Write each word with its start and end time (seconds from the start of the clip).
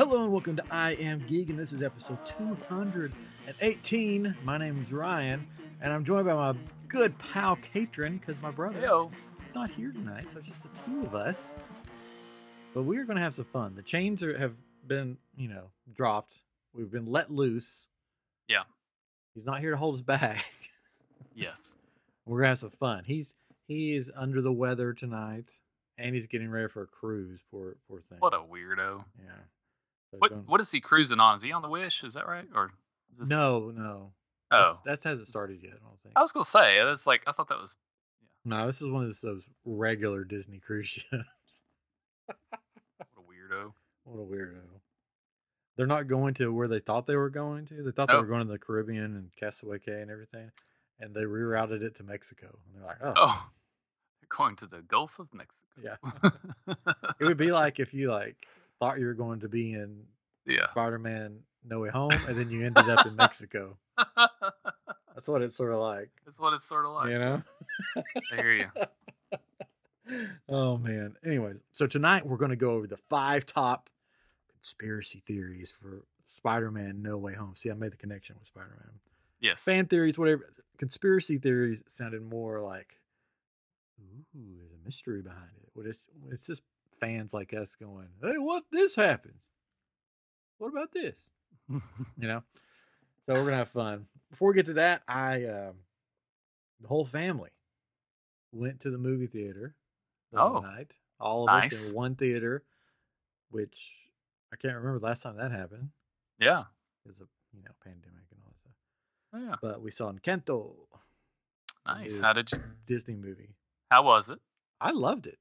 Hello 0.00 0.24
and 0.24 0.32
welcome 0.32 0.56
to 0.56 0.64
I 0.70 0.92
Am 0.92 1.22
Geek, 1.28 1.50
and 1.50 1.58
this 1.58 1.74
is 1.74 1.82
episode 1.82 2.24
218. 2.24 4.34
My 4.42 4.56
name 4.56 4.80
is 4.80 4.90
Ryan, 4.90 5.46
and 5.82 5.92
I'm 5.92 6.06
joined 6.06 6.24
by 6.24 6.32
my 6.32 6.54
good 6.88 7.18
pal 7.18 7.56
Katrin 7.56 8.16
because 8.16 8.40
my 8.40 8.50
brother 8.50 8.78
is 8.78 9.08
not 9.54 9.68
here 9.68 9.92
tonight, 9.92 10.32
so 10.32 10.38
it's 10.38 10.46
just 10.46 10.62
the 10.62 10.70
two 10.80 11.02
of 11.02 11.14
us. 11.14 11.58
But 12.72 12.84
we 12.84 12.96
are 12.96 13.04
going 13.04 13.18
to 13.18 13.22
have 13.22 13.34
some 13.34 13.44
fun. 13.44 13.74
The 13.74 13.82
chains 13.82 14.22
are, 14.22 14.38
have 14.38 14.54
been, 14.86 15.18
you 15.36 15.48
know, 15.48 15.64
dropped. 15.94 16.38
We've 16.72 16.90
been 16.90 17.04
let 17.04 17.30
loose. 17.30 17.86
Yeah. 18.48 18.62
He's 19.34 19.44
not 19.44 19.60
here 19.60 19.72
to 19.72 19.76
hold 19.76 19.96
us 19.96 20.02
back. 20.02 20.42
Yes. 21.34 21.76
We're 22.24 22.38
gonna 22.38 22.48
have 22.48 22.58
some 22.58 22.70
fun. 22.70 23.04
He's 23.04 23.34
he 23.68 23.94
is 23.94 24.10
under 24.16 24.40
the 24.40 24.50
weather 24.50 24.94
tonight, 24.94 25.50
and 25.96 26.14
he's 26.14 26.26
getting 26.26 26.50
ready 26.50 26.68
for 26.68 26.82
a 26.82 26.86
cruise. 26.86 27.44
Poor 27.50 27.76
poor 27.86 28.00
thing. 28.08 28.18
What 28.18 28.34
a 28.34 28.38
weirdo. 28.38 29.04
yeah. 29.22 29.30
So 30.10 30.18
he's 30.22 30.30
What 30.30 30.48
what 30.48 30.60
is 30.60 30.70
he 30.70 30.80
cruising 30.80 31.20
on? 31.20 31.36
Is 31.36 31.42
he 31.42 31.52
on 31.52 31.62
the 31.62 31.68
Wish? 31.68 32.02
Is 32.04 32.14
that 32.14 32.26
right? 32.26 32.46
Or 32.54 32.66
is 33.12 33.18
this... 33.18 33.28
No, 33.28 33.70
no. 33.74 34.12
Oh, 34.52 34.56
That's- 34.84 35.02
that 35.02 35.08
hasn't 35.08 35.28
started 35.28 35.60
yet. 35.62 35.72
I 35.74 35.86
don't 35.86 36.00
think. 36.02 36.14
I 36.16 36.20
was 36.22 36.32
gonna 36.32 36.44
say 36.44 36.82
that's 36.84 37.06
like 37.06 37.22
I 37.26 37.32
thought 37.32 37.48
that 37.48 37.60
was. 37.60 37.76
No, 38.44 38.66
this 38.66 38.80
is 38.82 38.90
one 38.90 39.02
of 39.02 39.08
those, 39.08 39.20
those 39.20 39.44
regular 39.64 40.24
Disney 40.24 40.58
cruise 40.58 40.88
ships. 41.10 41.60
What 42.26 42.36
a 43.16 43.20
weirdo. 43.20 43.72
what 44.04 44.20
a 44.22 44.26
weirdo. 44.26 44.60
They're 45.76 45.86
not 45.86 46.08
going 46.08 46.34
to 46.34 46.52
where 46.52 46.68
they 46.68 46.80
thought 46.80 47.06
they 47.06 47.16
were 47.16 47.30
going 47.30 47.66
to. 47.66 47.82
They 47.82 47.90
thought 47.90 48.08
they 48.08 48.16
were 48.16 48.26
going 48.26 48.46
to 48.46 48.52
the 48.52 48.58
Caribbean 48.58 49.04
and 49.16 49.30
Castaway 49.38 49.78
Cay 49.78 50.00
and 50.02 50.10
everything, 50.10 50.50
and 50.98 51.14
they 51.14 51.22
rerouted 51.22 51.82
it 51.82 51.96
to 51.96 52.02
Mexico. 52.02 52.46
And 52.66 52.74
they're 52.82 52.86
like, 52.88 52.98
oh, 53.02 53.12
Oh, 53.16 53.46
going 54.28 54.56
to 54.56 54.66
the 54.66 54.82
Gulf 54.82 55.18
of 55.18 55.28
Mexico. 55.32 55.56
yeah. 55.82 55.96
it 57.20 57.24
would 57.24 57.36
be 57.38 57.52
like 57.52 57.78
if 57.78 57.94
you 57.94 58.10
like 58.10 58.36
thought 58.80 58.98
you 58.98 59.06
were 59.06 59.14
going 59.14 59.40
to 59.40 59.48
be 59.48 59.74
in 59.74 60.02
yeah. 60.46 60.66
Spider-Man 60.66 61.38
No 61.64 61.80
Way 61.80 61.90
Home, 61.90 62.10
and 62.26 62.36
then 62.36 62.50
you 62.50 62.66
ended 62.66 62.88
up 62.88 63.06
in 63.06 63.14
Mexico. 63.16 63.76
That's 65.14 65.28
what 65.28 65.42
it's 65.42 65.54
sort 65.54 65.72
of 65.72 65.80
like, 65.80 66.10
That's 66.24 66.38
what 66.38 66.54
it's 66.54 66.64
sort 66.66 66.86
of 66.86 66.92
like. 66.92 67.10
you 67.10 67.18
know. 67.18 67.42
I 67.96 68.36
hear 68.36 68.52
you. 68.52 70.18
oh 70.48 70.78
man. 70.78 71.14
Anyways, 71.24 71.56
so 71.72 71.86
tonight 71.86 72.26
we're 72.26 72.38
going 72.38 72.50
to 72.50 72.56
go 72.56 72.72
over 72.72 72.86
the 72.86 72.96
five 72.96 73.46
top 73.46 73.90
conspiracy 74.54 75.22
theories 75.26 75.70
for 75.70 76.04
Spider-Man 76.26 77.02
No 77.02 77.18
Way 77.18 77.34
Home. 77.34 77.54
See, 77.56 77.70
I 77.70 77.74
made 77.74 77.92
the 77.92 77.96
connection 77.96 78.36
with 78.38 78.48
Spider-Man. 78.48 78.98
Yes. 79.40 79.62
Fan 79.62 79.86
theories, 79.86 80.18
whatever. 80.18 80.52
Conspiracy 80.78 81.38
theories 81.38 81.82
sounded 81.86 82.22
more 82.22 82.60
like, 82.60 82.96
ooh, 84.00 84.56
there's 84.56 84.72
a 84.72 84.84
mystery 84.84 85.22
behind 85.22 85.50
it. 85.62 85.68
What 85.74 85.86
is? 85.86 86.06
It's 86.30 86.46
just 86.46 86.62
fans 87.00 87.32
like 87.34 87.52
us 87.54 87.74
going, 87.76 88.08
hey, 88.22 88.38
what 88.38 88.64
if 88.64 88.70
this 88.70 88.94
happens? 88.96 89.42
What 90.58 90.68
about 90.68 90.92
this? 90.92 91.16
you 91.68 91.80
know. 92.18 92.42
So 93.26 93.34
we're 93.34 93.44
gonna 93.44 93.56
have 93.56 93.70
fun. 93.70 94.06
Before 94.30 94.48
we 94.50 94.54
get 94.54 94.66
to 94.66 94.74
that, 94.74 95.02
I 95.08 95.44
um, 95.44 95.74
the 96.80 96.88
whole 96.88 97.04
family 97.06 97.50
went 98.52 98.80
to 98.80 98.90
the 98.90 98.98
movie 98.98 99.26
theater 99.26 99.74
the 100.32 100.40
Oh, 100.40 100.60
night. 100.60 100.92
All 101.18 101.48
of 101.48 101.54
us 101.64 101.88
in 101.90 101.94
one 101.94 102.14
theater, 102.14 102.62
which 103.50 104.08
I 104.52 104.56
can't 104.56 104.74
remember 104.74 104.98
the 104.98 105.06
last 105.06 105.22
time 105.22 105.36
that 105.36 105.52
happened 105.52 105.90
yeah. 106.38 106.64
because 107.04 107.20
a 107.20 107.24
you 107.56 107.62
know 107.62 107.70
pandemic 107.84 108.24
and 108.30 108.40
all 108.44 108.52
that 108.52 108.58
stuff. 108.58 108.72
Oh, 109.34 109.38
Yeah. 109.50 109.56
But 109.60 109.82
we 109.82 109.90
saw 109.90 110.10
Encanto, 110.12 110.72
Nice. 111.86 112.18
How 112.20 112.32
did 112.32 112.50
you? 112.52 112.60
Disney 112.86 113.14
movie. 113.16 113.54
How 113.90 114.02
was 114.04 114.28
it? 114.28 114.38
I 114.80 114.90
loved 114.90 115.26
it. 115.26 115.38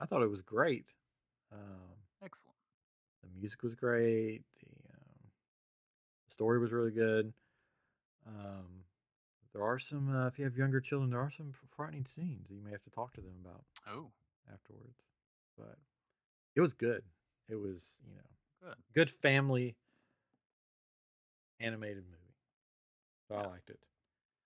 I 0.00 0.06
thought 0.06 0.22
it 0.22 0.30
was 0.30 0.42
great. 0.42 0.86
Um, 1.52 1.58
Excellent. 2.22 2.56
the 3.22 3.28
music 3.38 3.62
was 3.62 3.74
great. 3.74 4.42
The, 4.60 4.66
um, 4.92 5.30
the 6.26 6.30
story 6.32 6.58
was 6.58 6.72
really 6.72 6.90
good. 6.90 7.32
Um, 8.26 8.84
there 9.52 9.62
are 9.62 9.78
some, 9.78 10.14
uh, 10.14 10.26
if 10.26 10.38
you 10.38 10.44
have 10.44 10.56
younger 10.56 10.80
children, 10.80 11.10
there 11.10 11.20
are 11.20 11.30
some 11.30 11.52
frightening 11.76 12.06
scenes 12.06 12.48
that 12.48 12.54
you 12.54 12.62
may 12.62 12.72
have 12.72 12.82
to 12.84 12.90
talk 12.90 13.12
to 13.14 13.20
them 13.20 13.34
about 13.44 13.62
Oh, 13.88 14.10
afterwards. 14.52 14.98
But 15.56 15.76
it 16.56 16.60
was 16.60 16.72
good. 16.74 17.02
It 17.48 17.54
was, 17.56 17.98
you 18.06 18.14
know, 18.16 18.68
good. 18.68 18.76
good 18.94 19.10
family 19.10 19.76
animated 21.60 22.04
movie. 22.04 22.34
So 23.28 23.36
I 23.36 23.46
liked 23.46 23.70
it. 23.70 23.78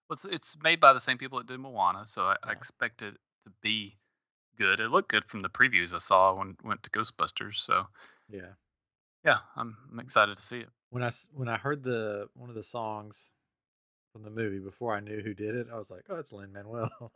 Well, 0.08 0.14
it's, 0.14 0.24
it's 0.24 0.56
made 0.62 0.80
by 0.80 0.92
the 0.92 1.00
same 1.00 1.18
people 1.18 1.38
that 1.38 1.46
did 1.46 1.58
Moana, 1.60 2.04
so 2.06 2.22
I, 2.24 2.36
I 2.44 2.52
expect 2.52 3.02
it 3.02 3.14
to 3.44 3.52
be 3.62 3.96
good. 4.58 4.80
It 4.80 4.88
looked 4.90 5.10
good 5.10 5.24
from 5.24 5.42
the 5.42 5.50
previews 5.50 5.92
I 5.94 5.98
saw 5.98 6.34
when 6.34 6.56
went 6.62 6.82
to 6.84 6.90
Ghostbusters. 6.90 7.56
So 7.56 7.88
Yeah. 8.28 8.54
yeah, 9.24 9.38
I'm, 9.56 9.76
I'm 9.90 10.00
excited 10.00 10.36
to 10.36 10.42
see 10.42 10.60
it. 10.60 10.70
When 10.90 11.02
I 11.02 11.10
when 11.32 11.48
I 11.48 11.58
heard 11.58 11.82
the 11.82 12.30
one 12.34 12.48
of 12.48 12.54
the 12.54 12.62
songs 12.62 13.32
from 14.12 14.22
the 14.24 14.30
movie 14.30 14.60
before 14.60 14.94
I 14.94 15.00
knew 15.00 15.22
who 15.22 15.34
did 15.34 15.54
it, 15.56 15.68
I 15.70 15.78
was 15.78 15.90
like, 15.90 16.06
"Oh, 16.10 16.16
it's 16.16 16.32
Lin 16.32 16.52
Manuel 16.52 17.12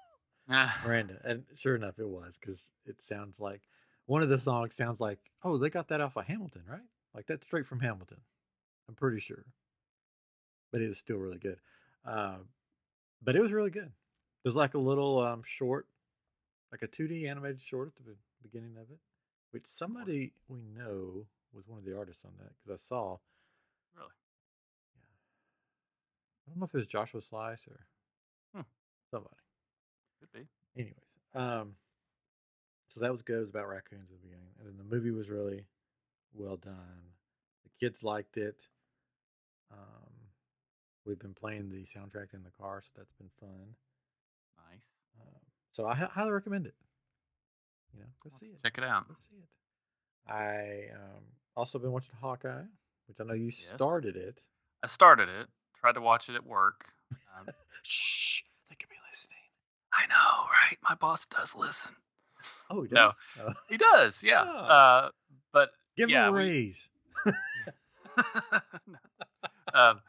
Miranda," 0.82 1.20
and 1.24 1.46
sure 1.56 1.76
enough, 1.76 1.98
it 1.98 2.08
was 2.08 2.38
because 2.38 2.74
it 2.86 3.02
sounds 3.02 3.40
like 3.40 3.68
one 4.06 4.22
of 4.22 4.30
the 4.30 4.38
songs 4.38 4.76
sounds 4.76 5.00
like, 5.00 5.32
"Oh, 5.42 5.58
they 5.58 5.70
got 5.70 5.88
that 5.88 6.00
off 6.02 6.16
of 6.16 6.26
Hamilton, 6.26 6.66
right? 6.66 6.88
Like 7.14 7.26
that's 7.26 7.46
straight 7.46 7.66
from 7.66 7.80
Hamilton." 7.80 8.22
I'm 8.88 8.96
pretty 8.96 9.20
sure, 9.20 9.46
but 10.70 10.80
it 10.82 10.88
was 10.88 10.98
still 10.98 11.18
really 11.18 11.38
good. 11.38 11.60
Uh, 12.04 12.38
but 13.22 13.36
it 13.36 13.42
was 13.42 13.52
really 13.54 13.70
good. 13.70 13.92
There's 14.44 14.56
like 14.56 14.74
a 14.74 14.78
little 14.80 15.20
um, 15.20 15.42
short, 15.44 15.88
like 16.72 16.82
a 16.82 16.88
2D 16.88 17.28
animated 17.28 17.60
short 17.60 17.92
at 18.00 18.06
the 18.06 18.16
beginning 18.42 18.76
of 18.76 18.90
it, 18.90 18.98
which 19.50 19.66
somebody 19.66 20.32
we 20.48 20.60
know 20.62 21.26
was 21.52 21.68
one 21.68 21.78
of 21.78 21.84
the 21.84 21.96
artists 21.96 22.24
on 22.24 22.32
that 22.40 22.52
because 22.64 22.80
I 22.80 22.88
saw. 22.88 23.18
really? 23.94 24.08
Yeah. 24.96 25.02
I 26.46 26.50
don't 26.50 26.58
know 26.60 26.64
if 26.66 26.74
it 26.74 26.78
was 26.78 26.86
Joshua 26.86 27.20
Slice 27.22 27.66
or 27.68 27.86
Hmm. 28.54 28.62
somebody. 29.10 29.36
Could 30.20 30.32
be. 30.32 30.48
Anyways, 30.76 30.94
um, 31.34 31.76
so 32.88 33.00
that 33.00 33.12
was 33.12 33.22
good. 33.22 33.36
It 33.36 33.40
was 33.40 33.50
about 33.50 33.68
raccoons 33.68 34.10
at 34.10 34.20
the 34.20 34.26
beginning, 34.26 34.52
and 34.58 34.68
then 34.68 34.76
the 34.78 34.84
movie 34.84 35.10
was 35.10 35.30
really 35.30 35.66
well 36.34 36.56
done. 36.56 37.12
The 37.64 37.70
kids 37.80 38.02
liked 38.02 38.36
it. 38.36 38.66
Um, 39.70 40.30
we've 41.06 41.18
been 41.18 41.34
playing 41.34 41.70
the 41.70 41.82
soundtrack 41.84 42.34
in 42.34 42.42
the 42.42 42.50
car, 42.50 42.82
so 42.82 42.90
that's 42.96 43.12
been 43.12 43.30
fun. 43.40 43.74
So 45.72 45.86
I 45.86 45.94
highly 45.94 46.30
recommend 46.32 46.66
it. 46.66 46.74
You 47.94 48.00
know, 48.00 48.06
go 48.22 48.30
see 48.38 48.46
it. 48.46 48.62
Check 48.62 48.78
it 48.78 48.84
out. 48.84 49.08
Go 49.08 49.14
see 49.18 49.36
it. 49.36 50.30
I 50.30 50.94
um, 50.94 51.22
also 51.56 51.78
been 51.78 51.92
watching 51.92 52.14
Hawkeye, 52.20 52.62
which 53.08 53.18
I 53.20 53.24
know 53.24 53.34
you 53.34 53.50
started 53.50 54.16
it. 54.16 54.40
I 54.82 54.86
started 54.86 55.28
it. 55.28 55.48
Tried 55.80 55.92
to 55.92 56.00
watch 56.00 56.28
it 56.28 56.34
at 56.36 56.46
work. 56.46 56.84
Um, 57.38 57.46
Shh, 57.82 58.42
they 58.68 58.76
could 58.76 58.88
be 58.88 58.96
listening. 59.10 59.36
I 59.92 60.06
know, 60.06 60.46
right? 60.50 60.78
My 60.88 60.94
boss 60.94 61.26
does 61.26 61.54
listen. 61.56 61.92
Oh, 62.70 62.82
he 62.82 62.88
does. 62.88 62.96
No. 62.96 63.12
Oh. 63.46 63.52
He 63.68 63.76
does, 63.76 64.22
yeah. 64.24 64.44
Oh. 64.46 64.48
Uh, 64.48 65.10
but 65.52 65.70
Give 65.96 66.08
Yeah, 66.10 66.28
him 66.28 66.34
a 66.34 66.36
we- 66.38 66.44
raise. 66.44 66.88
um, 69.74 70.00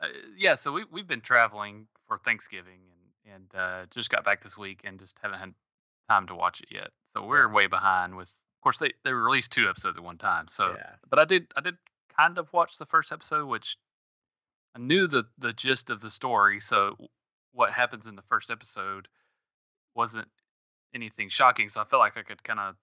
uh, 0.00 0.08
yeah, 0.36 0.54
so 0.56 0.72
we 0.72 0.84
we've 0.90 1.06
been 1.06 1.20
traveling 1.20 1.86
for 2.06 2.18
Thanksgiving 2.18 2.80
and 3.34 3.44
uh, 3.54 3.86
just 3.90 4.10
got 4.10 4.24
back 4.24 4.42
this 4.42 4.56
week 4.56 4.80
and 4.84 4.98
just 4.98 5.18
haven't 5.22 5.38
had 5.38 5.54
time 6.08 6.26
to 6.28 6.34
watch 6.34 6.60
it 6.60 6.68
yet. 6.70 6.90
So 7.14 7.24
we're 7.26 7.50
way 7.52 7.66
behind 7.66 8.16
with. 8.16 8.28
Of 8.28 8.62
course, 8.62 8.78
they 8.78 8.92
they 9.04 9.12
released 9.12 9.50
two 9.50 9.68
episodes 9.68 9.98
at 9.98 10.04
one 10.04 10.18
time. 10.18 10.46
So, 10.48 10.74
yeah. 10.76 10.90
but 11.10 11.18
I 11.18 11.24
did 11.24 11.52
I 11.56 11.60
did 11.62 11.76
kind 12.16 12.38
of 12.38 12.52
watch 12.52 12.78
the 12.78 12.86
first 12.86 13.10
episode, 13.10 13.46
which 13.46 13.76
I 14.76 14.78
knew 14.78 15.08
the 15.08 15.24
the 15.38 15.52
gist 15.52 15.90
of 15.90 16.00
the 16.00 16.10
story. 16.10 16.60
So 16.60 16.96
what 17.52 17.72
happens 17.72 18.06
in 18.06 18.14
the 18.14 18.22
first 18.22 18.50
episode 18.50 19.08
wasn't 19.94 20.28
anything 20.94 21.28
shocking. 21.28 21.68
So 21.68 21.80
I 21.80 21.84
felt 21.84 22.00
like 22.00 22.16
I 22.16 22.22
could 22.22 22.42
kind 22.42 22.60
of 22.60 22.76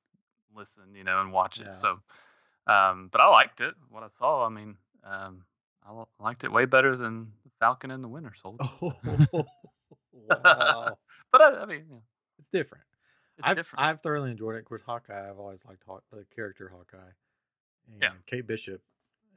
listen, 0.55 0.95
you 0.95 1.03
know, 1.03 1.21
and 1.21 1.31
watch 1.31 1.59
it. 1.59 1.67
Yeah. 1.69 1.77
So, 1.77 1.89
um, 2.67 3.09
but 3.11 3.21
I 3.21 3.27
liked 3.27 3.61
it. 3.61 3.73
What 3.89 4.03
I 4.03 4.07
saw, 4.17 4.45
I 4.45 4.49
mean, 4.49 4.75
um, 5.03 5.43
I 5.87 6.03
liked 6.19 6.43
it 6.43 6.51
way 6.51 6.65
better 6.65 6.95
than 6.95 7.31
Falcon 7.59 7.91
and 7.91 8.03
the 8.03 8.07
Winter 8.07 8.33
Soldier. 8.41 8.63
Oh, 9.33 9.45
wow. 10.29 10.97
But 11.31 11.41
I, 11.41 11.61
I 11.61 11.65
mean, 11.65 11.85
yeah, 11.89 11.97
It's 12.39 12.49
different. 12.51 12.83
it's 13.37 13.47
I've, 13.49 13.55
different. 13.57 13.85
I've 13.85 14.01
thoroughly 14.01 14.31
enjoyed 14.31 14.55
it. 14.55 14.59
Of 14.59 14.65
course, 14.65 14.81
Hawkeye, 14.85 15.29
I've 15.29 15.39
always 15.39 15.63
liked 15.65 15.83
Haw- 15.85 15.99
the 16.11 16.25
character 16.35 16.69
Hawkeye. 16.69 17.11
And 17.91 18.01
Yeah. 18.01 18.11
Kate 18.25 18.47
Bishop 18.47 18.81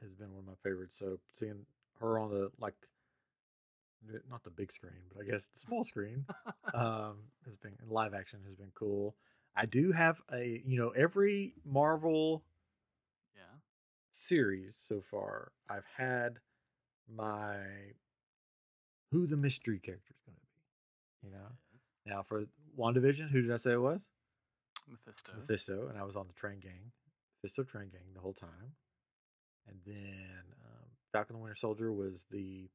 has 0.01 0.13
been 0.13 0.31
one 0.31 0.39
of 0.39 0.47
my 0.47 0.55
favorites. 0.63 0.97
So 0.97 1.19
seeing 1.33 1.65
her 1.99 2.17
on 2.19 2.29
the, 2.31 2.51
like, 2.59 2.75
not 4.29 4.43
the 4.43 4.49
big 4.49 4.71
screen, 4.71 4.93
but 5.13 5.21
I 5.23 5.29
guess 5.29 5.47
the 5.47 5.59
small 5.59 5.83
screen 5.83 6.25
um, 6.73 7.17
has 7.45 7.55
been, 7.57 7.73
in 7.81 7.89
live 7.89 8.13
action 8.13 8.39
has 8.45 8.55
been 8.55 8.71
cool. 8.75 9.15
I 9.55 9.65
do 9.65 9.91
have 9.91 10.21
a, 10.33 10.61
you 10.65 10.77
know, 10.77 10.89
every 10.89 11.53
Marvel 11.63 12.43
yeah. 13.35 13.59
series 14.11 14.75
so 14.75 14.99
far, 14.99 15.51
I've 15.69 15.85
had 15.97 16.39
my 17.07 17.55
who 19.11 19.27
the 19.27 19.37
mystery 19.37 19.79
character 19.79 20.11
is 20.13 20.21
going 20.25 20.35
to 20.35 20.41
be. 20.41 20.42
You 21.23 21.31
know, 21.31 21.47
now 22.05 22.23
for 22.23 22.45
WandaVision, 22.77 23.29
who 23.29 23.41
did 23.41 23.51
I 23.51 23.57
say 23.57 23.73
it 23.73 23.81
was? 23.81 24.01
Mephisto. 24.89 25.31
Mephisto, 25.39 25.87
and 25.87 25.97
I 25.97 26.03
was 26.03 26.15
on 26.17 26.27
the 26.27 26.33
train 26.33 26.59
gang. 26.59 26.91
Mephisto 27.41 27.63
Train 27.63 27.89
Gang 27.89 28.13
the 28.13 28.21
whole 28.21 28.33
time, 28.33 28.75
and 29.67 29.77
then 29.85 30.43
um, 30.65 30.87
Falcon 31.11 31.35
the 31.35 31.41
Winter 31.41 31.55
Soldier 31.55 31.91
was 31.91 32.25
the 32.31 32.69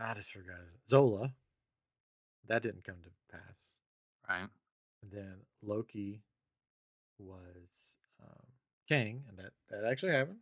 I 0.00 0.14
just 0.14 0.32
forgot 0.32 0.58
his 0.60 0.88
Zola. 0.88 1.32
That 2.46 2.62
didn't 2.62 2.84
come 2.84 2.96
to 3.02 3.10
pass. 3.36 3.74
Right. 4.28 4.48
And 5.02 5.12
then 5.12 5.34
Loki 5.62 6.22
was 7.18 7.96
um, 8.22 8.46
Kang, 8.88 9.24
and 9.28 9.38
that 9.38 9.52
that 9.70 9.84
actually 9.90 10.12
happened. 10.12 10.38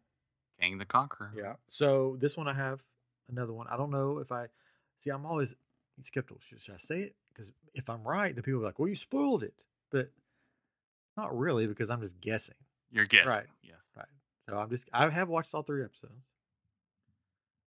Kang 0.61 0.79
the 0.79 0.85
Conqueror. 0.85 1.33
Yeah. 1.37 1.55
So 1.69 2.17
this 2.21 2.37
one 2.37 2.49
I 2.49 2.55
have 2.55 2.81
another 3.31 3.53
one. 3.53 3.67
I 3.71 3.77
don't 3.77 3.91
know 3.91 4.19
if 4.19 4.31
I 4.31 4.47
see. 5.01 5.11
I'm 5.11 5.27
always 5.27 5.55
skeptical. 6.03 6.41
Should, 6.49 6.61
should 6.61 6.75
I 6.75 6.79
say 6.79 7.01
it? 7.01 7.15
Because 7.33 7.53
if 7.75 7.89
I'm 7.89 8.03
right, 8.03 8.35
the 8.35 8.43
people 8.43 8.61
are 8.61 8.65
like, 8.65 8.79
"Well, 8.79 8.89
you 8.89 8.95
spoiled 8.95 9.43
it," 9.43 9.65
but 9.91 10.11
not 11.17 11.37
really 11.37 11.67
because 11.67 11.91
I'm 11.91 12.01
just 12.01 12.21
guessing. 12.21 12.55
You're 12.91 13.07
guessing. 13.07 13.31
Right. 13.31 13.47
Yes. 13.63 13.77
Right. 13.97 14.07
So 14.49 14.59
I'm 14.59 14.71
just. 14.71 14.89
I 14.93 15.09
have 15.09 15.29
watched 15.29 15.55
all 15.55 15.63
three 15.63 15.85
episodes, 15.85 16.25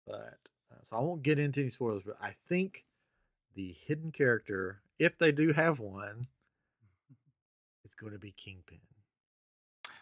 but 0.06 0.38
uh, 0.70 0.80
so 0.88 0.96
I 0.96 1.00
won't 1.00 1.22
get 1.22 1.38
into 1.38 1.60
any 1.60 1.70
spoilers. 1.70 2.02
But 2.04 2.18
I 2.20 2.34
think 2.48 2.84
the 3.54 3.74
hidden 3.86 4.10
character, 4.12 4.80
if 4.98 5.18
they 5.18 5.32
do 5.32 5.52
have 5.52 5.78
one, 5.78 6.26
is 7.84 7.94
going 7.94 8.12
to 8.12 8.18
be 8.18 8.32
Kingpin. 8.32 8.78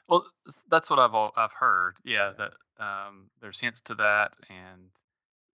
Well, 0.08 0.26
that's 0.68 0.90
what 0.90 0.98
I've 0.98 1.14
I've 1.36 1.52
heard. 1.52 1.96
Yeah, 2.04 2.32
that 2.36 2.52
um, 2.78 3.30
there's 3.40 3.60
hints 3.60 3.80
to 3.82 3.94
that, 3.96 4.34
and 4.48 4.90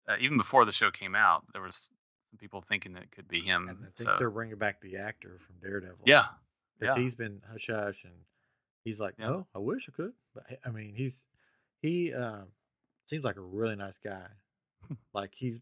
uh, 0.09 0.17
even 0.21 0.39
before 0.39 0.65
the 0.65 0.73
show 0.73 0.91
came 0.91 1.15
out, 1.15 1.45
there 1.53 1.62
was 1.62 1.91
people 2.37 2.62
thinking 2.62 2.93
that 2.94 3.05
it 3.05 3.11
could 3.12 3.29
be 3.29 3.41
him. 3.41 3.69
And 3.69 3.79
I 3.81 3.91
think 3.97 4.11
so. 4.11 4.17
they're 4.19 4.31
bringing 4.31 4.56
back 4.56 4.81
the 4.81 4.97
actor 4.97 5.38
from 5.47 5.56
Daredevil. 5.61 5.99
Yeah, 6.05 6.27
because 6.79 6.97
yeah. 6.97 7.03
he's 7.03 7.15
been 7.15 7.41
hush 7.50 7.69
hush, 7.69 8.05
and 8.05 8.15
he's 8.85 9.00
like, 9.00 9.15
Yeah. 9.19 9.29
"No, 9.29 9.47
I 9.55 9.59
wish 9.59 9.88
I 9.88 9.93
could," 9.93 10.12
but 10.35 10.44
I 10.65 10.71
mean, 10.71 10.94
he's 10.94 11.27
he 11.83 12.12
um, 12.15 12.49
seems 13.06 13.25
like 13.25 13.37
a 13.37 13.41
really 13.43 13.77
nice 13.77 13.99
guy. 13.99 14.27
like 15.15 15.35
he's 15.35 15.61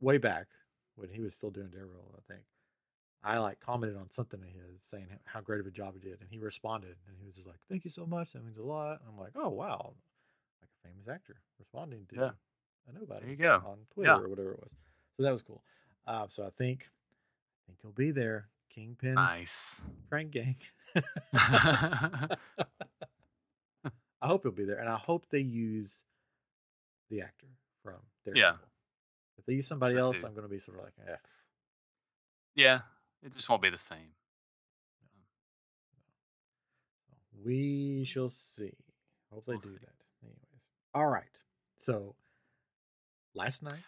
way 0.00 0.18
back 0.18 0.46
when 0.96 1.10
he 1.10 1.20
was 1.20 1.34
still 1.34 1.50
doing 1.50 1.70
Daredevil, 1.70 2.14
I 2.18 2.32
think. 2.32 2.44
I 3.22 3.36
like 3.38 3.60
commented 3.60 3.98
on 3.98 4.10
something 4.10 4.40
of 4.40 4.48
his 4.48 4.78
saying 4.80 5.08
how 5.24 5.40
great 5.42 5.60
of 5.60 5.66
a 5.66 5.70
job 5.70 5.94
he 5.94 6.00
did, 6.00 6.20
and 6.20 6.28
he 6.30 6.38
responded, 6.38 6.96
and 7.06 7.16
he 7.18 7.26
was 7.26 7.34
just 7.36 7.46
like, 7.46 7.58
"Thank 7.68 7.84
you 7.84 7.90
so 7.90 8.06
much. 8.06 8.32
That 8.32 8.42
means 8.42 8.56
a 8.56 8.62
lot." 8.62 9.00
And 9.00 9.08
I'm 9.10 9.18
like, 9.18 9.32
"Oh 9.36 9.50
wow, 9.50 9.94
like 10.62 10.70
a 10.84 10.88
famous 10.88 11.06
actor 11.06 11.36
responding 11.58 12.06
to 12.10 12.16
Yeah. 12.16 12.30
a 12.88 12.92
nobody 12.98 13.20
There 13.20 13.30
you 13.30 13.36
go. 13.36 13.62
on 13.66 13.78
Twitter 13.92 14.10
Yeah. 14.10 14.20
or 14.20 14.28
whatever 14.28 14.52
it 14.52 14.60
was." 14.60 14.70
So 15.16 15.22
that 15.24 15.32
was 15.32 15.42
cool. 15.42 15.62
Uh, 16.06 16.26
so 16.28 16.44
I 16.44 16.50
think 16.50 16.88
I 16.88 17.60
think 17.66 17.78
he'll 17.82 17.92
be 17.92 18.10
there. 18.10 18.48
Kingpin, 18.74 19.14
nice. 19.14 19.80
Train 20.08 20.30
Gang. 20.30 20.56
I 24.22 24.26
hope 24.26 24.42
he'll 24.42 24.52
be 24.52 24.64
there, 24.64 24.78
and 24.78 24.88
I 24.88 24.96
hope 24.96 25.26
they 25.30 25.38
use 25.40 26.02
the 27.10 27.22
actor 27.22 27.46
from 27.82 27.96
Daredevil. 28.24 28.58
If 29.38 29.46
they 29.46 29.54
use 29.54 29.66
somebody 29.66 29.96
else. 29.96 30.22
I'm 30.22 30.32
going 30.32 30.42
to 30.42 30.48
be 30.48 30.58
sort 30.58 30.78
of 30.78 30.84
like, 30.84 30.92
eh. 31.08 31.16
Yeah, 32.54 32.80
it 33.22 33.34
just 33.34 33.48
won't 33.48 33.62
be 33.62 33.70
the 33.70 33.78
same. 33.78 34.12
We 37.44 38.06
shall 38.12 38.28
see. 38.30 38.72
Hope 39.32 39.46
they 39.46 39.52
We'll 39.52 39.60
do 39.60 39.72
see. 39.72 39.78
that. 39.80 39.94
Anyways, 40.22 40.62
all 40.94 41.06
right. 41.06 41.24
So 41.78 42.14
last 43.34 43.62
night, 43.62 43.82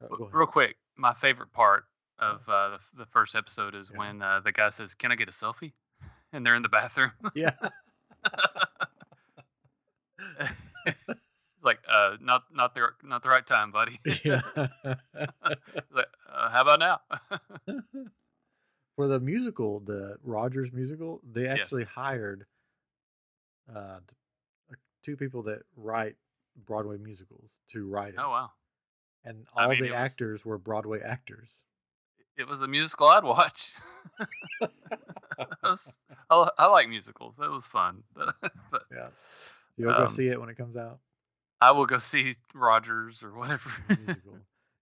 ahead. 0.00 0.32
Real 0.32 0.46
quick, 0.46 0.76
my 0.98 1.14
favorite 1.14 1.52
part 1.52 1.84
of 2.18 2.42
uh, 2.48 2.70
the, 2.70 2.78
the 3.04 3.06
first 3.06 3.34
episode 3.34 3.74
is 3.74 3.90
Yeah. 3.90 3.98
when 3.98 4.22
uh, 4.22 4.40
the 4.40 4.52
guy 4.52 4.70
says, 4.70 4.94
"Can 4.94 5.12
I 5.12 5.14
get 5.14 5.28
a 5.28 5.32
selfie?" 5.32 5.72
and 6.32 6.44
they're 6.44 6.54
in 6.56 6.62
the 6.62 6.68
bathroom. 6.68 7.12
Yeah. 7.34 7.52
like, 11.62 11.78
uh, 11.88 12.16
not 12.20 12.44
not 12.52 12.74
the 12.74 12.88
not 13.02 13.22
the 13.22 13.28
right 13.28 13.46
time, 13.46 13.70
buddy. 13.70 14.00
yeah. 14.24 14.40
like, 14.84 16.08
uh, 16.32 16.50
how 16.50 16.62
about 16.62 16.80
now? 16.80 17.00
For 18.96 19.06
the 19.06 19.20
musical, 19.20 19.80
the 19.80 20.16
Rogers 20.24 20.70
musical, 20.72 21.20
they 21.32 21.42
Yes. 21.44 21.60
actually 21.60 21.84
hired 21.84 22.46
uh, 23.74 24.00
two 25.04 25.16
people 25.16 25.42
that 25.44 25.62
write 25.76 26.16
Broadway 26.66 26.98
musicals 26.98 27.50
to 27.72 27.86
write 27.86 28.14
it. 28.14 28.18
oh 28.18 28.28
wow, 28.30 28.50
And 29.28 29.46
I 29.56 29.64
all 29.64 29.70
mean, 29.70 29.80
the 29.80 29.88
it 29.88 29.90
was- 29.92 29.98
actors 29.98 30.44
were 30.44 30.58
Broadway 30.58 31.00
actors. 31.00 31.62
it 32.36 32.46
was 32.48 32.62
a 32.62 32.68
musical 32.68 33.08
I'd 33.08 33.24
watch. 33.24 33.72
Was- 35.62 35.98
I, 36.30 36.48
I 36.58 36.66
like 36.66 36.88
musicals. 36.88 37.34
That 37.38 37.50
was 37.50 37.66
fun. 37.66 38.02
but 38.14 38.34
Yeah. 38.92 39.08
You'll 39.76 39.92
go 39.92 40.02
Um, 40.04 40.08
see 40.08 40.28
it 40.28 40.40
when 40.40 40.48
it 40.48 40.56
comes 40.56 40.76
out. 40.76 40.98
I 41.60 41.70
will 41.72 41.86
go 41.86 41.98
see 41.98 42.36
Rogers 42.54 43.22
or 43.22 43.32
whatever. 43.34 43.70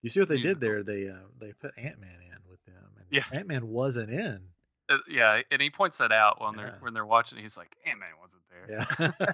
You 0.02 0.08
see 0.10 0.20
what 0.20 0.28
they 0.28 0.40
did 0.40 0.60
there? 0.60 0.82
They 0.82 1.08
uh, 1.08 1.14
they 1.40 1.52
put 1.52 1.72
Ant 1.76 2.00
Man 2.00 2.18
in 2.22 2.38
with 2.50 2.62
them, 2.66 2.84
and 2.98 3.06
Yeah. 3.10 3.24
Ant 3.32 3.48
Man 3.48 3.68
wasn't 3.68 4.10
in. 4.10 4.40
Uh, 4.88 4.98
yeah, 5.10 5.40
and 5.50 5.60
he 5.60 5.68
points 5.70 5.98
that 5.98 6.12
out 6.12 6.40
when 6.40 6.52
Yeah. 6.54 6.58
they're 6.62 6.76
when 6.80 6.94
they're 6.94 7.06
watching. 7.06 7.38
He's 7.38 7.56
like, 7.56 7.74
"Ant 7.86 7.98
Man 7.98 8.08
wasn't 8.20 8.42
there." 8.50 9.10
Yeah, 9.18 9.26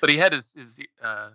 but 0.00 0.08
he 0.10 0.16
had 0.16 0.32
his 0.32 0.52
his 0.54 0.80
uh, 1.02 1.30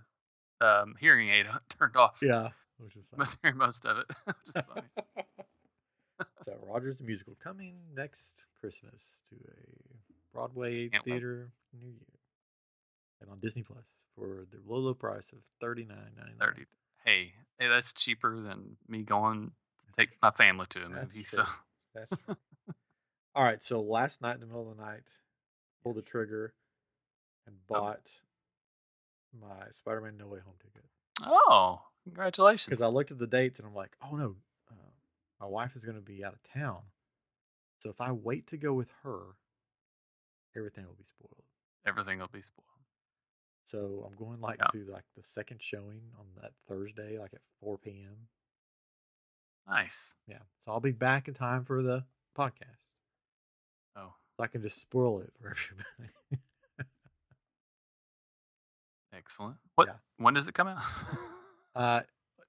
um, 0.62 0.96
hearing 1.00 1.30
aid 1.30 1.48
turned 1.80 1.96
off. 1.96 2.20
yeah, 2.22 2.50
which 2.78 2.96
is 2.96 3.06
fun. 3.12 3.20
most- 3.20 3.42
during 3.42 3.58
most 3.58 3.86
of 3.86 3.98
it. 4.00 4.06
Which 4.26 4.36
is 4.48 4.54
funny. 4.68 4.88
so 6.44 6.54
Rogers 6.66 6.98
the 6.98 7.04
musical 7.04 7.36
coming 7.44 7.76
next 7.96 8.46
Christmas 8.60 9.22
to 9.30 9.36
a 9.36 10.34
Broadway 10.34 10.90
Can't 10.90 11.06
wait. 11.06 11.12
theater 11.14 11.52
near 11.80 11.90
you, 11.92 12.00
and 13.22 13.30
on 13.30 13.40
Disney 13.40 13.64
Plus 13.64 13.86
for 14.16 14.46
the 14.52 14.60
low 14.66 14.80
low 14.80 14.94
price 14.94 15.28
of 15.32 15.40
thirty 15.62 15.86
nine 15.86 16.12
ninety 16.18 16.34
nine. 16.40 16.50
Thirty. 16.50 16.66
Hey, 17.06 17.34
hey, 17.60 17.68
that's 17.68 17.94
cheaper 17.94 18.40
than 18.40 18.78
me 18.88 19.04
going 19.04 19.52
to 19.88 19.92
take 20.06 20.10
my 20.22 20.32
family 20.32 20.66
to 20.70 20.80
a 20.86 20.90
That's 20.90 21.02
movie. 21.14 21.24
true. 21.24 21.40
So 21.40 21.46
That's 21.94 22.10
true. 22.26 22.36
All 23.36 23.44
right, 23.44 23.62
so 23.62 23.82
last 23.82 24.22
night 24.22 24.36
in 24.36 24.40
the 24.40 24.46
middle 24.48 24.70
of 24.72 24.78
the 24.78 24.84
night, 24.84 25.04
pulled 25.84 25.98
the 25.98 26.02
trigger 26.02 26.54
and 27.46 27.56
bought 27.68 28.22
my 29.42 29.70
Spider 29.72 30.02
Man 30.02 30.18
No 30.18 30.28
Way 30.28 30.40
Home 30.46 30.56
ticket. 30.62 30.86
oh, 31.24 31.82
congratulations. 32.04 32.70
because 32.70 32.84
I 32.84 32.88
looked 32.88 33.12
at 33.12 33.20
the 33.20 33.28
dates 33.28 33.60
and 33.60 33.68
I'm 33.68 33.76
like, 33.76 33.96
oh 34.04 34.16
no, 34.16 34.36
uh, 34.72 34.76
my 35.40 35.48
wife 35.48 35.76
is 35.76 35.84
going 35.86 35.96
to 35.98 36.02
be 36.02 36.24
out 36.24 36.34
of 36.34 36.40
town. 36.54 36.80
So 37.82 37.90
if 37.90 38.02
I 38.02 38.12
wait 38.12 38.48
to 38.48 38.58
go 38.58 38.74
with 38.74 38.90
her, 39.04 39.20
everything 40.56 40.86
will 40.86 40.96
be 40.96 41.04
spoiled. 41.06 41.44
Everything 41.86 42.18
will 42.20 42.30
be 42.32 42.42
spoiled. 42.42 42.66
So 43.66 44.08
I'm 44.10 44.16
going 44.16 44.40
like 44.42 44.60
Yeah. 44.60 44.68
to 44.72 44.92
like 44.92 45.06
the 45.16 45.24
second 45.24 45.62
showing 45.62 46.02
on 46.20 46.26
that 46.42 46.52
Thursday, 46.68 47.18
like 47.20 47.34
at 47.34 47.42
4 47.62 47.78
p.m. 47.80 48.16
Nice. 49.68 50.14
Yeah. 50.28 50.40
So 50.64 50.72
I'll 50.72 50.80
be 50.80 50.92
back 50.92 51.28
in 51.28 51.34
time 51.34 51.66
for 51.66 51.82
the 51.82 52.04
podcast. 52.38 52.96
Oh, 53.96 54.14
So 54.38 54.44
I 54.44 54.48
can 54.48 54.62
just 54.62 54.80
spoil 54.82 55.20
it 55.22 55.34
for 55.40 55.50
everybody. 55.52 56.12
Excellent. 59.26 59.58
What? 59.76 59.88
Yeah. 59.88 59.94
When 60.18 60.34
does 60.34 60.48
it 60.48 60.54
come 60.54 60.68
out? 60.68 60.82
uh, 61.76 62.02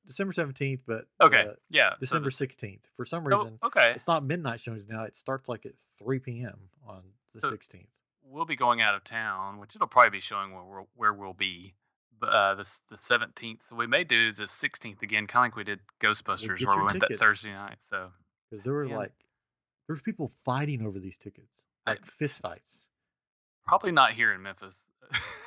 December 0.06 0.32
17th, 0.32 0.80
but 0.86 1.06
okay. 1.20 1.46
uh, 1.48 1.52
yeah. 1.70 1.94
December 2.00 2.30
the- 2.30 2.46
16th. 2.46 2.80
For 2.96 3.04
some 3.04 3.26
oh, 3.26 3.38
reason, 3.38 3.58
okay. 3.64 3.92
it's 3.94 4.06
not 4.06 4.24
midnight 4.24 4.60
showings 4.60 4.84
now. 4.88 5.04
It 5.04 5.16
starts 5.16 5.48
like 5.48 5.66
at 5.66 5.72
3 5.98 6.18
p.m. 6.20 6.58
on 6.86 7.02
the 7.34 7.40
So- 7.40 7.50
16th. 7.50 7.86
we'll 8.22 8.44
be 8.44 8.56
going 8.56 8.80
out 8.80 8.94
of 8.94 9.04
town, 9.04 9.58
which 9.58 9.74
it'll 9.74 9.88
probably 9.88 10.10
be 10.10 10.20
showing 10.20 10.52
where 10.52 10.64
we'll, 10.64 10.88
where 10.94 11.12
we'll 11.12 11.34
be. 11.34 11.74
But 12.18 12.30
uh, 12.30 12.54
the 12.54 12.78
the 12.88 12.96
seventeenth, 12.96 13.60
so 13.68 13.76
we 13.76 13.86
may 13.86 14.02
do 14.02 14.32
the 14.32 14.48
sixteenth 14.48 15.02
again, 15.02 15.26
kind 15.26 15.44
of 15.44 15.52
like 15.52 15.56
we 15.56 15.64
did 15.64 15.80
Ghostbusters, 16.02 16.64
where 16.66 16.78
we 16.78 16.84
went 16.84 17.00
that. 17.00 17.18
Thursday 17.18 17.52
night. 17.52 17.76
So 17.90 18.08
because 18.48 18.64
there 18.64 18.72
was 18.72 18.88
Yeah. 18.88 18.96
like 18.96 19.12
there's 19.86 20.00
people 20.00 20.32
fighting 20.42 20.80
over 20.80 20.98
these 20.98 21.18
tickets, 21.18 21.66
I- 21.84 21.90
like 21.90 22.06
fist 22.06 22.40
fights. 22.40 22.88
probably 23.66 23.92
not 23.92 24.12
here 24.12 24.32
in 24.32 24.40
Memphis. 24.40 24.74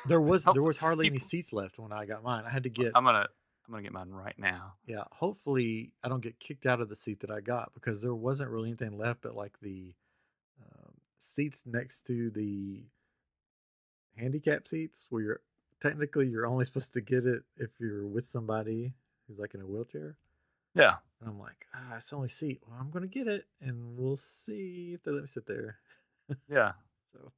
There 0.06 0.20
was 0.20 0.44
there 0.44 0.62
was 0.62 0.78
hardly 0.78 1.06
any 1.06 1.18
seats 1.18 1.52
left 1.52 1.78
when 1.78 1.92
I 1.92 2.06
got 2.06 2.22
mine. 2.22 2.44
I 2.46 2.50
had 2.50 2.64
to 2.64 2.70
get 2.70 2.92
I'm 2.94 3.04
gonna 3.04 3.28
I'm 3.66 3.72
gonna 3.72 3.82
get 3.82 3.92
mine 3.92 4.10
right 4.10 4.38
now. 4.38 4.74
yeah. 4.86 5.04
Hopefully, 5.12 5.92
I 6.02 6.08
don't 6.08 6.22
get 6.22 6.40
kicked 6.40 6.66
out 6.66 6.80
of 6.80 6.88
the 6.88 6.96
seat 6.96 7.20
that 7.20 7.30
I 7.30 7.40
got 7.40 7.72
because 7.74 8.02
there 8.02 8.14
wasn't 8.14 8.50
really 8.50 8.68
anything 8.68 8.98
left 8.98 9.22
but 9.22 9.36
like 9.36 9.52
the 9.62 9.94
um, 10.62 10.92
seats 11.18 11.64
next 11.66 12.06
to 12.06 12.30
the 12.30 12.82
handicap 14.16 14.66
seats 14.66 15.06
where 15.10 15.22
you're 15.22 15.40
technically 15.80 16.28
you're 16.28 16.46
only 16.46 16.64
supposed 16.64 16.92
to 16.94 17.00
get 17.00 17.26
it 17.26 17.42
if 17.56 17.70
you're 17.78 18.06
with 18.06 18.24
somebody 18.24 18.92
who's 19.26 19.38
like 19.38 19.54
in 19.54 19.60
a 19.60 19.66
wheelchair. 19.66 20.16
Yeah. 20.74 20.94
And 21.20 21.28
I'm 21.28 21.38
like, 21.38 21.66
ah, 21.74 21.96
it's 21.96 22.10
the 22.10 22.16
only 22.16 22.28
seat. 22.28 22.60
Well, 22.66 22.78
I'm 22.80 22.90
gonna 22.90 23.06
get 23.06 23.26
it, 23.28 23.46
and 23.60 23.96
we'll 23.96 24.16
see 24.16 24.92
if 24.94 25.02
they 25.02 25.10
let 25.10 25.22
me 25.22 25.26
sit 25.26 25.46
there. 25.46 25.78
Yeah. 26.48 26.72
So, 27.12 27.32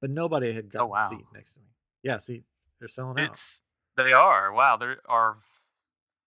but 0.00 0.10
nobody 0.10 0.52
had 0.54 0.70
got 0.70 0.82
Oh, 0.82 0.86
wow. 0.86 1.06
a 1.06 1.08
seat 1.10 1.24
next 1.34 1.54
to 1.54 1.60
me. 1.60 1.66
Yeah, 2.02 2.18
see, 2.18 2.44
they're 2.78 2.88
selling 2.88 3.18
out. 3.18 3.30
It's 3.32 3.60
they 3.96 4.12
are. 4.12 4.52
Wow, 4.52 4.76
there 4.76 4.98
are 5.08 5.36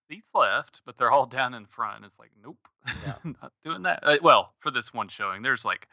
seats 0.09 0.29
left, 0.33 0.81
but 0.85 0.97
they're 0.97 1.11
all 1.11 1.25
down 1.37 1.53
in 1.53 1.65
front. 1.65 2.05
It's 2.05 2.17
like, 2.19 2.31
nope, 2.43 2.57
Yeah. 3.05 3.13
not 3.41 3.51
doing 3.63 3.83
that. 3.83 3.99
Uh, 4.03 4.17
well, 4.21 4.53
for 4.59 4.71
this 4.71 4.93
one 4.93 5.07
showing, 5.07 5.41
there's 5.41 5.63
like 5.65 5.87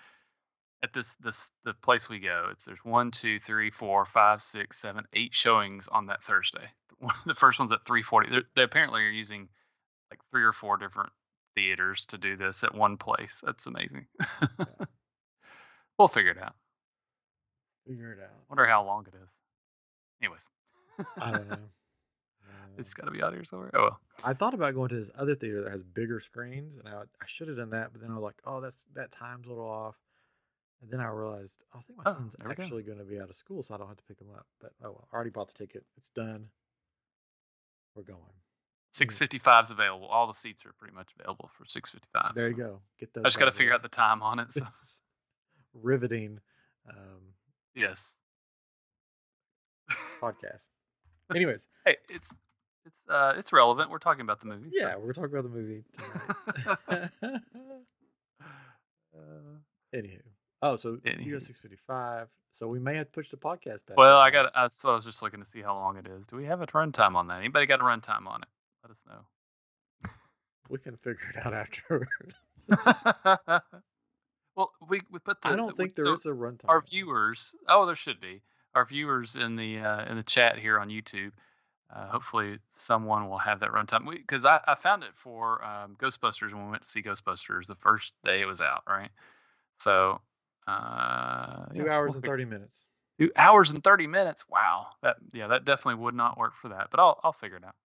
at 0.83 0.92
this 0.92 1.14
this 1.16 1.50
the 1.64 1.75
place 1.75 2.09
we 2.09 2.18
go, 2.18 2.49
it's 2.52 2.64
there's 2.64 2.85
one, 2.85 3.11
two, 3.11 3.38
three, 3.38 3.71
four, 3.71 4.04
five, 4.04 4.42
six, 4.42 4.78
seven, 4.80 5.04
eight 5.14 5.35
showings 5.35 5.88
on 5.88 6.06
that 6.06 6.23
Thursday. 6.23 6.66
One 6.99 7.14
of 7.14 7.26
the 7.26 7.35
first 7.35 7.59
one's 7.59 7.73
at 7.73 7.85
three 7.85 8.02
forty. 8.02 8.30
They 8.54 8.62
apparently 8.62 9.02
are 9.02 9.09
using 9.11 9.49
like 10.11 10.21
three 10.30 10.45
or 10.45 10.52
four 10.54 10.76
different 10.78 11.11
theaters 11.54 12.06
to 12.06 12.16
do 12.18 12.37
this 12.37 12.64
at 12.64 12.75
one 12.75 12.97
place. 12.97 13.40
That's 13.45 13.66
amazing. 13.66 14.06
we'll 15.99 16.09
figure 16.09 16.30
it 16.33 16.42
out. 16.42 16.54
Figure 17.87 18.12
it 18.12 18.19
out. 18.23 18.31
Wonder 18.49 18.66
how 18.66 18.85
long 18.85 19.07
it 19.07 19.14
is. 19.14 19.28
Anyways. 20.23 20.49
I 21.19 21.33
don't 21.33 21.49
know. 21.50 21.57
It's 22.78 22.93
got 22.93 23.07
to 23.07 23.11
be 23.11 23.23
out 23.23 23.33
here 23.33 23.43
somewhere. 23.43 23.71
Oh 23.73 23.83
well. 23.85 24.00
I 24.23 24.35
thought 24.35 24.52
about 24.52 24.75
going 24.75 24.90
to 24.90 24.97
this 24.97 25.11
other 25.16 25.35
theater 25.35 25.62
that 25.62 25.73
has 25.73 25.83
bigger 25.83 26.21
screens, 26.21 26.76
and 26.76 26.87
I, 26.87 27.00
I 27.00 27.25
should 27.26 27.49
have 27.49 27.57
done 27.57 27.71
that, 27.71 27.90
but 27.90 28.02
then 28.02 28.11
I 28.11 28.14
was 28.14 28.23
like, 28.23 28.37
oh, 28.45 28.61
that's 28.61 28.76
that 28.95 29.12
time's 29.12 29.47
a 29.47 29.49
little 29.49 29.64
off. 29.66 29.97
And 30.83 30.90
then 30.90 31.00
I 31.00 31.09
realized, 31.09 31.64
oh, 31.75 31.78
I 31.78 31.83
think 31.83 31.97
my 31.97 32.02
Oh, 32.07 32.12
son's 32.12 32.35
there 32.38 32.47
we 32.50 32.55
go. 32.55 32.62
actually 32.62 32.83
going 32.83 32.99
to 32.99 33.05
be 33.05 33.19
out 33.19 33.31
of 33.31 33.35
school, 33.35 33.62
so 33.62 33.75
I 33.75 33.78
don't 33.78 33.88
have 33.88 33.97
to 33.97 34.02
pick 34.05 34.21
him 34.21 34.28
up. 34.37 34.45
But 34.61 34.73
oh 34.85 34.90
well, 34.90 35.09
I 35.11 35.16
already 35.16 35.31
bought 35.31 35.49
the 35.49 35.55
ticket. 35.59 35.85
It's 35.97 36.11
done. 36.11 36.49
We're 37.95 38.02
going. 38.02 38.21
Six 38.93 39.16
fifty 39.16 39.38
five 39.38 39.64
is 39.64 39.71
available. 39.71 40.07
All 40.09 40.26
the 40.26 40.35
seats 40.35 40.66
are 40.66 40.73
pretty 40.78 40.95
much 40.95 41.09
available 41.19 41.49
for 41.57 41.64
six 41.66 41.88
fifty 41.90 42.09
five. 42.12 42.35
There 42.35 42.49
you 42.49 42.57
go. 42.57 42.81
Get 43.00 43.14
those. 43.14 43.25
I 43.25 43.28
just 43.28 43.38
got 43.38 43.47
to 43.47 43.52
figure 43.52 43.73
out 43.73 43.83
the 43.83 43.88
time 43.88 44.23
on 44.23 44.38
it. 44.38 44.49
So. 44.52 44.61
It's 44.61 45.00
riveting 45.73 46.40
um, 46.90 47.23
yes. 47.76 48.12
podcast. 50.21 50.62
Anyways, 51.35 51.68
Hey, 51.85 51.97
it's 52.09 52.30
it's 52.85 53.09
uh 53.09 53.35
it's 53.37 53.52
relevant. 53.52 53.90
We're 53.90 53.99
talking 53.99 54.23
about 54.23 54.40
the 54.40 54.47
movie. 54.47 54.71
so- 54.71 54.78
yeah, 54.87 54.97
we're 54.97 55.12
talking 55.12 55.30
about 55.37 55.42
the 55.45 55.49
movie 55.50 55.85
tonight. 55.92 57.11
Uh, 59.16 59.56
Anywho, 59.95 60.21
oh, 60.61 60.76
so 60.76 60.97
Anywho. 61.06 61.30
go 61.33 61.38
six 61.38 61.59
fifty 61.59 61.78
five. 61.87 62.28
So 62.52 62.68
we 62.68 62.78
may 62.78 62.97
have 62.97 63.06
to 63.06 63.12
push 63.12 63.30
the 63.30 63.37
podcast 63.38 63.80
back. 63.87 63.97
well, 63.97 64.18
I 64.18 64.30
got. 64.30 64.52
That's 64.54 64.83
what 64.85 64.90
I 64.90 64.95
was 64.95 65.04
just 65.06 65.23
looking 65.23 65.40
to 65.40 65.47
see 65.47 65.62
how 65.62 65.75
long 65.75 65.97
it 65.97 66.06
is. 66.06 66.25
Do 66.26 66.37
we 66.37 66.45
have 66.45 66.61
a 66.61 66.66
runtime 66.66 67.14
on 67.16 67.26
that? 67.28 67.38
Anybody 67.38 67.64
got 67.66 67.80
a 67.80 67.85
runtime 67.85 68.26
on 68.26 68.42
it? 68.42 68.49
Let 68.83 68.90
us 68.90 68.99
know. 69.09 70.11
We 70.68 70.78
can 70.78 70.97
figure 70.99 71.33
it 71.35 71.47
out 71.47 71.54
afterward. 71.54 72.09
Well, 75.26 75.35
we 75.35 75.35
we 75.35 75.35
put 75.35 75.42
the. 75.42 75.49
I 75.49 75.56
don't 75.56 75.76
think 75.76 75.95
there 75.95 76.04
so 76.04 76.12
is 76.14 76.26
a 76.26 76.30
runtime. 76.30 76.68
Our 76.68 76.80
viewers. 76.80 77.54
Oh, 77.68 77.87
there 77.87 77.95
should 77.95 78.21
be. 78.21 78.42
Our 78.75 78.85
viewers 78.85 79.37
in 79.37 79.56
the 79.56 79.78
uh, 79.78 80.04
in 80.11 80.16
the 80.16 80.23
chat 80.23 80.59
here 80.59 80.78
on 80.78 80.88
YouTube. 80.88 81.33
Uh, 81.95 82.09
hopefully, 82.09 82.59
someone 82.71 83.28
will 83.28 83.38
have 83.38 83.61
that 83.61 83.71
runtime. 83.71 84.11
Because 84.11 84.45
I, 84.45 84.61
I 84.66 84.75
found 84.75 85.04
it 85.04 85.11
for 85.14 85.64
um, 85.64 85.97
Ghostbusters 86.00 86.52
when 86.52 86.64
we 86.64 86.71
went 86.71 86.83
to 86.83 86.88
see 86.88 87.02
Ghostbusters 87.02 87.66
the 87.66 87.76
first 87.76 88.14
day 88.25 88.40
it 88.40 88.47
was 88.47 88.61
out, 88.61 88.83
right? 88.88 89.11
So. 89.78 90.21
Uh, 90.66 91.66
Two 91.76 91.85
yeah, 91.85 91.92
hours 91.92 92.09
we'll 92.09 92.16
and 92.16 92.25
thirty 92.25 92.45
minutes. 92.45 92.87
Two 93.21 93.30
hours 93.37 93.71
and 93.71 93.85
thirty 93.85 94.09
minutes. 94.09 94.45
Wow. 94.50 94.88
That 95.02 95.16
yeah, 95.33 95.47
that 95.47 95.64
definitely 95.64 96.02
would 96.02 96.14
not 96.14 96.38
work 96.38 96.54
for 96.54 96.71
that. 96.71 96.88
But 96.90 96.99
I'll 96.99 97.21
I'll 97.23 97.33
figure 97.33 97.56
it 97.56 97.64
out. 97.64 97.76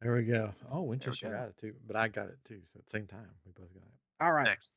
There 0.00 0.14
we 0.14 0.22
go. 0.22 0.52
Oh, 0.70 0.82
Winchester 0.82 1.28
go. 1.28 1.36
got 1.36 1.48
it 1.48 1.56
too, 1.60 1.74
but 1.86 1.96
I 1.96 2.08
got 2.08 2.26
it 2.26 2.38
too. 2.46 2.60
So 2.72 2.78
at 2.78 2.84
the 2.86 2.90
same 2.90 3.06
time, 3.06 3.28
we 3.44 3.52
both 3.52 3.72
got 3.74 3.82
it. 3.82 4.24
All 4.24 4.32
right. 4.32 4.44
Next. 4.44 4.74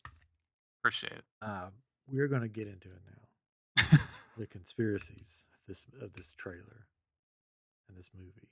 Appreciate 0.79 1.13
it. 1.13 1.23
Uh, 1.41 1.67
we're 2.11 2.27
gonna 2.27 2.47
get 2.47 2.67
into 2.67 2.89
it 2.89 3.01
now. 3.05 3.97
The 4.37 4.47
conspiracies 4.47 5.43
of 5.53 5.59
this 5.67 5.87
of 6.01 6.13
this 6.13 6.33
trailer 6.33 6.87
and 7.89 7.97
this 7.97 8.09
movie 8.17 8.49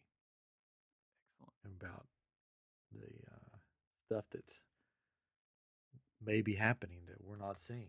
about 1.65 2.05
the 2.91 3.07
uh, 3.31 3.57
stuff 4.05 4.25
that's 4.31 4.61
maybe 6.23 6.55
happening 6.55 6.99
that 7.07 7.23
we're 7.25 7.38
not 7.38 7.61
seeing, 7.61 7.88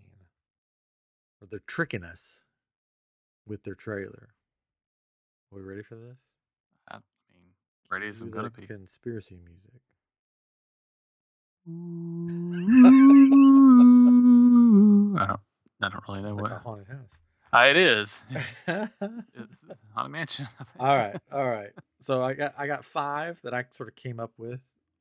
or 1.43 1.49
they're 1.51 1.61
tricking 1.67 2.05
us 2.05 2.45
with 3.47 3.65
their 3.65 3.75
trailer. 3.75 4.31
Are 5.53 5.59
we 5.59 5.63
ready 5.63 5.83
for 5.83 5.97
this? 5.97 6.19
Ready 7.91 8.09
as 8.09 8.21
I'm 8.23 8.31
gonna 8.31 8.51
be. 8.51 8.67
Conspiracy 8.67 9.37
music. 9.37 9.81
I 15.21 15.27
don't. 15.27 15.41
I 15.83 15.89
don't 15.89 16.05
really 16.09 16.23
know 16.23 16.35
Like 16.37 16.53
what 16.53 16.63
haunted 16.63 16.87
house. 16.89 17.09
Uh, 17.53 17.67
it 17.69 17.77
is. 17.77 18.23
It's 18.69 19.81
a 19.97 20.09
mansion. 20.09 20.47
All 20.79 20.97
right, 20.97 21.17
all 21.33 21.49
right. 21.49 21.73
So 22.01 22.23
I 22.23 22.33
got 22.35 22.55
I 22.57 22.67
got 22.67 22.85
five 22.85 23.39
that 23.43 23.53
I 23.53 23.65
sort 23.73 23.89
of 23.89 23.97
came 23.97 24.21
up 24.21 24.31
with 24.39 24.61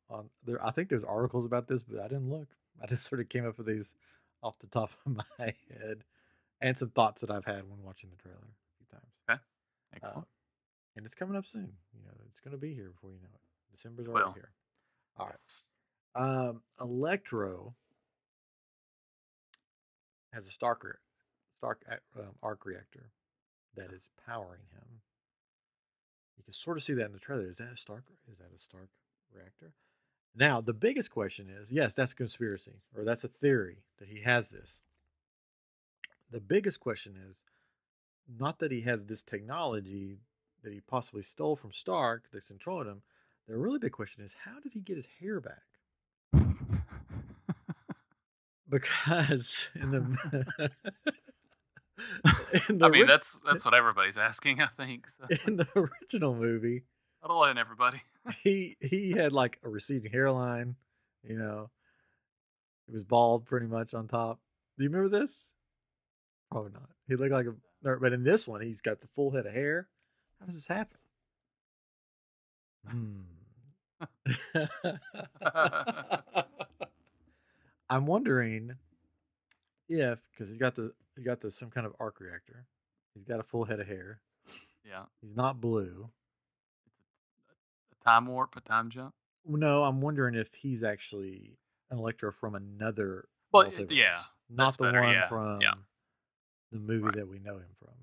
on 0.09 0.29
there. 0.45 0.63
I 0.65 0.71
think 0.71 0.89
there's 0.89 1.03
articles 1.03 1.45
about 1.45 1.67
this, 1.67 1.83
but 1.83 1.99
I 1.99 2.07
didn't 2.07 2.29
look. 2.29 2.47
I 2.81 2.87
just 2.87 3.05
sort 3.05 3.21
of 3.21 3.29
came 3.29 3.45
up 3.47 3.57
with 3.57 3.67
these 3.67 3.93
off 4.41 4.57
the 4.59 4.67
top 4.67 4.89
of 5.05 5.15
my 5.15 5.23
head, 5.37 6.03
and 6.59 6.77
some 6.77 6.89
thoughts 6.89 7.21
that 7.21 7.29
I've 7.31 7.45
had 7.45 7.69
when 7.69 7.83
watching 7.83 8.09
the 8.09 8.17
trailer 8.17 8.39
a 8.39 8.77
few 8.77 8.87
times. 8.91 9.13
Okay, 9.29 9.39
excellent. 9.95 10.25
Uh, 10.25 10.38
and 10.99 11.05
it's 11.05 11.15
coming 11.15 11.37
up 11.37 11.45
soon. 11.49 11.71
You 11.93 12.01
know, 12.05 12.11
it's 12.29 12.41
going 12.41 12.51
to 12.51 12.57
be 12.57 12.73
here 12.73 12.89
before 12.89 13.11
you 13.11 13.19
know 13.21 13.29
it. 13.33 13.71
December's 13.75 14.05
already 14.07 14.25
Well. 14.25 14.33
here. 14.33 14.51
All 15.17 15.27
right. 15.27 15.35
Yes. 15.47 15.67
Um, 16.13 16.61
Electro 16.81 17.73
has 20.33 20.45
a 20.45 20.49
Stark 20.49 20.83
re- 20.83 20.91
Stark 21.55 21.83
um, 22.17 22.25
arc 22.43 22.65
reactor 22.65 23.11
that 23.77 23.93
is 23.93 24.09
powering 24.27 24.59
him. 24.73 24.99
You 26.37 26.43
can 26.43 26.53
sort 26.53 26.75
of 26.75 26.83
see 26.83 26.93
that 26.95 27.05
in 27.05 27.13
the 27.13 27.19
trailer. 27.19 27.47
Is 27.47 27.57
that 27.59 27.71
a 27.73 27.77
Stark? 27.77 28.03
Is 28.29 28.37
that 28.39 28.51
a 28.53 28.59
Stark 28.59 28.89
reactor? 29.33 29.71
Now, 30.35 30.59
the 30.59 30.73
biggest 30.73 31.11
question 31.11 31.47
is: 31.49 31.71
yes, 31.71 31.93
that's 31.93 32.13
conspiracy, 32.13 32.81
or 32.93 33.05
that's 33.05 33.23
a 33.23 33.29
theory 33.29 33.83
that 33.99 34.09
he 34.09 34.21
has 34.23 34.49
this. 34.49 34.81
The 36.29 36.41
biggest 36.41 36.81
question 36.81 37.15
is 37.29 37.45
not 38.37 38.59
that 38.59 38.71
he 38.71 38.81
has 38.81 39.05
this 39.05 39.23
technology 39.23 40.17
that 40.63 40.73
he 40.73 40.81
possibly 40.81 41.21
stole 41.21 41.55
from 41.55 41.71
Stark 41.71 42.25
that's 42.31 42.47
controlling 42.47 42.87
him. 42.87 43.01
The 43.47 43.57
really 43.57 43.79
big 43.79 43.91
question 43.91 44.23
is: 44.23 44.35
how 44.45 44.59
did 44.59 44.73
he 44.73 44.79
get 44.79 44.97
his 44.97 45.07
hair 45.19 45.39
back? 45.39 45.63
because 48.69 49.69
in 49.75 49.91
the 49.91 49.97
in 52.69 52.77
the, 52.77 52.85
I 52.85 52.89
mean, 52.89 53.01
ori- 53.01 53.07
that's 53.07 53.39
that's 53.45 53.65
what 53.65 53.73
everybody's 53.73 54.17
asking. 54.17 54.61
I 54.61 54.67
think. 54.67 55.07
So. 55.19 55.27
in 55.47 55.57
the 55.57 55.67
original 55.75 56.35
movie 56.35 56.83
I 57.23 57.27
don't 57.27 57.39
let 57.39 57.51
in 57.51 57.57
everybody. 57.57 58.01
he 58.43 58.77
he 58.79 59.11
had 59.11 59.33
like 59.33 59.59
a 59.63 59.69
receding 59.69 60.11
hairline 60.11 60.75
you 61.23 61.37
know 61.37 61.69
he 62.85 62.93
was 62.93 63.03
bald 63.03 63.45
pretty 63.45 63.65
much 63.65 63.93
on 63.93 64.07
top 64.07 64.39
do 64.77 64.83
you 64.83 64.89
remember 64.89 65.09
this 65.09 65.51
probably 66.51 66.71
not 66.71 66.89
he 67.07 67.15
looked 67.15 67.31
like 67.31 67.47
a 67.47 67.53
but 67.99 68.13
in 68.13 68.23
this 68.23 68.47
one 68.47 68.61
he's 68.61 68.81
got 68.81 69.01
the 69.01 69.07
full 69.15 69.31
head 69.31 69.45
of 69.45 69.53
hair 69.53 69.87
how 70.39 70.45
does 70.45 70.55
this 70.55 70.67
happen 70.67 70.97
hmm. 72.87 73.21
i'm 77.89 78.05
wondering 78.05 78.73
if 79.87 80.21
because 80.31 80.47
he's 80.49 80.57
got 80.57 80.75
the 80.75 80.93
he's 81.15 81.25
got 81.25 81.41
the 81.41 81.51
some 81.51 81.69
kind 81.69 81.85
of 81.85 81.93
arc 81.99 82.19
reactor 82.19 82.65
he's 83.13 83.25
got 83.25 83.39
a 83.39 83.43
full 83.43 83.65
head 83.65 83.79
of 83.79 83.87
hair 83.87 84.21
Yeah. 84.85 85.03
he's 85.21 85.35
not 85.35 85.59
blue 85.59 86.09
A 87.91 88.03
time 88.03 88.27
warp, 88.27 88.55
a 88.55 88.61
time 88.61 88.89
jump. 88.89 89.13
No, 89.45 89.83
I'm 89.83 89.99
wondering 90.01 90.35
if 90.35 90.53
he's 90.53 90.83
actually 90.83 91.57
an 91.91 91.97
Electro 91.97 92.31
from 92.31 92.55
another. 92.55 93.27
Well, 93.51 93.71
yeah, 93.89 94.21
not 94.49 94.77
the 94.77 94.83
better, 94.83 95.01
one 95.01 95.13
yeah, 95.13 95.27
from 95.27 95.59
yeah. 95.61 95.73
the 96.71 96.77
movie 96.79 97.05
Right. 97.05 97.15
that 97.15 97.27
we 97.27 97.39
know 97.39 97.55
him 97.57 97.69
from. 97.79 97.93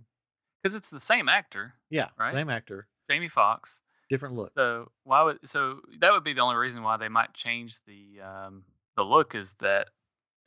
Because 0.67 0.75
it's 0.75 0.91
the 0.91 1.01
same 1.01 1.29
actor, 1.29 1.75
Yeah, 1.91 2.09
Right? 2.19 2.35
same 2.35 2.51
actor, 2.51 2.89
Jamie 3.09 3.29
Foxx. 3.29 3.81
different 4.11 4.35
look. 4.35 4.51
So 4.57 4.91
why 5.05 5.23
would 5.23 5.49
so 5.49 5.79
that 6.01 6.11
would 6.11 6.25
be 6.25 6.33
the 6.33 6.41
only 6.41 6.57
reason 6.57 6.83
why 6.83 6.97
they 6.97 7.09
might 7.09 7.33
change 7.35 7.77
the 7.87 8.21
um, 8.21 8.65
the 8.97 9.05
look 9.05 9.37
is 9.37 9.55
that 9.61 9.91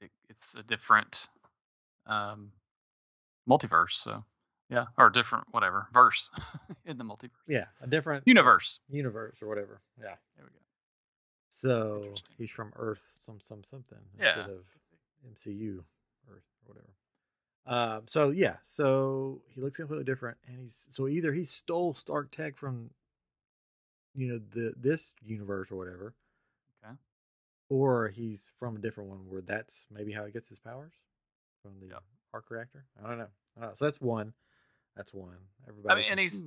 it, 0.01 0.11
it's 0.29 0.55
a 0.55 0.63
different 0.63 1.29
um, 2.05 2.51
multiverse. 3.49 3.91
So 3.93 4.25
yeah, 4.69 4.87
or 4.97 5.09
different 5.09 5.45
whatever 5.51 5.87
verse 5.93 6.29
in 6.85 6.97
the 6.97 7.05
multiverse 7.05 7.29
yeah, 7.47 7.67
a 7.79 7.87
different 7.87 8.23
universe. 8.27 8.81
universe 8.89 9.41
or 9.41 9.47
whatever. 9.47 9.79
Yeah. 9.97 10.15
There 10.35 10.43
we 10.45 10.51
go. 10.51 10.65
So 11.47 12.13
he's 12.37 12.51
from 12.51 12.73
Earth, 12.75 13.15
some 13.19 13.39
some 13.39 13.63
something 13.63 13.99
Yeah. 14.19 14.25
instead 14.35 14.49
of 14.53 14.65
MCU 15.25 15.81
Earth 16.29 16.43
or 16.65 16.73
whatever. 16.73 16.89
Um, 17.69 18.01
so 18.07 18.31
yeah, 18.31 18.55
so 18.65 19.41
he 19.47 19.61
looks 19.61 19.77
completely 19.77 20.03
different, 20.05 20.37
and 20.47 20.59
he's 20.59 20.87
so 20.91 21.07
either 21.07 21.31
he 21.33 21.43
stole 21.43 21.93
Stark 21.93 22.31
Tech 22.31 22.57
from, 22.57 22.89
you 24.15 24.27
know, 24.27 24.39
the 24.53 24.73
this 24.75 25.13
universe 25.23 25.71
or 25.71 25.75
whatever, 25.77 26.15
Okay. 26.83 26.93
or 27.69 28.07
he's 28.09 28.53
from 28.59 28.75
a 28.75 28.79
different 28.79 29.09
one 29.11 29.19
where 29.29 29.41
that's 29.41 29.85
maybe 29.91 30.11
how 30.11 30.25
he 30.25 30.31
gets 30.31 30.49
his 30.49 30.57
powers 30.59 30.93
from 31.61 31.79
the 31.79 31.87
Yep. 31.87 32.03
arc 32.33 32.49
reactor. 32.49 32.85
I 33.03 33.07
don't 33.07 33.19
know. 33.19 33.27
I 33.55 33.61
don't 33.61 33.69
know. 33.69 33.75
So 33.77 33.85
that's 33.85 34.01
one. 34.01 34.33
That's 34.95 35.13
one. 35.13 35.37
Everybody. 35.67 36.03
i 36.05 36.05
and 36.09 36.19
he's- 36.19 36.43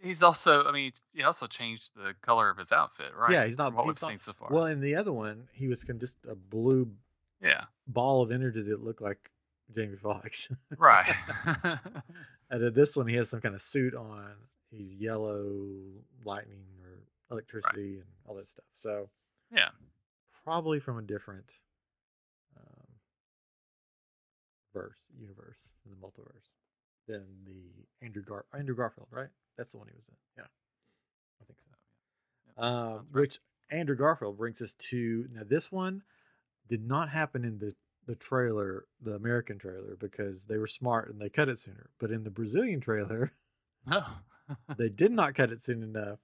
he's 0.00 0.22
also. 0.22 0.64
I 0.64 0.72
mean, 0.72 0.92
he 1.12 1.22
also 1.22 1.46
changed 1.48 1.90
the 1.94 2.14
color 2.22 2.48
of 2.48 2.56
his 2.56 2.72
outfit, 2.72 3.14
right? 3.14 3.32
Yeah, 3.32 3.44
he's 3.44 3.58
not. 3.58 3.68
From 3.74 3.74
what 3.76 3.82
he's 3.84 3.88
we've 3.88 4.02
not- 4.02 4.08
seen 4.10 4.18
so 4.20 4.32
far. 4.32 4.48
Well, 4.50 4.64
in 4.64 4.80
the 4.80 4.94
other 4.96 5.12
one, 5.12 5.50
he 5.52 5.68
was 5.68 5.84
con- 5.84 5.98
just 5.98 6.16
a 6.26 6.34
blue 6.34 6.90
yeah. 7.42 7.66
ball 7.86 8.22
of 8.22 8.32
energy 8.32 8.62
that 8.62 8.82
looked 8.82 9.02
like 9.02 9.30
Jamie 9.74 9.96
Foxx. 9.96 10.50
Right. 10.78 11.12
and 12.50 12.62
then 12.62 12.72
this 12.74 12.96
one, 12.96 13.06
he 13.06 13.16
has 13.16 13.28
some 13.30 13.40
kind 13.40 13.54
of 13.54 13.60
suit 13.60 13.94
on. 13.94 14.32
He's 14.70 14.92
yellow 14.92 15.56
lightning 16.24 16.64
or 16.84 16.98
electricity 17.30 17.94
and 17.96 18.04
all 18.26 18.36
that 18.36 18.48
stuff. 18.48 18.64
So 18.72 19.08
yeah. 19.52 19.70
probably 20.44 20.78
from 20.80 20.98
a 20.98 21.02
different 21.02 21.52
um, 22.56 22.86
verse, 24.72 24.98
universe 25.20 25.72
in 25.84 25.90
the 25.90 25.96
multiverse 25.96 26.48
than 27.08 27.24
the 27.46 28.04
Andrew 28.06 28.22
Gar 28.22 28.44
Andrew 28.56 28.76
Garfield, 28.76 29.08
right? 29.10 29.28
That's 29.58 29.72
the 29.72 29.78
one 29.78 29.88
he 29.88 29.94
was 29.96 30.04
in. 30.08 30.14
Yeah, 30.38 30.44
I 31.40 31.44
think 31.46 31.58
so. 31.58 32.62
Yep, 32.62 32.64
Um, 32.64 33.06
right. 33.10 33.20
which 33.22 33.40
Andrew 33.70 33.96
Garfield 33.96 34.38
brings 34.38 34.62
us 34.62 34.74
to 34.90 35.26
now. 35.32 35.42
This 35.44 35.72
one 35.72 36.02
did 36.68 36.86
not 36.86 37.08
happen 37.08 37.44
in 37.44 37.58
the 37.58 37.74
the 38.10 38.16
trailer, 38.16 38.86
the 39.00 39.14
American 39.14 39.56
trailer, 39.56 39.96
because 40.00 40.46
they 40.46 40.58
were 40.58 40.66
smart 40.66 41.08
and 41.08 41.20
they 41.20 41.28
cut 41.28 41.48
it 41.48 41.60
sooner. 41.60 41.90
But 42.00 42.10
in 42.10 42.24
the 42.24 42.30
Brazilian 42.30 42.80
trailer, 42.80 43.30
No. 43.86 44.02
they 44.76 44.88
did 45.02 45.12
not 45.12 45.36
cut 45.36 45.52
it 45.52 45.62
soon 45.62 45.84
enough, 45.84 46.18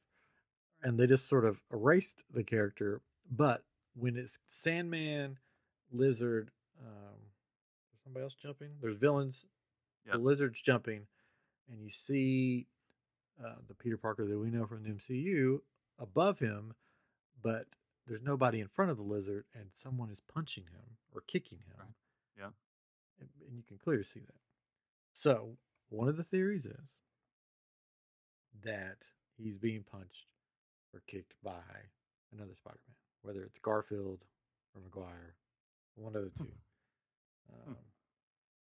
and 0.83 0.99
they 0.99 1.07
just 1.07 1.29
sort 1.29 1.45
of 1.45 1.61
erased 1.73 2.25
the 2.35 2.43
character. 2.43 3.03
But 3.31 3.63
when 3.95 4.17
it's 4.17 4.41
Sandman, 4.49 5.39
Lizard, 5.93 6.51
um, 6.85 7.15
somebody 8.03 8.25
else 8.25 8.35
jumping. 8.35 8.71
There's 8.81 8.97
villains. 8.97 9.47
Yep. 10.07 10.15
The 10.15 10.21
lizard's 10.21 10.61
jumping, 10.61 11.07
and 11.71 11.81
you 11.81 11.91
see 11.91 12.67
uh, 13.45 13.55
the 13.69 13.75
Peter 13.75 13.97
Parker 13.97 14.27
that 14.27 14.39
we 14.39 14.51
know 14.51 14.67
from 14.67 14.83
the 14.83 14.91
MCU 14.91 15.61
above 16.01 16.41
him, 16.41 16.75
but 17.41 17.67
there's 18.07 18.23
nobody 18.23 18.61
in 18.61 18.69
front 18.69 18.91
of 18.91 18.97
the 18.97 19.03
lizard, 19.03 19.45
and 19.55 19.67
someone 19.73 20.11
is 20.11 20.21
punching 20.21 20.65
him 20.65 20.97
or 21.15 21.23
kicking 21.27 21.59
him. 21.59 21.77
Right. 21.79 21.89
Yep. 22.39 22.53
And, 23.21 23.29
and 23.49 23.57
you 23.57 23.63
can 23.67 23.79
clearly 23.79 24.05
see 24.05 24.21
that. 24.21 24.41
So 25.13 25.57
one 25.89 26.09
of 26.09 26.17
the 26.17 26.25
theories 26.25 26.67
is 26.67 26.95
that 28.65 29.11
he's 29.37 29.59
being 29.59 29.85
punched 29.91 30.27
or 30.93 31.03
kicked 31.07 31.35
by 31.43 31.53
another 32.33 32.55
Spider-Man, 32.55 32.97
whether 33.23 33.43
it's 33.43 33.59
Garfield 33.59 34.25
or 34.75 34.81
Maguire, 34.83 35.35
one 35.95 36.15
of 36.17 36.25
the 36.25 36.31
two. 36.39 36.51
Hmm. 37.51 37.71
Um, 37.71 37.77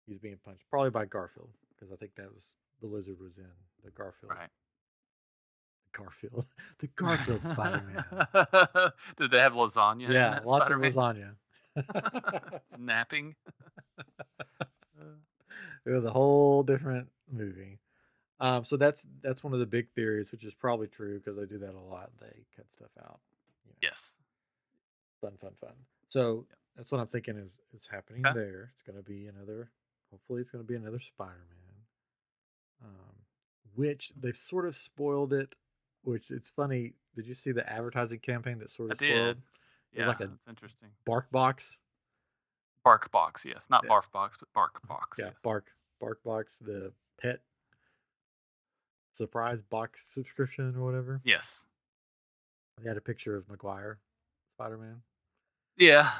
he's 0.05 0.19
being 0.19 0.37
punched 0.43 0.63
probably 0.69 0.89
by 0.89 1.05
Garfield 1.05 1.49
because 1.73 1.91
I 1.91 1.95
think 1.95 2.15
that 2.15 2.33
was 2.33 2.57
the 2.81 2.87
lizard 2.87 3.19
was 3.19 3.37
in 3.37 3.45
the 3.83 3.91
Garfield. 3.91 4.31
Right. 4.31 4.49
Garfield, 5.93 6.45
the 6.79 6.87
Garfield 6.87 7.43
Spider-Man. 7.45 8.03
Did 9.17 9.31
they 9.31 9.39
have 9.39 9.53
lasagna? 9.53 10.09
yeah, 10.09 10.39
lots 10.43 10.65
Spider-Man? 10.67 10.87
of 10.89 10.95
lasagna. 10.95 12.59
Napping. 12.77 13.35
it 15.85 15.89
was 15.89 16.05
a 16.05 16.11
whole 16.11 16.63
different 16.63 17.07
movie. 17.31 17.79
Um, 18.39 18.63
so 18.65 18.77
that's 18.77 19.07
that's 19.21 19.43
one 19.43 19.53
of 19.53 19.59
the 19.59 19.65
big 19.65 19.89
theories, 19.95 20.31
which 20.31 20.43
is 20.43 20.53
probably 20.53 20.87
true 20.87 21.19
because 21.19 21.37
they 21.37 21.45
do 21.45 21.59
that 21.59 21.73
a 21.75 21.79
lot. 21.79 22.09
They 22.19 22.43
cut 22.55 22.65
stuff 22.71 22.89
out. 22.99 23.19
You 23.65 23.71
know, 23.71 23.77
Yes. 23.81 24.13
Fun, 25.21 25.33
fun, 25.39 25.51
fun. 25.61 25.73
So 26.09 26.45
that's 26.75 26.91
what 26.91 26.99
I'm 26.99 27.07
thinking 27.07 27.37
is 27.37 27.57
is 27.77 27.87
happening 27.89 28.23
there. 28.23 28.71
It's 28.75 28.83
going 28.85 29.01
to 29.01 29.09
be 29.09 29.27
another. 29.27 29.69
Hopefully, 30.11 30.41
it's 30.41 30.51
going 30.51 30.63
to 30.63 30.67
be 30.67 30.75
another 30.75 30.99
Spider-Man. 30.99 31.39
Um, 32.83 33.15
which 33.75 34.11
they've 34.19 34.35
sort 34.35 34.67
of 34.67 34.75
spoiled 34.75 35.31
it. 35.33 35.55
Which 36.03 36.31
it's 36.31 36.49
funny. 36.49 36.93
Did 37.15 37.27
you 37.27 37.33
see 37.33 37.51
the 37.51 37.67
advertising 37.71 38.19
campaign 38.19 38.59
that 38.59 38.69
sort 38.69 38.89
I 38.89 38.93
of 38.93 38.97
spoiled 38.97 39.35
did. 39.37 39.41
Yeah, 39.99 40.07
like 40.07 40.19
a- 40.19 40.27
that's 40.27 40.47
interesting. 40.49 40.89
Bark 41.05 41.29
Box? 41.31 41.77
Bark 42.83 43.09
box, 43.11 43.45
yes, 43.45 43.63
not 43.69 43.83
Yeah. 43.85 43.91
barf 43.91 44.11
box, 44.11 44.35
but 44.37 44.51
bark 44.53 44.85
box. 44.87 45.17
Yeah, 45.19 45.27
yes. 45.27 45.35
Bark 45.41 45.67
Bark 46.01 46.21
Box, 46.23 46.57
the 46.59 46.91
pet 47.21 47.39
surprise 49.11 49.61
box 49.61 50.05
subscription 50.13 50.75
or 50.75 50.83
whatever. 50.83 51.21
Yes. 51.23 51.65
They 52.81 52.87
had 52.89 52.97
a 52.97 53.01
picture 53.01 53.35
of 53.37 53.47
Maguire, 53.49 53.99
Spider 54.55 54.77
Man. 54.77 55.01
Yeah. 55.77 56.11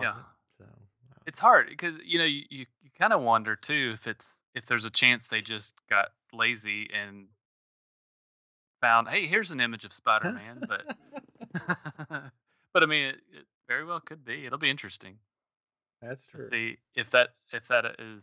Yeah. 0.00 0.10
It, 0.18 0.24
so 0.58 0.64
uh, 0.64 1.14
It's 1.26 1.38
hard 1.38 1.68
because 1.68 1.96
you 2.04 2.18
know 2.18 2.24
you, 2.24 2.42
you, 2.50 2.66
you 2.82 2.90
kind 2.98 3.12
of 3.12 3.22
wonder 3.22 3.56
too 3.56 3.92
if 3.94 4.06
it's 4.06 4.26
if 4.54 4.66
there's 4.66 4.84
a 4.84 4.90
chance 4.90 5.26
they 5.28 5.40
just 5.40 5.74
got 5.88 6.08
lazy 6.32 6.90
and 6.92 7.26
found 8.84 9.08
hey 9.08 9.26
here's 9.26 9.50
an 9.50 9.60
image 9.60 9.84
of 9.84 9.92
Spider-Man, 9.92 10.62
but 10.68 10.96
but 12.72 12.82
I 12.82 12.86
mean 12.86 13.06
it, 13.06 13.16
it 13.32 13.46
very 13.68 13.84
well 13.84 14.00
could 14.00 14.24
be. 14.24 14.44
It'll 14.44 14.58
be 14.58 14.70
interesting 14.70 15.16
that's 16.02 16.26
true. 16.26 16.48
see 16.50 16.76
if 16.94 17.10
that 17.10 17.30
if 17.52 17.66
that 17.68 17.86
is 17.98 18.22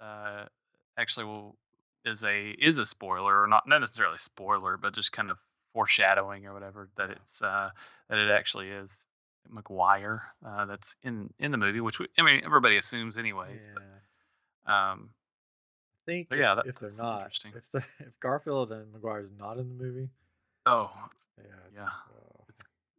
uh, 0.00 0.44
actually 0.96 1.26
will 1.26 1.56
is 2.04 2.22
a 2.24 2.50
is 2.50 2.78
a 2.78 2.86
spoiler 2.86 3.42
or 3.42 3.46
not 3.46 3.68
not 3.68 3.80
necessarily 3.80 4.18
spoiler 4.18 4.76
but 4.76 4.94
just 4.94 5.12
kind 5.12 5.30
of 5.30 5.38
foreshadowing 5.74 6.46
or 6.46 6.54
whatever 6.54 6.88
that 6.96 7.10
it's 7.10 7.42
uh, 7.42 7.70
that 8.08 8.18
it 8.18 8.30
actually 8.30 8.70
is 8.70 8.90
Maguire 9.50 10.22
uh, 10.44 10.64
that's 10.66 10.96
in 11.02 11.32
in 11.38 11.50
the 11.50 11.58
movie, 11.58 11.80
which 11.80 11.98
we, 11.98 12.06
I 12.18 12.22
mean 12.22 12.42
everybody 12.44 12.76
assumes 12.76 13.16
anyways. 13.16 13.60
Yeah. 13.60 13.82
But, 14.66 14.72
um, 14.72 15.10
think 16.08 16.28
But 16.28 16.38
yeah, 16.38 16.52
if, 16.52 16.56
that- 16.56 16.66
if 16.66 16.78
they're 16.78 16.90
not, 16.98 17.20
interesting. 17.22 17.52
if 17.56 17.70
the, 17.70 17.78
if 18.06 18.18
Garfield 18.20 18.72
and 18.72 18.92
Maguire's 18.92 19.30
not 19.38 19.58
in 19.58 19.68
the 19.68 19.84
movie, 19.84 20.08
oh, 20.66 20.90
yeah, 21.38 21.44
it's, 21.66 21.74
Yeah. 21.76 21.82
uh, 21.84 22.42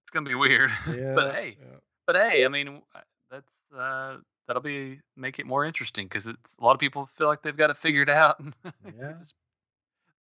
it's 0.03 0.11
gonna 0.11 0.29
be 0.29 0.35
weird. 0.35 0.69
yeah, 0.95 1.13
but 1.15 1.33
hey, 1.35 1.57
yeah. 1.59 1.77
but 2.07 2.15
hey, 2.15 2.45
I 2.45 2.47
mean 2.47 2.81
uh, 2.95 2.99
that's 3.31 3.51
uh, 3.77 4.17
that'll 4.47 4.61
be 4.61 4.99
make 5.17 5.39
it 5.39 5.45
more 5.45 5.65
interesting 5.65 6.05
because 6.05 6.25
it's 6.27 6.55
a 6.59 6.63
lot 6.63 6.73
of 6.73 6.79
people 6.79 7.05
feel 7.17 7.27
like 7.27 7.41
they've 7.41 7.55
got 7.57 7.69
it 7.69 7.77
figured 7.77 8.09
out. 8.09 8.41
Yeah. 8.97 9.13
just- 9.19 9.35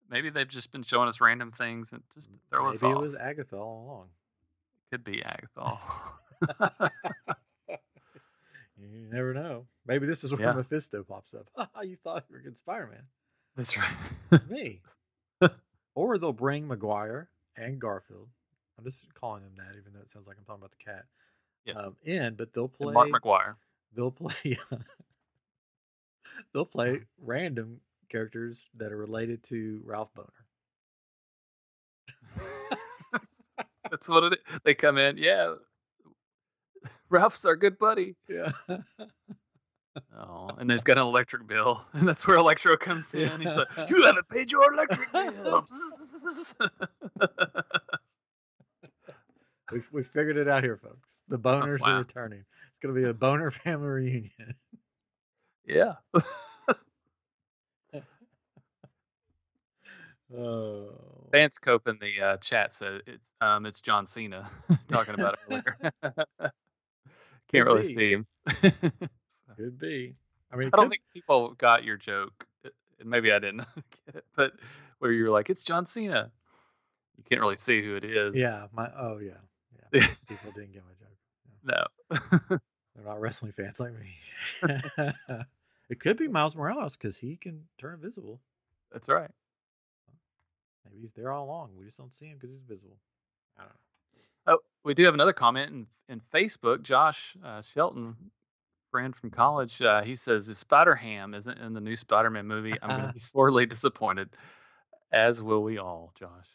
maybe 0.09 0.29
they've 0.29 0.47
just 0.47 0.71
been 0.71 0.83
showing 0.83 1.09
us 1.09 1.19
random 1.19 1.51
things 1.51 1.91
and 1.91 2.01
just 2.15 2.29
throw 2.49 2.69
us 2.69 2.81
maybe 2.81 2.93
it 2.93 2.97
was 2.97 3.13
Agatha 3.15 3.57
all 3.57 3.83
along. 3.85 4.07
It 4.89 4.95
could 4.95 5.03
be 5.03 5.21
Agatha. 5.21 5.77
You 9.97 10.01
never 10.01 10.05
know. 10.05 10.05
Maybe 10.05 10.07
this 10.07 10.23
is 10.23 10.33
where 10.33 10.41
Yeah. 10.41 10.53
Mephisto 10.53 11.03
pops 11.03 11.33
up. 11.33 11.49
you 11.83 11.97
thought 12.03 12.25
you 12.29 12.35
were 12.35 12.41
good 12.41 12.57
Spider 12.57 12.87
Man. 12.87 13.03
That's 13.55 13.75
right. 13.77 13.93
It's 14.31 14.45
me. 14.49 14.81
or 15.95 16.17
they'll 16.17 16.33
bring 16.33 16.67
Maguire 16.67 17.29
and 17.55 17.79
Garfield. 17.79 18.27
I'm 18.77 18.85
just 18.85 19.11
calling 19.15 19.41
them 19.43 19.53
that, 19.57 19.75
even 19.77 19.93
though 19.93 20.01
it 20.01 20.11
sounds 20.11 20.27
like 20.27 20.37
I'm 20.37 20.45
talking 20.45 20.61
about 20.61 20.71
the 20.77 20.83
cat. 20.85 21.05
yes. 21.65 21.75
Um, 21.77 21.95
in, 22.03 22.35
but 22.35 22.53
they'll 22.53 22.67
play. 22.67 22.87
and 22.87 22.93
Mark 22.93 23.09
McGuire. 23.09 23.55
They'll 23.95 24.11
play. 24.11 24.57
they'll 26.53 26.65
play 26.65 26.99
random 27.23 27.79
characters 28.09 28.69
that 28.77 28.91
are 28.91 28.97
related 28.97 29.43
to 29.45 29.81
Ralph 29.83 30.13
Boner. 30.13 30.29
That's 33.89 34.07
what 34.07 34.23
it 34.25 34.33
is. 34.33 34.59
They 34.63 34.75
come 34.75 34.97
in, 34.97 35.17
yeah. 35.17 35.55
Ralph's 37.09 37.45
our 37.45 37.55
good 37.55 37.79
buddy. 37.79 38.15
Yeah. 38.29 38.51
Oh, 40.17 40.49
and 40.57 40.69
they've 40.69 40.83
got 40.83 40.97
an 40.97 41.03
electric 41.03 41.47
bill, 41.47 41.83
and 41.93 42.07
that's 42.07 42.27
where 42.27 42.37
Electro 42.37 42.77
comes 42.77 43.13
in. 43.13 43.41
He's 43.41 43.55
like, 43.55 43.67
"You 43.89 44.05
haven't 44.05 44.27
paid 44.29 44.51
your 44.51 44.73
electric 44.73 45.11
bill." 45.11 45.65
We've 49.71 49.89
we 49.91 50.01
figured 50.03 50.37
it 50.37 50.47
out 50.47 50.63
here, 50.63 50.77
folks. 50.77 51.23
The 51.27 51.37
boners 51.37 51.81
wow. 51.81 51.95
are 51.95 51.99
returning. 51.99 52.39
It's 52.39 52.79
gonna 52.81 52.93
be 52.93 53.03
a 53.03 53.13
boner 53.13 53.51
family 53.51 53.87
reunion. 53.87 54.55
yeah. 55.65 55.95
Oh. 60.37 60.89
Vance 61.31 61.57
Cope 61.57 61.87
in 61.87 61.97
the 61.99 62.21
uh, 62.21 62.37
chat 62.37 62.73
said 62.73 63.01
it's 63.07 63.23
um 63.39 63.65
it's 63.65 63.79
John 63.81 64.07
Cena 64.07 64.49
talking 64.89 65.13
about 65.13 65.35
it 65.35 65.39
earlier. 65.49 65.77
Can't 67.49 67.65
really 67.65 67.93
see 67.93 68.11
him. 68.11 68.27
Could 69.57 69.77
be. 69.79 70.15
I 70.51 70.55
mean, 70.55 70.69
I 70.71 70.77
don't 70.77 70.85
could- 70.85 70.91
think 70.91 71.01
people 71.13 71.53
got 71.57 71.83
your 71.83 71.97
joke. 71.97 72.45
Uh, 72.65 72.69
Maybe 73.03 73.31
I 73.31 73.39
didn't 73.39 73.57
get 74.05 74.15
it, 74.15 74.25
but 74.35 74.53
where 74.99 75.11
you 75.11 75.23
were 75.23 75.29
like, 75.29 75.49
"It's 75.49 75.63
John 75.63 75.85
Cena," 75.85 76.31
you 77.17 77.23
can't 77.29 77.41
really 77.41 77.57
see 77.57 77.83
who 77.83 77.95
it 77.95 78.03
is. 78.03 78.35
Yeah, 78.35 78.67
my 78.73 78.89
oh 78.97 79.17
yeah, 79.19 79.33
yeah. 79.93 80.07
People 80.29 80.51
didn't 80.51 80.73
get 80.73 80.83
my 80.85 80.93
joke. 80.99 81.89
No. 82.49 82.59
They're 82.95 83.05
not 83.05 83.19
wrestling 83.21 83.51
fans 83.51 83.79
like 83.79 83.93
me. 83.93 84.15
it 85.89 85.99
could 85.99 86.17
be 86.17 86.27
Miles 86.27 86.55
Morales 86.55 86.95
because 86.97 87.17
he 87.17 87.35
can 87.35 87.65
turn 87.77 87.95
invisible. 87.95 88.39
That's 88.91 89.07
right. 89.07 89.29
Maybe 90.85 91.01
he's 91.01 91.13
there 91.13 91.31
all 91.31 91.45
along. 91.45 91.71
We 91.77 91.85
just 91.85 91.97
don't 91.97 92.13
see 92.13 92.27
him 92.27 92.37
because 92.37 92.49
he's 92.51 92.63
visible. 92.67 92.97
I 93.57 93.61
don't 93.61 93.69
know. 93.69 94.55
Oh, 94.55 94.59
we 94.83 94.93
do 94.93 95.03
have 95.05 95.13
another 95.13 95.33
comment 95.33 95.71
in, 95.71 95.87
in 96.09 96.21
Facebook. 96.33 96.81
Josh 96.81 97.35
uh, 97.43 97.61
Shelton, 97.61 98.15
friend 98.91 99.15
from 99.15 99.31
college, 99.31 99.81
uh, 99.81 100.01
he 100.01 100.15
says 100.15 100.49
if 100.49 100.57
Spider 100.57 100.95
Ham 100.95 101.33
isn't 101.33 101.57
in 101.59 101.73
the 101.73 101.81
new 101.81 101.95
Spider-Man 101.95 102.47
movie, 102.47 102.73
I'm 102.81 102.89
going 102.89 103.01
to 103.07 103.13
be 103.13 103.19
sorely 103.19 103.65
disappointed. 103.65 104.29
As 105.11 105.41
will 105.41 105.63
we 105.63 105.77
all, 105.77 106.11
Josh. 106.19 106.47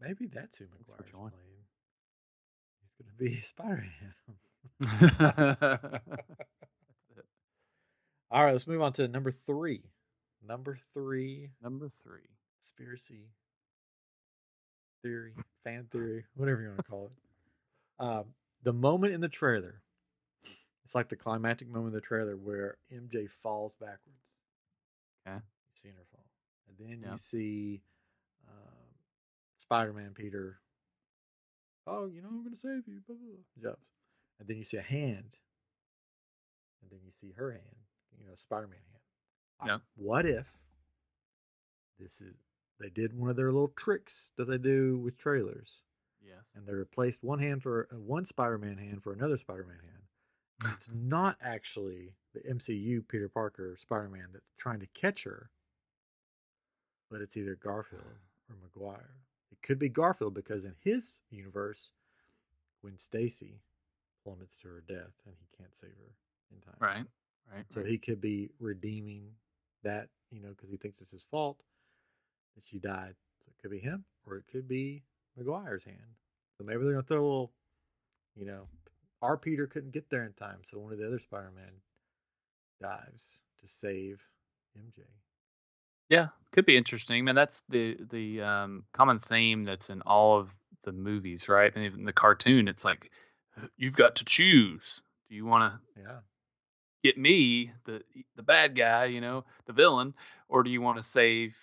Maybe 0.00 0.26
that's 0.26 0.58
who 0.58 0.66
Maguire's 0.78 1.10
playing. 1.12 1.32
He's 2.80 2.94
going 2.98 3.10
to 3.10 3.36
be 3.36 3.42
Spider 3.42 3.86
Ham. 4.00 4.14
all 8.30 8.44
right, 8.44 8.52
let's 8.52 8.66
move 8.66 8.82
on 8.82 8.92
to 8.94 9.06
number 9.08 9.30
three. 9.30 9.82
Number 10.46 10.76
three. 10.94 11.50
Number 11.62 11.90
three. 12.02 12.28
Conspiracy 12.58 13.28
theory, 15.02 15.34
fan 15.64 15.86
theory, 15.90 16.24
whatever 16.36 16.62
you 16.62 16.68
want 16.68 16.78
to 16.78 16.84
call 16.84 17.06
it. 17.06 18.04
Um, 18.04 18.24
the 18.62 18.72
moment 18.72 19.14
in 19.14 19.20
the 19.20 19.28
trailer, 19.28 19.82
it's 20.92 20.94
like 20.94 21.08
the 21.08 21.16
climactic 21.16 21.68
moment 21.68 21.86
of 21.88 21.92
the 21.94 22.00
trailer 22.02 22.36
where 22.36 22.76
MJ 22.92 23.26
falls 23.42 23.72
backwards. 23.80 24.20
Okay. 25.26 25.36
You've 25.36 25.78
seen 25.78 25.92
her 25.92 26.04
fall. 26.12 26.26
And 26.68 26.76
then 26.78 27.10
you 27.10 27.16
see 27.16 27.80
um, 28.46 28.92
Spider 29.56 29.94
Man 29.94 30.10
Peter. 30.14 30.58
Oh, 31.86 32.04
you 32.04 32.20
know, 32.20 32.28
I'm 32.28 32.42
going 32.42 32.54
to 32.54 32.60
save 32.60 32.86
you. 32.86 33.00
Blah, 33.06 33.16
blah, 33.16 33.36
blah. 33.62 33.70
Jumps. 33.70 33.86
And 34.38 34.46
then 34.46 34.58
you 34.58 34.64
see 34.64 34.76
a 34.76 34.82
hand. 34.82 35.38
And 36.82 36.90
then 36.90 36.98
you 37.02 37.10
see 37.10 37.32
her 37.38 37.52
hand, 37.52 37.62
you 38.20 38.26
know, 38.26 38.34
Spider 38.34 38.66
Man 38.66 38.80
hand. 38.90 39.70
Yeah. 39.70 39.78
What 39.96 40.26
if 40.26 40.46
this 41.98 42.20
is 42.20 42.34
they 42.78 42.90
did 42.90 43.18
one 43.18 43.30
of 43.30 43.36
their 43.36 43.50
little 43.50 43.72
tricks 43.74 44.32
that 44.36 44.46
they 44.46 44.58
do 44.58 44.98
with 44.98 45.16
trailers. 45.16 45.78
Yes. 46.22 46.44
And 46.54 46.66
they 46.66 46.74
replaced 46.74 47.24
one 47.24 47.38
hand 47.38 47.62
for 47.62 47.88
uh, 47.90 47.96
one 47.96 48.26
Spider-Man 48.26 48.76
hand 48.76 49.02
for 49.02 49.12
another 49.12 49.36
Spider-Man 49.36 49.78
hand. 49.80 50.01
It's 50.74 50.90
not 50.92 51.36
actually 51.42 52.12
the 52.34 52.40
MCU 52.40 53.06
Peter 53.06 53.28
Parker 53.28 53.76
Spider-Man 53.80 54.28
that's 54.32 54.52
trying 54.56 54.80
to 54.80 54.86
catch 54.94 55.24
her, 55.24 55.50
but 57.10 57.20
it's 57.20 57.36
either 57.36 57.56
Garfield 57.56 58.02
or 58.50 58.56
Maguire. 58.62 59.14
It 59.50 59.62
could 59.62 59.78
be 59.78 59.88
Garfield 59.88 60.34
because 60.34 60.64
in 60.64 60.74
his 60.82 61.12
universe, 61.30 61.92
when 62.80 62.98
Stacy 62.98 63.60
plummets 64.24 64.60
to 64.60 64.68
her 64.68 64.82
death 64.86 65.12
and 65.26 65.34
he 65.38 65.56
can't 65.56 65.76
save 65.76 65.90
her 65.90 66.14
in 66.54 66.60
time. 66.60 66.76
Right. 66.78 67.06
Right. 67.52 67.64
So 67.68 67.82
he 67.82 67.98
could 67.98 68.20
be 68.20 68.50
redeeming 68.60 69.24
that, 69.82 70.08
you 70.30 70.40
know, 70.40 70.50
because 70.50 70.70
he 70.70 70.76
thinks 70.76 71.00
it's 71.00 71.10
his 71.10 71.24
fault 71.30 71.58
that 72.54 72.66
she 72.66 72.78
died. 72.78 73.14
So 73.40 73.50
it 73.50 73.60
could 73.60 73.70
be 73.70 73.78
him 73.78 74.04
or 74.26 74.36
it 74.36 74.44
could 74.50 74.68
be 74.68 75.02
Maguire's 75.36 75.84
hand. 75.84 75.98
So 76.56 76.64
maybe 76.64 76.84
they're 76.84 76.92
gonna 76.92 77.02
throw 77.02 77.20
a 77.20 77.24
little, 77.24 77.52
you 78.36 78.46
know, 78.46 78.68
our 79.22 79.36
Peter 79.36 79.66
couldn't 79.66 79.92
get 79.92 80.10
there 80.10 80.24
in 80.24 80.32
time, 80.32 80.58
so 80.68 80.78
one 80.78 80.92
of 80.92 80.98
the 80.98 81.06
other 81.06 81.20
Spider-Man 81.20 81.72
dives 82.80 83.42
to 83.60 83.68
save 83.68 84.20
MJ. 84.76 85.04
Yeah, 86.08 86.28
could 86.52 86.66
be 86.66 86.76
interesting. 86.76 87.24
Man, 87.24 87.34
that's 87.34 87.62
the 87.68 87.96
the 88.10 88.42
um, 88.42 88.84
common 88.92 89.18
theme 89.18 89.64
that's 89.64 89.88
in 89.88 90.02
all 90.02 90.38
of 90.38 90.54
the 90.84 90.92
movies, 90.92 91.48
right? 91.48 91.74
And 91.74 91.84
even 91.84 92.04
the 92.04 92.12
cartoon, 92.12 92.68
it's 92.68 92.84
like 92.84 93.10
you've 93.76 93.96
got 93.96 94.16
to 94.16 94.24
choose. 94.24 95.00
Do 95.30 95.36
you 95.36 95.46
want 95.46 95.72
to 95.72 96.02
yeah. 96.02 96.18
get 97.02 97.16
me, 97.16 97.72
the 97.84 98.02
the 98.36 98.42
bad 98.42 98.76
guy, 98.76 99.06
you 99.06 99.20
know, 99.20 99.44
the 99.66 99.72
villain, 99.72 100.14
or 100.48 100.62
do 100.62 100.70
you 100.70 100.82
want 100.82 100.98
to 100.98 101.02
save 101.02 101.56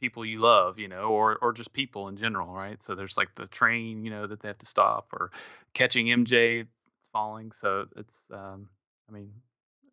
people 0.00 0.24
you 0.24 0.40
love, 0.40 0.78
you 0.78 0.88
know, 0.88 1.08
or 1.08 1.38
or 1.42 1.52
just 1.52 1.72
people 1.72 2.08
in 2.08 2.16
general, 2.16 2.48
right? 2.48 2.82
So 2.82 2.94
there's 2.94 3.16
like 3.16 3.34
the 3.34 3.46
train, 3.46 4.04
you 4.04 4.10
know, 4.10 4.26
that 4.26 4.40
they 4.40 4.48
have 4.48 4.58
to 4.58 4.66
stop, 4.66 5.08
or 5.12 5.30
catching 5.74 6.06
MJ 6.06 6.66
falling. 7.12 7.52
So 7.52 7.86
it's, 7.96 8.14
um, 8.32 8.68
I 9.08 9.12
mean, 9.12 9.32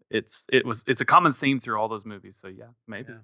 it's 0.09 0.45
it 0.51 0.65
was 0.65 0.83
it's 0.87 1.01
a 1.01 1.05
common 1.05 1.33
theme 1.33 1.59
through 1.59 1.79
all 1.79 1.87
those 1.87 2.05
movies. 2.05 2.37
So 2.41 2.47
yeah, 2.47 2.65
maybe. 2.87 3.13
Yeah. 3.13 3.19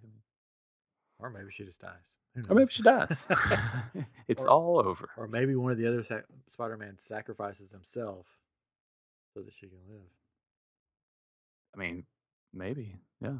Or 1.20 1.30
maybe 1.30 1.52
she 1.52 1.64
just 1.64 1.80
dies. 1.80 2.48
Or 2.50 2.56
maybe 2.56 2.70
she 2.70 2.82
dies. 2.82 3.28
it's 4.28 4.42
or, 4.42 4.50
all 4.50 4.80
over. 4.80 5.10
Or 5.18 5.28
maybe 5.28 5.56
one 5.56 5.72
of 5.72 5.78
the 5.78 5.88
other 5.88 6.04
sac- 6.04 6.26
Spider-Man 6.50 6.98
sacrifices 6.98 7.72
himself 7.72 8.26
so 9.34 9.42
that 9.42 9.54
she 9.54 9.68
can 9.68 9.78
live. 9.88 10.02
I 11.76 11.80
mean, 11.80 12.06
maybe, 12.54 12.96
yeah. 13.22 13.38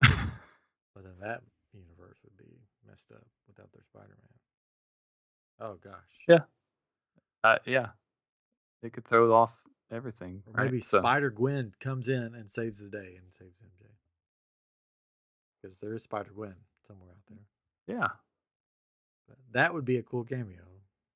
but 0.00 1.02
then 1.02 1.14
that 1.20 1.42
universe 1.76 2.18
would 2.24 2.36
be 2.36 2.60
messed 2.88 3.12
up 3.12 3.26
without 3.46 3.72
their 3.72 3.82
Spider-Man. 3.84 4.36
Oh 5.60 5.78
gosh. 5.82 5.94
Yeah. 6.28 6.40
Uh, 7.42 7.58
yeah. 7.64 7.88
They 8.82 8.90
could 8.90 9.06
throw 9.06 9.32
off 9.32 9.62
everything. 9.90 10.42
Or 10.46 10.64
maybe 10.64 10.76
right? 10.76 10.84
Spider 10.84 11.30
Gwen 11.30 11.72
comes 11.80 12.08
in 12.08 12.34
and 12.34 12.52
saves 12.52 12.82
the 12.82 12.90
day 12.90 13.16
and 13.16 13.26
saves 13.38 13.58
MJ. 13.58 13.88
Because 15.62 15.80
there 15.80 15.94
is 15.94 16.02
Spider 16.02 16.30
Gwen 16.34 16.54
somewhere 16.86 17.10
out 17.10 17.22
there. 17.28 17.96
Yeah. 17.96 18.08
But 19.28 19.38
that 19.52 19.74
would 19.74 19.84
be 19.84 19.96
a 19.96 20.02
cool 20.02 20.24
cameo. 20.24 20.62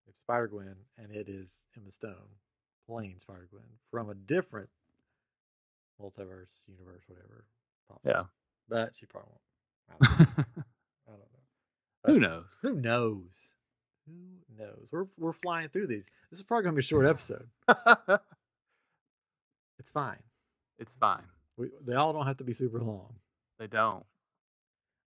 If 0.08 0.16
Spider 0.18 0.48
Gwen 0.48 0.76
and 0.98 1.14
it 1.14 1.28
is 1.28 1.64
Emma 1.76 1.92
Stone 1.92 2.14
playing 2.88 3.18
Spider 3.20 3.48
Gwen 3.50 3.62
from 3.90 4.10
a 4.10 4.14
different 4.14 4.70
multiverse 6.00 6.64
universe, 6.66 7.02
whatever. 7.06 7.44
Yeah. 8.04 8.24
But 8.68 8.92
she 8.98 9.06
probably 9.06 9.30
won't. 9.30 9.49
I 9.90 9.96
don't 9.98 10.18
know. 10.20 10.44
I 11.08 11.10
don't 11.10 11.20
know. 11.20 12.04
Who 12.06 12.20
knows? 12.20 12.56
Who 12.62 12.74
knows? 12.74 13.54
Who 14.06 14.62
knows? 14.64 14.88
We're 14.90 15.06
we're 15.18 15.32
flying 15.32 15.68
through 15.68 15.86
these. 15.88 16.06
This 16.30 16.40
is 16.40 16.44
probably 16.44 16.64
gonna 16.64 16.76
be 16.76 16.80
a 16.80 16.82
short 16.82 17.06
episode. 17.08 17.48
it's 19.78 19.90
fine. 19.90 20.22
It's 20.78 20.92
fine. 20.98 21.24
We, 21.56 21.68
they 21.86 21.94
all 21.94 22.12
don't 22.12 22.26
have 22.26 22.38
to 22.38 22.44
be 22.44 22.52
super 22.52 22.80
long. 22.80 23.14
They 23.58 23.66
don't. 23.66 24.04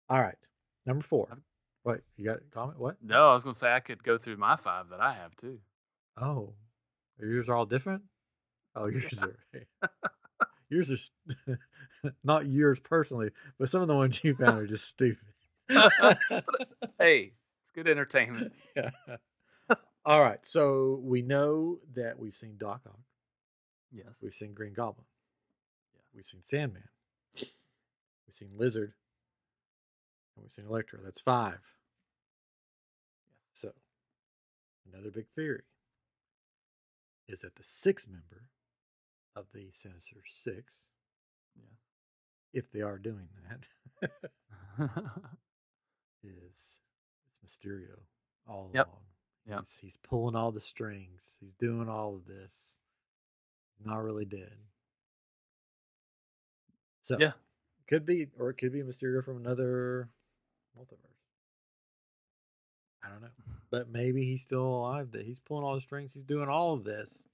All 0.10 0.22
right. 0.22 0.38
Number 0.86 1.04
four. 1.04 1.28
What 1.84 2.02
you 2.18 2.26
got? 2.26 2.38
A 2.38 2.42
comment? 2.54 2.80
What? 2.80 2.98
No, 3.02 3.30
I 3.30 3.34
was 3.34 3.44
gonna 3.44 3.56
say 3.56 3.72
I 3.72 3.80
could 3.80 4.04
go 4.04 4.18
through 4.18 4.38
my 4.38 4.56
five 4.56 4.90
that 4.90 5.02
I 5.02 5.14
have 5.14 5.36
too. 5.36 5.60
Oh, 6.22 6.54
yours 7.20 7.50
are 7.50 7.56
all 7.56 7.66
different. 7.66 8.04
Oh, 8.76 8.86
yours 8.88 9.22
are. 9.22 9.36
yours 10.70 10.92
are 10.92 11.58
not 12.24 12.46
yours 12.48 12.80
personally, 12.80 13.32
but 13.60 13.70
some 13.70 13.82
of 13.82 13.88
the 13.88 13.96
ones 13.96 14.24
you 14.24 14.36
found 14.36 14.58
are 14.58 14.68
just 14.68 14.88
stupid. 14.88 15.26
hey, 17.00 17.32
it's 17.32 17.72
good 17.76 17.88
entertainment. 17.88 18.54
Yeah. 18.76 18.90
All 20.06 20.22
right. 20.22 20.40
So 20.42 21.00
we 21.02 21.22
know 21.22 21.80
that 21.96 22.20
we've 22.20 22.36
seen 22.36 22.56
Doc 22.58 22.82
Ock. 22.86 23.00
Yes. 23.92 24.08
We've 24.22 24.34
seen 24.34 24.54
Green 24.54 24.74
Goblin. 24.74 25.06
Yeah. 25.94 26.02
We've 26.14 26.26
seen 26.26 26.42
Sandman. 26.44 26.84
We've 27.36 27.48
seen 28.32 28.50
Lizard. 28.58 28.94
And 30.36 30.44
we've 30.44 30.52
seen 30.52 30.66
Electro. 30.66 31.00
That's 31.04 31.22
five. 31.22 31.60
So 33.54 33.72
another 34.92 35.12
big 35.12 35.28
theory 35.36 35.64
is 37.30 37.42
that 37.42 37.56
the 37.56 37.64
sixth 37.64 38.10
member 38.10 38.50
of 39.36 39.46
the 39.54 39.70
Sinister 39.72 40.18
Six. 40.28 40.88
Yes. 41.56 41.83
If 42.54 42.72
they 42.72 42.82
are 42.82 42.98
doing 42.98 43.28
that, 43.50 44.10
is 46.24 46.80
it's 47.28 47.40
Mysterio 47.46 48.00
all 48.48 48.70
yep. 48.74 48.88
along. 48.88 48.98
Yeah. 49.48 49.60
He's, 49.60 49.80
he's, 49.82 49.98
pulling 49.98 50.36
all 50.36 50.52
the 50.52 50.60
strings. 50.60 51.38
He's 51.40 51.54
doing 51.56 51.90
all 51.90 52.16
of 52.16 52.26
this. 52.26 52.78
Not 53.84 54.04
really 54.04 54.26
dead. 54.26 54.54
So 57.02 57.18
yeah, 57.20 57.32
could 57.88 58.06
be, 58.06 58.28
or 58.40 58.52
it 58.52 58.58
could 58.58 58.72
be 58.72 58.82
Mysterio 58.82 59.24
from 59.24 59.38
another 59.38 60.08
multiverse. 60.78 60.98
I 63.04 63.10
don't 63.10 63.22
know, 63.22 63.28
but 63.72 63.90
maybe 63.90 64.24
he's 64.24 64.44
still 64.44 64.64
alive. 64.64 65.12
That 65.12 65.26
he's 65.26 65.40
pulling 65.40 65.66
all 65.66 65.76
the 65.76 65.82
strings. 65.82 66.14
He's 66.14 66.24
doing 66.24 66.48
all 66.48 66.74
of 66.74 66.86
this 66.86 67.28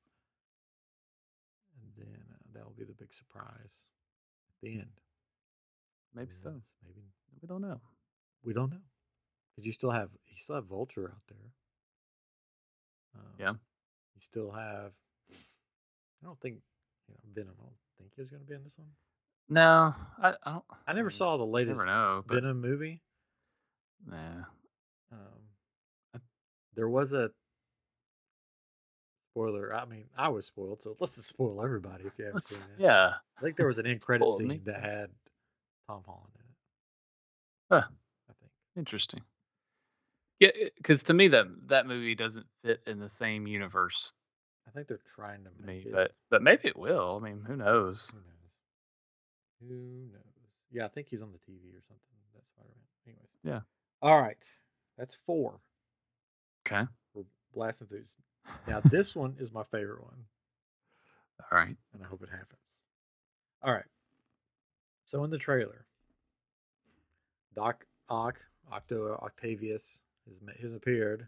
and 1.82 2.08
then 2.08 2.22
uh, 2.32 2.38
that'll 2.54 2.74
be 2.78 2.86
the 2.86 2.94
big 2.94 3.14
surprise 3.14 3.88
at 4.50 4.62
the 4.62 4.80
end. 4.80 4.99
Maybe 6.14 6.32
so. 6.42 6.62
Maybe 6.84 7.02
we 7.42 7.48
don't 7.48 7.62
know. 7.62 7.82
We 8.44 8.54
don't 8.54 8.72
know 8.72 8.82
because 9.56 9.66
you 9.66 9.72
still 9.72 9.92
have 9.92 10.10
you 10.28 10.38
still 10.38 10.56
have 10.56 10.66
Vulture 10.66 11.12
out 11.14 11.22
there. 11.28 11.52
Um, 13.16 13.32
yeah. 13.40 13.52
You 13.52 14.22
still 14.22 14.52
have. 14.52 14.92
I 15.32 16.26
don't 16.26 16.40
think 16.40 16.58
you 17.08 17.14
know 17.14 17.20
Venom. 17.34 17.56
I 17.60 17.64
don't 17.64 17.74
think 17.98 18.12
he 18.16 18.22
was 18.22 18.30
going 18.30 18.42
to 18.42 18.48
be 18.48 18.56
in 18.56 18.64
this 18.64 18.78
one. 18.78 18.88
No, 19.50 19.94
I 20.22 20.34
I, 20.44 20.52
don't, 20.52 20.66
I 20.88 20.94
never 20.94 21.10
saw 21.10 21.38
the 21.38 21.46
latest 21.46 21.84
know, 21.84 22.24
but, 22.26 22.36
Venom 22.36 22.62
movie. 22.62 23.02
Nah. 24.08 24.44
Um, 25.12 26.22
there 26.76 26.88
was 26.90 27.14
a 27.14 27.32
spoiler. 29.32 29.76
I 29.76 29.86
mean, 29.86 30.06
I 30.18 30.30
was 30.30 30.46
spoiled, 30.46 30.82
so 30.82 30.96
let's 31.00 31.16
just 31.16 31.30
spoil 31.30 31.62
everybody 31.64 32.06
if 32.06 32.14
you 32.18 32.26
haven't 32.26 32.36
let's, 32.36 32.56
seen 32.56 32.66
it. 32.78 32.82
Yeah, 32.84 33.14
I 33.38 33.42
think 33.42 33.58
there 33.58 33.68
was 33.68 33.80
an 33.80 33.88
end 33.88 34.02
credit 34.02 34.30
scene 34.38 34.48
me. 34.48 34.62
that 34.66 34.82
had 34.82 35.10
Tom 35.90 36.04
Holland 36.06 36.30
in 36.36 36.42
it. 36.42 37.82
Huh. 37.82 37.88
I 38.30 38.34
think 38.40 38.52
interesting. 38.76 39.22
Yeah, 40.40 40.52
because 40.78 41.04
to 41.04 41.14
me 41.14 41.30
that 41.30 41.48
that 41.66 41.88
movie 41.88 42.14
doesn't 42.14 42.46
fit 42.64 42.82
in 42.86 43.00
the 43.00 43.10
same 43.10 43.48
universe. 43.48 44.14
I 44.68 44.72
think 44.72 44.88
they're 44.88 45.00
trying 45.16 45.44
to 45.46 45.50
make 45.60 45.86
me, 45.86 45.92
it. 45.92 45.92
but 45.92 46.12
but 46.30 46.44
maybe 46.44 46.68
it 46.68 46.78
will. 46.78 47.20
I 47.20 47.26
mean, 47.26 47.42
who 47.46 47.56
knows? 47.56 48.12
Who 48.14 48.20
knows? 48.20 48.30
Who 49.62 50.14
knows? 50.14 50.24
Yeah, 50.72 50.86
I 50.86 50.90
think 50.90 51.08
he's 51.10 51.24
on 51.24 51.32
the 51.32 51.40
TV 51.40 51.74
or 51.74 51.82
something. 51.88 52.18
That's 52.36 52.48
Spider 52.50 52.70
Man. 52.70 53.16
Anyways. 53.16 53.30
Yeah. 53.44 54.08
All 54.08 54.22
right, 54.22 54.38
that's 54.96 55.18
four. 55.26 55.60
Okay. 56.68 56.86
For 57.14 57.24
Blast 57.56 57.82
Enthusiast. 57.82 58.14
Now 58.68 58.80
this 58.80 59.16
one 59.16 59.36
is 59.40 59.52
my 59.52 59.64
favorite 59.72 60.04
one. 60.04 60.26
All 61.52 61.58
right. 61.58 61.76
And 61.94 62.04
I 62.04 62.06
hope 62.06 62.22
it 62.22 62.30
happens. 62.30 62.62
All 63.64 63.74
right. 63.74 63.86
So 65.10 65.24
in 65.24 65.32
the 65.32 65.40
trailer, 65.40 65.88
Doc 67.56 67.84
Ock, 68.10 68.38
Octo 68.72 69.18
Octavius 69.24 70.04
has, 70.28 70.58
has 70.62 70.74
appeared. 70.76 71.28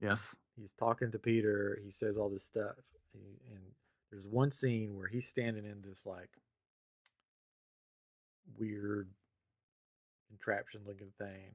Yes. 0.00 0.34
He's 0.56 0.72
talking 0.80 1.12
to 1.12 1.18
Peter. 1.20 1.78
He 1.84 1.92
says 1.92 2.16
all 2.16 2.28
this 2.28 2.42
stuff. 2.42 2.74
He, 3.12 3.20
and 3.52 3.62
there's 4.10 4.26
one 4.26 4.50
scene 4.50 4.96
where 4.96 5.06
he's 5.06 5.28
standing 5.28 5.64
in 5.64 5.80
this 5.88 6.06
like 6.06 6.30
weird 8.58 9.08
contraption 10.28 10.80
looking 10.84 11.12
thing. 11.16 11.52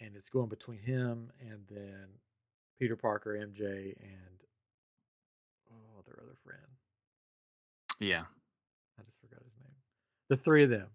And 0.00 0.16
it's 0.16 0.30
going 0.30 0.48
between 0.48 0.80
him 0.80 1.30
and 1.40 1.60
then 1.68 2.06
Peter 2.78 2.96
Parker, 2.96 3.34
MJ, 3.34 3.96
and 4.00 4.40
oh, 5.70 6.00
their 6.06 6.20
other 6.22 6.38
friend. 6.42 6.58
Yeah. 8.00 8.22
I 8.98 9.02
just 9.02 9.20
forgot 9.20 9.44
his 9.44 9.52
name. 9.58 9.64
The 10.28 10.36
three 10.36 10.64
of 10.64 10.70
them. 10.70 10.88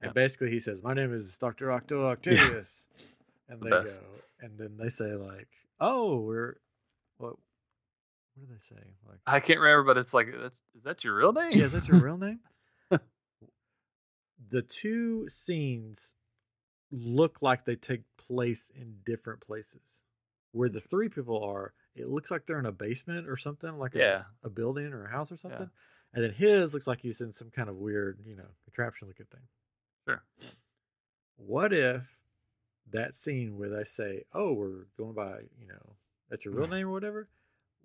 And 0.00 0.14
basically 0.14 0.50
he 0.50 0.60
says, 0.60 0.82
My 0.82 0.94
name 0.94 1.12
is 1.12 1.36
Dr. 1.38 1.72
Octo 1.72 2.06
Octavius. 2.06 2.86
Yeah. 2.96 3.04
And 3.54 3.62
they 3.62 3.70
go, 3.70 3.86
and 4.40 4.58
then 4.58 4.76
they 4.78 4.90
say, 4.90 5.14
like, 5.14 5.48
oh, 5.80 6.20
we're 6.20 6.56
what 7.16 7.34
what 8.34 8.46
do 8.46 8.54
they 8.54 8.60
say? 8.60 8.82
Like 9.08 9.18
I 9.26 9.40
can't 9.40 9.60
remember, 9.60 9.84
but 9.84 9.98
it's 9.98 10.14
like 10.14 10.28
that's 10.40 10.60
is 10.76 10.84
that 10.84 11.04
your 11.04 11.16
real 11.16 11.32
name? 11.32 11.52
Yeah, 11.52 11.64
is 11.64 11.72
that 11.72 11.88
your 11.88 11.98
real 11.98 12.18
name? 12.18 12.40
the 14.50 14.62
two 14.62 15.28
scenes 15.28 16.14
look 16.90 17.42
like 17.42 17.64
they 17.64 17.76
take 17.76 18.02
place 18.16 18.70
in 18.74 18.96
different 19.04 19.40
places. 19.40 20.02
Where 20.52 20.68
the 20.68 20.80
three 20.80 21.08
people 21.08 21.44
are, 21.44 21.74
it 21.94 22.08
looks 22.08 22.30
like 22.30 22.46
they're 22.46 22.58
in 22.58 22.66
a 22.66 22.72
basement 22.72 23.28
or 23.28 23.36
something, 23.36 23.78
like 23.78 23.94
yeah. 23.94 24.22
a, 24.42 24.46
a 24.46 24.50
building 24.50 24.92
or 24.92 25.04
a 25.04 25.10
house 25.10 25.30
or 25.30 25.36
something. 25.36 25.68
And 26.14 26.24
then 26.24 26.32
his 26.32 26.74
looks 26.74 26.86
like 26.86 27.00
he's 27.00 27.20
in 27.20 27.32
some 27.32 27.50
kind 27.50 27.68
of 27.68 27.76
weird, 27.76 28.18
you 28.26 28.36
know, 28.36 28.48
contraption 28.64 29.08
looking 29.08 29.26
thing. 29.26 29.42
Sure. 30.06 30.22
What 31.36 31.72
if 31.72 32.02
that 32.90 33.16
scene 33.16 33.58
where 33.58 33.68
they 33.68 33.84
say, 33.84 34.24
"Oh, 34.32 34.52
we're 34.52 34.86
going 34.96 35.14
by, 35.14 35.40
you 35.60 35.68
know, 35.68 35.96
that's 36.30 36.44
your 36.44 36.54
real 36.54 36.66
mm. 36.66 36.70
name 36.70 36.88
or 36.88 36.92
whatever," 36.92 37.28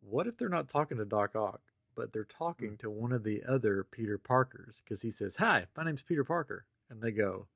what 0.02 0.28
if 0.28 0.38
they're 0.38 0.50
not 0.50 0.70
talking 0.70 0.98
to 0.98 1.06
Doc 1.06 1.36
Ock, 1.36 1.62
but 1.96 2.14
they're 2.14 2.24
talking 2.24 2.72
mm. 2.72 2.80
to 2.80 2.90
one 2.90 3.12
of 3.12 3.24
the 3.24 3.44
other 3.44 3.84
Peter 3.84 4.18
Parkers 4.18 4.82
because 4.84 5.02
he 5.02 5.12
says, 5.12 5.36
"Hi, 5.36 5.68
my 5.76 5.84
name's 5.84 6.04
Peter 6.04 6.24
Parker," 6.24 6.66
and 6.90 7.02
they 7.02 7.12
go, 7.12 7.48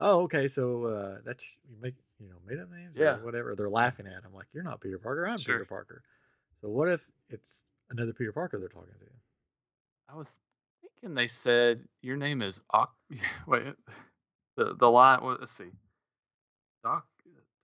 "Oh, 0.00 0.22
okay, 0.22 0.48
so 0.48 0.84
uh, 0.86 1.18
that's 1.24 1.44
you 1.70 1.76
make 1.80 1.94
you 2.18 2.28
know 2.28 2.36
made 2.46 2.58
up 2.58 2.70
names, 2.70 2.96
yeah, 2.96 3.18
whatever." 3.18 3.54
They're 3.54 3.70
laughing 3.70 4.06
at 4.06 4.24
him 4.24 4.34
like, 4.34 4.48
"You're 4.52 4.64
not 4.64 4.80
Peter 4.80 4.98
Parker, 4.98 5.26
I'm 5.26 5.38
sure. 5.38 5.54
Peter 5.54 5.64
Parker." 5.66 6.02
So 6.60 6.68
what 6.68 6.88
if 6.88 7.00
it's 7.30 7.62
another 7.90 8.12
Peter 8.12 8.32
Parker 8.32 8.58
they're 8.58 8.68
talking 8.68 8.94
to? 8.98 9.06
I 10.08 10.16
was 10.16 10.28
thinking 10.80 11.14
they 11.14 11.26
said 11.26 11.82
your 12.02 12.16
name 12.16 12.42
is 12.42 12.62
Ock. 12.70 12.94
Wait, 13.46 13.74
the 14.56 14.74
the 14.74 14.90
line. 14.90 15.20
Well, 15.22 15.36
let's 15.38 15.52
see. 15.52 15.70
Doc 16.82 17.06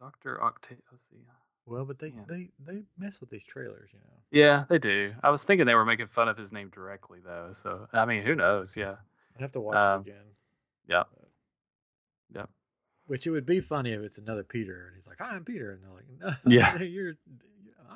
Doctor 0.00 0.42
Octave. 0.42 0.78
Let's 0.90 1.05
see. 1.11 1.18
Well, 1.66 1.85
but 1.85 1.98
they 1.98 2.09
yeah. 2.09 2.22
they 2.28 2.48
they 2.66 2.83
mess 2.98 3.20
with 3.20 3.31
these 3.31 3.44
trailers, 3.44 3.90
you 3.92 4.00
know. 4.00 4.16
Yeah, 4.31 4.64
they 4.68 4.78
do. 4.78 5.14
I 5.22 5.31
was 5.31 5.42
thinking 5.42 5.66
they 5.66 5.74
were 5.74 5.85
making 5.85 6.09
fun 6.09 6.28
of 6.28 6.37
his 6.37 6.50
name 6.50 6.70
directly, 6.70 7.20
though. 7.24 7.52
So 7.62 7.87
I 7.92 8.05
mean, 8.05 8.22
who 8.22 8.35
knows? 8.35 8.76
Yeah. 8.76 8.96
I 9.38 9.42
have 9.42 9.52
to 9.52 9.61
watch 9.61 9.76
um, 9.76 10.00
it 10.00 10.11
again. 10.11 10.24
Yeah. 10.88 11.02
Yep. 12.35 12.50
Which 13.07 13.26
it 13.26 13.31
would 13.31 13.46
be 13.46 13.61
funny 13.61 13.92
if 13.92 14.00
it's 14.00 14.18
another 14.18 14.42
Peter 14.42 14.87
and 14.88 14.96
he's 14.96 15.07
like, 15.07 15.18
"Hi, 15.20 15.35
I'm 15.35 15.44
Peter," 15.44 15.72
and 15.72 15.83
they're 15.83 15.90
like, 15.90 16.37
"No, 16.44 16.50
yeah, 16.50 16.81
you're, 16.83 17.14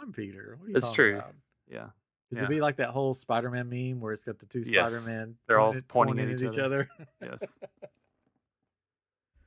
I'm 0.00 0.12
Peter." 0.12 0.56
What 0.58 0.66
are 0.66 0.68
you 0.68 0.74
That's 0.74 0.90
true. 0.90 1.16
About? 1.16 1.34
Yeah. 1.68 1.86
Because 2.28 2.42
yeah. 2.42 2.46
it'd 2.46 2.56
be 2.56 2.60
like 2.60 2.76
that 2.76 2.90
whole 2.90 3.14
Spider-Man 3.14 3.68
meme 3.68 4.00
where 4.00 4.12
it's 4.12 4.24
got 4.24 4.38
the 4.38 4.46
two 4.46 4.64
Spider-Man. 4.64 5.28
Yes. 5.28 5.36
They're 5.46 5.60
all 5.60 5.72
pointing, 5.72 6.16
pointing 6.16 6.30
at, 6.30 6.42
each, 6.42 6.54
each 6.54 6.58
other. 6.58 6.88
other. 7.22 7.38
yes. 7.40 7.50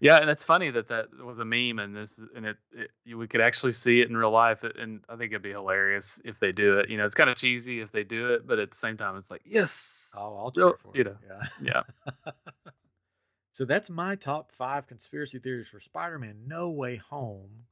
Yeah, 0.02 0.18
and 0.18 0.30
it's 0.30 0.46
funny 0.46 0.70
that 0.72 0.88
that 0.88 1.08
was 1.24 1.40
a 1.40 1.46
meme, 1.46 1.80
and 1.80 1.94
this 1.94 2.12
and 2.34 2.46
it, 2.46 2.58
it 2.72 3.16
we 3.16 3.28
could 3.28 3.42
actually 3.42 3.74
see 3.74 4.00
it 4.00 4.10
in 4.10 4.16
real 4.16 4.32
life, 4.32 4.64
and 4.64 5.02
I 5.10 5.18
think 5.18 5.34
it'd 5.34 5.42
be 5.42 5.52
hilarious 5.52 6.22
if 6.24 6.40
they 6.40 6.54
do 6.54 6.80
it. 6.80 6.90
You 6.90 6.98
know, 6.98 7.06
it's 7.06 7.16
kind 7.16 7.30
of 7.30 7.38
cheesy 7.38 7.82
if 7.82 7.92
they 7.92 8.06
do 8.06 8.34
it, 8.34 8.48
but 8.48 8.60
at 8.60 8.72
the 8.72 8.78
same 8.78 8.96
time, 8.96 9.18
it's 9.18 9.30
like 9.30 9.42
yes, 9.44 10.10
oh, 10.16 10.38
I'll 10.38 10.52
cheer 10.52 10.74
for 10.78 10.94
you. 10.96 11.04
Know, 11.04 11.18
yeah, 11.62 11.84
yeah. 12.06 12.12
so 13.52 13.66
that's 13.66 13.90
my 13.90 14.16
top 14.16 14.54
five 14.54 14.88
conspiracy 14.88 15.38
theories 15.38 15.68
for 15.68 15.82
Spider-Man: 15.82 16.44
No 16.48 16.70
Way 16.70 16.96
Home 17.10 17.66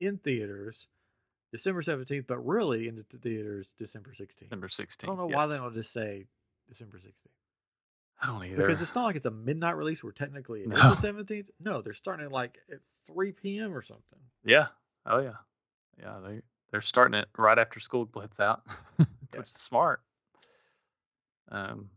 in 0.00 0.18
theaters 0.18 0.88
December 1.54 1.82
seventeenth, 1.82 2.26
but 2.26 2.44
really 2.44 2.88
in 2.88 2.96
the 2.96 3.04
theaters 3.18 3.74
December 3.78 4.12
sixteenth. 4.12 4.50
December 4.50 4.68
sixteenth. 4.68 5.08
I 5.08 5.14
don't 5.14 5.18
know 5.18 5.28
yes. 5.28 5.36
why 5.36 5.46
they 5.46 5.56
don't 5.56 5.72
just 5.72 5.92
say 5.92 6.26
December 6.68 6.98
sixteenth. 6.98 7.32
I 8.20 8.26
don't 8.26 8.44
either. 8.44 8.66
Because 8.66 8.82
it's 8.82 8.96
not 8.96 9.04
like 9.04 9.14
it's 9.14 9.26
a 9.26 9.30
midnight 9.30 9.76
release 9.76 10.02
where 10.02 10.12
technically 10.12 10.62
it 10.62 10.68
no. 10.68 10.74
is 10.74 10.82
the 10.82 10.96
seventeenth. 10.96 11.50
No, 11.60 11.80
they're 11.80 11.94
starting 11.94 12.26
at 12.26 12.32
like 12.32 12.58
at 12.72 12.80
three 13.06 13.30
p.m. 13.30 13.72
or 13.72 13.82
something. 13.82 14.18
Yeah. 14.44 14.66
Oh 15.06 15.20
yeah. 15.20 15.34
Yeah. 15.96 16.18
They 16.26 16.40
they're 16.72 16.80
starting 16.80 17.14
it 17.14 17.28
right 17.38 17.56
after 17.56 17.78
school 17.78 18.08
lets 18.16 18.40
out, 18.40 18.62
which 18.96 19.06
yeah. 19.32 19.42
is 19.42 19.50
smart. 19.56 20.00
Um, 21.52 21.88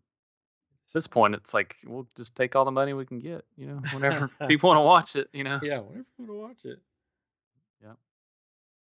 at 0.87 0.93
this 0.93 1.07
point, 1.07 1.33
it's 1.33 1.55
like 1.55 1.77
we'll 1.83 2.07
just 2.15 2.35
take 2.35 2.55
all 2.55 2.63
the 2.63 2.69
money 2.69 2.93
we 2.93 3.07
can 3.07 3.17
get. 3.17 3.43
You 3.55 3.65
know, 3.65 3.81
whenever 3.91 4.29
people 4.47 4.67
want 4.67 4.77
to 4.77 4.83
watch 4.83 5.15
it. 5.15 5.29
You 5.33 5.45
know. 5.45 5.59
Yeah, 5.63 5.79
whenever 5.79 6.05
people 6.15 6.35
want 6.35 6.59
to 6.59 6.69
watch 6.69 6.75
it. 6.75 6.79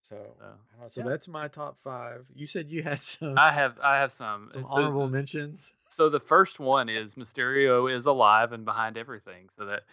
So, 0.03 0.17
uh, 0.41 0.89
so 0.89 1.01
yeah. 1.01 1.07
that's 1.07 1.29
my 1.29 1.47
top 1.47 1.77
five. 1.81 2.25
You 2.35 2.45
said 2.45 2.69
you 2.69 2.83
had 2.83 3.01
some. 3.03 3.35
I 3.37 3.51
have, 3.53 3.79
I 3.81 3.95
have 3.95 4.11
some 4.11 4.49
some 4.51 4.65
honorable 4.65 5.09
mentions. 5.09 5.73
So 5.87 6.09
the 6.09 6.19
first 6.19 6.59
one 6.59 6.89
is 6.89 7.15
Mysterio 7.15 7.91
is 7.91 8.05
alive 8.05 8.51
and 8.51 8.65
behind 8.65 8.97
everything. 8.97 9.49
So 9.57 9.65
that, 9.65 9.83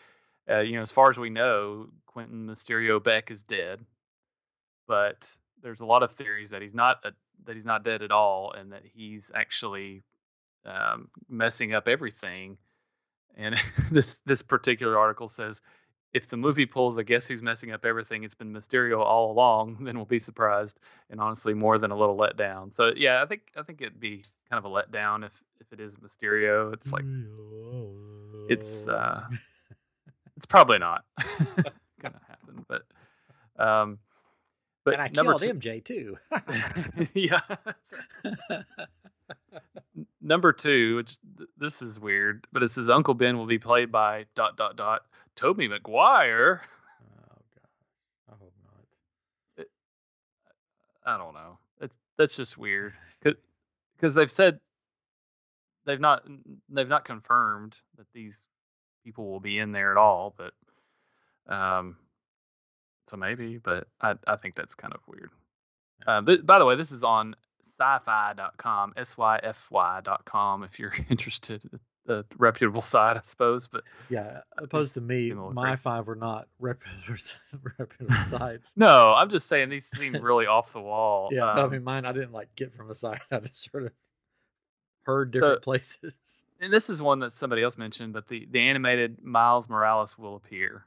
uh, 0.51 0.61
you 0.61 0.77
know, 0.77 0.83
as 0.83 0.91
far 0.91 1.11
as 1.11 1.17
we 1.17 1.31
know, 1.31 1.89
Quentin 2.07 2.49
Mysterio 2.49 3.03
Beck 3.03 3.31
is 3.31 3.45
dead, 3.45 3.85
but 4.89 5.31
there's 5.63 5.81
a 5.81 5.87
lot 5.87 6.03
of 6.03 6.13
theories 6.13 6.51
that 6.51 6.61
he's 6.61 6.75
not 6.75 7.05
a, 7.05 7.13
that 7.45 7.55
he's 7.55 7.65
not 7.65 7.85
dead 7.85 8.03
at 8.03 8.11
all, 8.11 8.53
and 8.53 8.73
that 8.73 8.83
he's 8.85 9.31
actually 9.33 10.03
um, 10.67 11.09
messing 11.29 11.73
up 11.73 11.87
everything. 11.87 12.59
And 13.37 13.55
this 13.93 14.19
this 14.27 14.43
particular 14.43 14.99
article 14.99 15.29
says 15.29 15.61
if 16.13 16.29
the 16.29 16.37
movie 16.37 16.67
pulls 16.67 16.97
a 16.97 17.05
guess 17.05 17.27
who's 17.27 17.43
messing 17.43 17.71
up 17.71 17.85
everything, 17.85 18.25
it's 18.25 18.35
been 18.35 18.53
Mysterio 18.53 18.99
all 18.99 19.31
along, 19.31 19.79
then 19.85 19.97
we'll 19.97 20.05
be 20.05 20.19
surprised 20.19 20.79
and 21.09 21.21
honestly 21.21 21.55
more 21.55 21.79
than 21.79 21.91
a 21.91 21.97
little 21.97 22.17
let 22.17 22.37
down. 22.37 22.73
So 22.73 22.93
yeah, 22.97 23.23
I 23.23 23.27
think 23.27 23.43
I 23.57 23.63
think 23.63 23.81
it'd 23.81 24.01
be 24.01 24.25
kind 24.51 24.65
of 24.65 24.71
a 24.71 24.75
letdown 24.75 25.25
if 25.25 25.33
if 25.61 25.73
it 25.73 25.81
is 25.81 25.95
Mysterio. 25.97 26.73
It's 26.73 26.93
like 26.93 27.05
it's 28.49 28.87
uh 28.87 29.25
it's 30.37 30.47
probably 30.47 30.79
not 30.79 31.05
gonna 32.01 32.21
happen, 32.29 32.67
but 32.69 32.83
um 33.59 33.99
but 34.85 34.95
and 34.95 35.03
I 35.03 35.09
killed 35.09 35.41
two, 35.41 35.55
MJ 35.55 35.85
too. 35.85 36.19
yeah. 37.15 37.41
number 40.23 40.53
two, 40.53 40.97
which 40.97 41.19
this 41.59 41.83
is 41.83 42.01
weird, 42.01 42.47
but 42.51 42.63
it 42.63 42.71
says 42.71 42.89
Uncle 42.89 43.15
Ben 43.15 43.37
will 43.37 43.47
be 43.47 43.59
played 43.59 43.93
by 43.93 44.25
dot 44.35 44.57
dot 44.57 44.77
dot 44.77 45.03
Tobey 45.41 45.69
Maguire. 45.69 46.61
Oh 47.03 47.39
god, 47.55 48.29
I 48.29 48.33
hope 48.39 48.53
not. 48.63 48.85
It, 49.57 49.71
I 51.07 51.17
don't 51.17 51.33
know. 51.33 51.59
It's 51.81 51.95
that's 52.19 52.37
just 52.37 52.59
weird 52.59 52.93
because 53.97 54.15
they've 54.15 54.31
said 54.31 54.61
they've 55.87 55.99
not 55.99 56.27
they've 56.69 56.87
not 56.87 57.07
confirmed 57.07 57.79
that 57.97 58.07
these 58.13 58.37
people 59.03 59.31
will 59.31 59.41
be 59.41 59.59
in 59.59 59.73
there 59.73 59.91
at 59.93 59.97
all, 59.97 60.35
but 60.37 60.53
um, 61.51 61.97
so 63.09 63.17
maybe, 63.17 63.57
but 63.57 63.89
I 63.99 64.17
I 64.27 64.37
think 64.37 64.57
that's 64.57 64.75
kind 64.75 64.93
of 64.93 65.01
weird. 65.07 65.31
Uh, 66.07 66.21
th- 66.21 66.45
by 66.45 66.59
the 66.59 66.67
way, 66.67 66.77
this 66.77 66.93
is 66.93 67.03
on 67.03 67.35
syfy.com, 67.81 68.93
S 68.95 69.17
Y 69.17 69.41
F 69.43 69.69
Y.com, 69.71 70.65
if 70.65 70.79
you're 70.79 70.95
interested 71.09 71.63
the 72.07 72.25
reputable 72.39 72.83
side, 72.83 73.17
I 73.17 73.21
suppose. 73.23 73.67
But 73.67 73.85
yeah, 74.09 74.41
opposed 74.59 74.95
to 74.95 75.01
me, 75.01 75.33
my 75.33 75.71
crazy. 75.71 75.83
five 75.83 76.07
were 76.07 76.17
not 76.17 76.49
reputable 76.59 77.17
reputable 77.79 78.25
sites. 78.27 78.73
no, 78.77 79.15
I'm 79.15 79.31
just 79.31 79.49
saying 79.49 79.69
these 79.69 79.89
seem 79.97 80.15
really 80.15 80.47
off 80.47 80.73
the 80.73 80.81
wall. 80.81 81.29
Yeah, 81.33 81.51
um, 81.51 81.59
I 81.59 81.69
mean, 81.69 81.85
mine 81.85 82.05
I 82.05 82.13
didn't 82.13 82.33
like 82.33 82.55
get 82.57 82.75
from 82.75 82.91
a 82.91 82.95
site. 82.95 83.21
I 83.31 83.39
just 83.41 83.71
sort 83.71 83.85
of 83.85 83.93
heard 85.03 85.31
different 85.31 85.63
places. 85.63 86.15
And 86.61 86.73
this 86.73 86.91
is 86.91 87.01
one 87.01 87.21
that 87.21 87.33
somebody 87.33 87.63
else 87.63 87.79
mentioned, 87.79 88.13
but 88.13 88.29
the 88.29 88.47
the 88.51 88.61
animated 88.61 89.23
Miles 89.23 89.69
Morales 89.69 90.19
will 90.19 90.37
appear. 90.37 90.85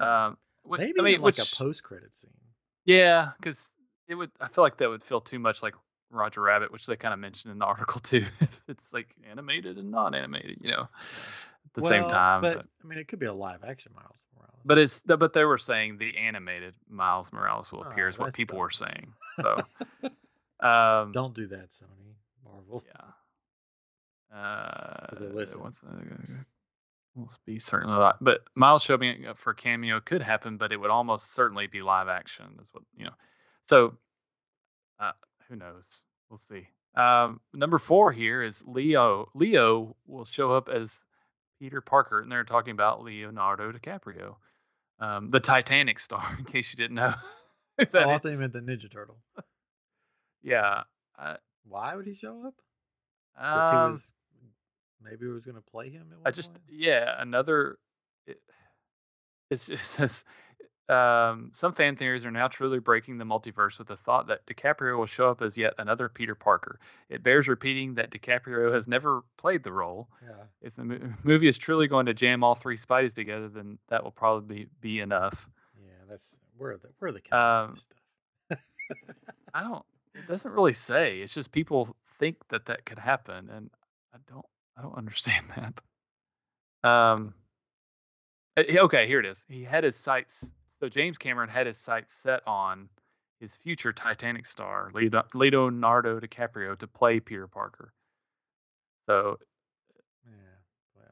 Um, 0.00 0.36
Maybe 0.68 0.92
I 0.98 1.02
mean, 1.02 1.14
like 1.14 1.22
which, 1.22 1.38
a 1.38 1.56
post 1.56 1.82
credit 1.82 2.16
scene. 2.16 2.30
Yeah, 2.84 3.30
because 3.38 3.70
it 4.08 4.14
would. 4.14 4.30
I 4.40 4.48
feel 4.48 4.62
like 4.62 4.76
that 4.78 4.88
would 4.88 5.02
feel 5.02 5.20
too 5.20 5.38
much 5.38 5.62
like 5.62 5.74
Roger 6.12 6.42
Rabbit, 6.42 6.70
which 6.70 6.86
they 6.86 6.96
kind 6.96 7.14
of 7.14 7.20
mentioned 7.20 7.52
in 7.52 7.58
the 7.58 7.64
article 7.72 8.00
too. 8.00 8.24
it's 8.68 8.84
like 8.92 9.08
animated 9.30 9.78
and 9.78 9.90
non-animated, 9.90 10.58
you 10.60 10.70
know, 10.70 10.82
at 10.82 11.74
the 11.74 11.80
well, 11.80 11.90
same 11.90 12.08
time. 12.08 12.42
But, 12.42 12.56
but, 12.58 12.66
I 12.84 12.86
mean, 12.86 12.98
it 12.98 13.08
could 13.08 13.18
be 13.18 13.26
a 13.26 13.32
live 13.32 13.64
action 13.64 13.92
Miles 13.94 14.16
Morales. 14.36 14.60
But 14.64 14.78
it's 14.78 15.00
but 15.00 15.32
they 15.32 15.44
were 15.44 15.58
saying 15.58 15.98
the 15.98 16.16
animated 16.16 16.74
Miles 16.88 17.32
Morales 17.32 17.72
will 17.72 17.82
appear 17.82 18.06
oh, 18.06 18.10
is 18.10 18.18
what 18.18 18.34
people 18.34 18.56
dumb. 18.56 18.60
were 18.60 18.70
saying. 18.70 19.12
So 19.40 19.64
um, 20.66 21.12
don't 21.12 21.34
do 21.34 21.46
that, 21.48 21.70
Sony, 21.70 22.14
Marvel. 22.44 22.84
Yeah. 22.86 23.00
Uh, 24.34 25.08
listen. 25.34 25.60
Will 27.14 27.30
be 27.44 27.58
certainly 27.58 27.94
a 27.94 27.98
lot, 27.98 28.16
but 28.22 28.44
Miles 28.54 28.82
showing 28.82 29.26
up 29.26 29.36
for 29.36 29.52
cameo 29.52 30.00
could 30.00 30.22
happen, 30.22 30.56
but 30.56 30.72
it 30.72 30.78
would 30.78 30.88
almost 30.88 31.34
certainly 31.34 31.66
be 31.66 31.82
live 31.82 32.08
action. 32.08 32.46
Is 32.62 32.70
what 32.72 32.82
you 32.96 33.04
know. 33.04 33.12
So, 33.68 33.98
uh, 34.98 35.12
who 35.52 35.58
knows? 35.58 36.04
We'll 36.30 36.38
see. 36.38 36.66
Um, 36.94 37.40
number 37.52 37.78
four 37.78 38.10
here 38.10 38.42
is 38.42 38.62
Leo. 38.66 39.28
Leo 39.34 39.96
will 40.06 40.24
show 40.24 40.52
up 40.52 40.68
as 40.68 40.98
Peter 41.60 41.80
Parker, 41.80 42.20
and 42.20 42.32
they're 42.32 42.44
talking 42.44 42.72
about 42.72 43.02
Leonardo 43.02 43.70
DiCaprio, 43.70 44.36
um, 44.98 45.30
the 45.30 45.40
Titanic 45.40 45.98
star. 45.98 46.36
In 46.38 46.44
case 46.46 46.72
you 46.72 46.78
didn't 46.78 46.96
know. 46.96 47.14
oh, 47.78 47.84
I 47.84 47.84
thought 47.84 48.24
you 48.24 48.38
meant 48.38 48.54
the 48.54 48.60
Ninja 48.60 48.90
Turtle. 48.90 49.18
yeah. 50.42 50.84
Why 51.64 51.94
would 51.94 52.06
he 52.06 52.14
show 52.14 52.46
up? 52.46 52.54
Um, 53.36 53.88
he 53.88 53.92
was 53.92 54.12
maybe 55.02 55.26
he 55.26 55.26
was 55.26 55.44
going 55.44 55.56
to 55.56 55.70
play 55.70 55.90
him. 55.90 56.06
I 56.24 56.30
just 56.30 56.52
point? 56.52 56.64
yeah 56.70 57.14
another. 57.18 57.78
It, 58.26 58.38
it's, 59.50 59.68
it 59.68 59.80
says 59.80 60.24
um, 60.88 61.50
some 61.52 61.72
fan 61.72 61.96
theories 61.96 62.24
are 62.24 62.30
now 62.30 62.48
truly 62.48 62.80
breaking 62.80 63.18
the 63.18 63.24
multiverse 63.24 63.78
with 63.78 63.88
the 63.88 63.96
thought 63.96 64.26
that 64.26 64.44
DiCaprio 64.46 64.98
will 64.98 65.06
show 65.06 65.28
up 65.28 65.40
as 65.40 65.56
yet 65.56 65.74
another 65.78 66.08
Peter 66.08 66.34
Parker. 66.34 66.80
It 67.08 67.22
bears 67.22 67.46
repeating 67.46 67.94
that 67.94 68.10
DiCaprio 68.10 68.72
has 68.74 68.88
never 68.88 69.22
played 69.36 69.62
the 69.62 69.72
role. 69.72 70.08
Yeah. 70.22 70.44
If 70.60 70.74
the 70.74 70.84
mo- 70.84 71.14
movie 71.22 71.46
is 71.46 71.56
truly 71.56 71.86
going 71.86 72.06
to 72.06 72.14
jam 72.14 72.42
all 72.42 72.54
three 72.54 72.76
Spideys 72.76 73.14
together, 73.14 73.48
then 73.48 73.78
that 73.88 74.02
will 74.02 74.10
probably 74.10 74.64
be, 74.64 74.68
be 74.80 75.00
enough. 75.00 75.48
Yeah, 75.80 75.92
that's 76.10 76.36
where 76.58 76.76
the 76.76 76.88
where 76.98 77.12
the 77.12 77.36
um, 77.36 77.74
stuff. 77.76 78.58
I 79.54 79.62
don't. 79.62 79.84
It 80.14 80.26
doesn't 80.26 80.50
really 80.50 80.74
say. 80.74 81.20
It's 81.20 81.32
just 81.32 81.52
people 81.52 81.96
think 82.18 82.36
that 82.48 82.66
that 82.66 82.84
could 82.84 82.98
happen, 82.98 83.48
and 83.50 83.70
I 84.12 84.18
don't. 84.28 84.46
I 84.76 84.82
don't 84.82 84.94
understand 84.98 85.46
that. 86.82 86.88
Um. 86.88 87.34
Eh, 88.56 88.78
okay, 88.78 89.06
here 89.06 89.20
it 89.20 89.26
is. 89.26 89.40
He 89.48 89.62
had 89.62 89.84
his 89.84 89.96
sights 89.96 90.50
so 90.82 90.88
James 90.88 91.16
Cameron 91.16 91.48
had 91.48 91.68
his 91.68 91.78
sights 91.78 92.12
set 92.12 92.42
on 92.44 92.88
his 93.38 93.54
future 93.54 93.92
Titanic 93.92 94.46
star, 94.46 94.90
Leonardo 94.92 96.18
DiCaprio, 96.18 96.76
to 96.76 96.88
play 96.88 97.20
Peter 97.20 97.46
Parker. 97.46 97.92
So, 99.06 99.38
yeah, 100.26 100.32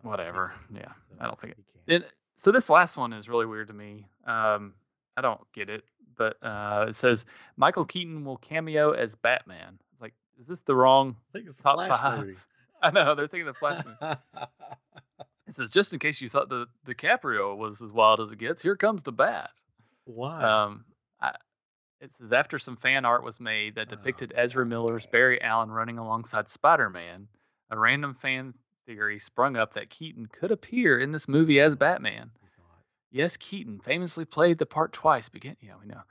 well, 0.02 0.10
whatever. 0.10 0.52
Yeah, 0.74 0.90
I 1.20 1.26
don't 1.26 1.38
think 1.38 1.54
it. 1.86 2.04
so 2.36 2.50
this 2.50 2.68
last 2.68 2.96
one 2.96 3.12
is 3.12 3.28
really 3.28 3.46
weird 3.46 3.68
to 3.68 3.74
me. 3.74 4.08
Um, 4.26 4.74
I 5.16 5.20
don't 5.20 5.40
get 5.52 5.70
it, 5.70 5.84
but 6.16 6.36
uh, 6.42 6.86
it 6.88 6.96
says 6.96 7.24
Michael 7.56 7.84
Keaton 7.84 8.24
will 8.24 8.38
cameo 8.38 8.90
as 8.90 9.14
Batman. 9.14 9.78
It's 9.92 10.02
like, 10.02 10.14
is 10.40 10.48
this 10.48 10.60
the 10.66 10.74
wrong 10.74 11.14
I 11.32 11.42
top 11.62 11.78
five? 11.86 12.24
Movie. 12.24 12.38
I 12.82 12.90
know 12.90 13.14
they're 13.14 13.28
thinking 13.28 13.46
the 13.46 13.54
Flash 13.54 13.84
movie. 13.84 14.16
It 15.50 15.56
says, 15.56 15.70
just 15.70 15.92
in 15.92 15.98
case 15.98 16.20
you 16.20 16.28
thought 16.28 16.48
the 16.48 16.68
DiCaprio 16.86 17.56
was 17.56 17.82
as 17.82 17.90
wild 17.90 18.20
as 18.20 18.30
it 18.30 18.38
gets, 18.38 18.62
here 18.62 18.76
comes 18.76 19.02
the 19.02 19.10
bat. 19.10 19.50
Why? 20.04 20.42
Um, 20.44 20.84
I, 21.20 21.32
it 22.00 22.12
says 22.20 22.32
after 22.32 22.60
some 22.60 22.76
fan 22.76 23.04
art 23.04 23.24
was 23.24 23.40
made 23.40 23.74
that 23.74 23.88
depicted 23.88 24.32
oh, 24.34 24.40
Ezra 24.40 24.64
Miller's 24.64 25.06
Barry 25.06 25.42
Allen 25.42 25.72
running 25.72 25.98
alongside 25.98 26.48
Spider-Man, 26.48 27.26
a 27.68 27.78
random 27.78 28.14
fan 28.14 28.54
theory 28.86 29.18
sprung 29.18 29.56
up 29.56 29.74
that 29.74 29.90
Keaton 29.90 30.26
could 30.26 30.52
appear 30.52 31.00
in 31.00 31.10
this 31.10 31.26
movie 31.26 31.60
as 31.60 31.74
Batman. 31.74 32.30
Yes, 33.10 33.36
Keaton 33.36 33.80
famously 33.80 34.24
played 34.24 34.56
the 34.56 34.66
part 34.66 34.92
twice. 34.92 35.28
Begin, 35.28 35.56
yeah, 35.60 35.72
we 35.80 35.88
know. 35.88 36.02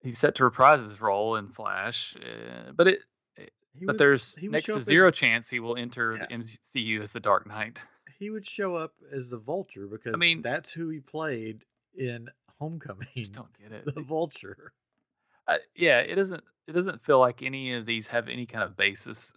He's 0.00 0.18
set 0.18 0.36
to 0.36 0.44
reprise 0.44 0.82
his 0.82 0.98
role 0.98 1.36
in 1.36 1.48
Flash, 1.48 2.16
uh, 2.16 2.72
but 2.72 2.88
it, 2.88 3.00
it 3.36 3.52
but 3.80 3.86
would, 3.88 3.98
there's 3.98 4.38
next 4.40 4.64
to 4.64 4.80
zero 4.80 5.08
as, 5.08 5.14
chance 5.14 5.50
he 5.50 5.60
will 5.60 5.76
enter 5.76 6.16
yeah. 6.16 6.26
the 6.26 6.42
MCU 6.42 7.02
as 7.02 7.12
the 7.12 7.20
Dark 7.20 7.46
Knight 7.46 7.78
he 8.22 8.30
would 8.30 8.46
show 8.46 8.76
up 8.76 8.94
as 9.12 9.28
the 9.28 9.36
Vulture 9.36 9.86
because 9.86 10.14
I 10.14 10.16
mean 10.16 10.42
that's 10.42 10.72
who 10.72 10.88
he 10.88 11.00
played 11.00 11.64
in 11.94 12.28
Homecoming. 12.58 13.08
I 13.16 13.20
just 13.20 13.32
don't 13.32 13.52
get 13.58 13.72
it. 13.72 13.84
The 13.94 14.02
Vulture. 14.02 14.72
Uh, 15.48 15.58
yeah, 15.74 15.98
it 15.98 16.14
doesn't. 16.14 16.42
It 16.68 16.72
doesn't 16.72 17.04
feel 17.04 17.18
like 17.18 17.42
any 17.42 17.74
of 17.74 17.84
these 17.84 18.06
have 18.06 18.28
any 18.28 18.46
kind 18.46 18.62
of 18.62 18.76
basis. 18.76 19.34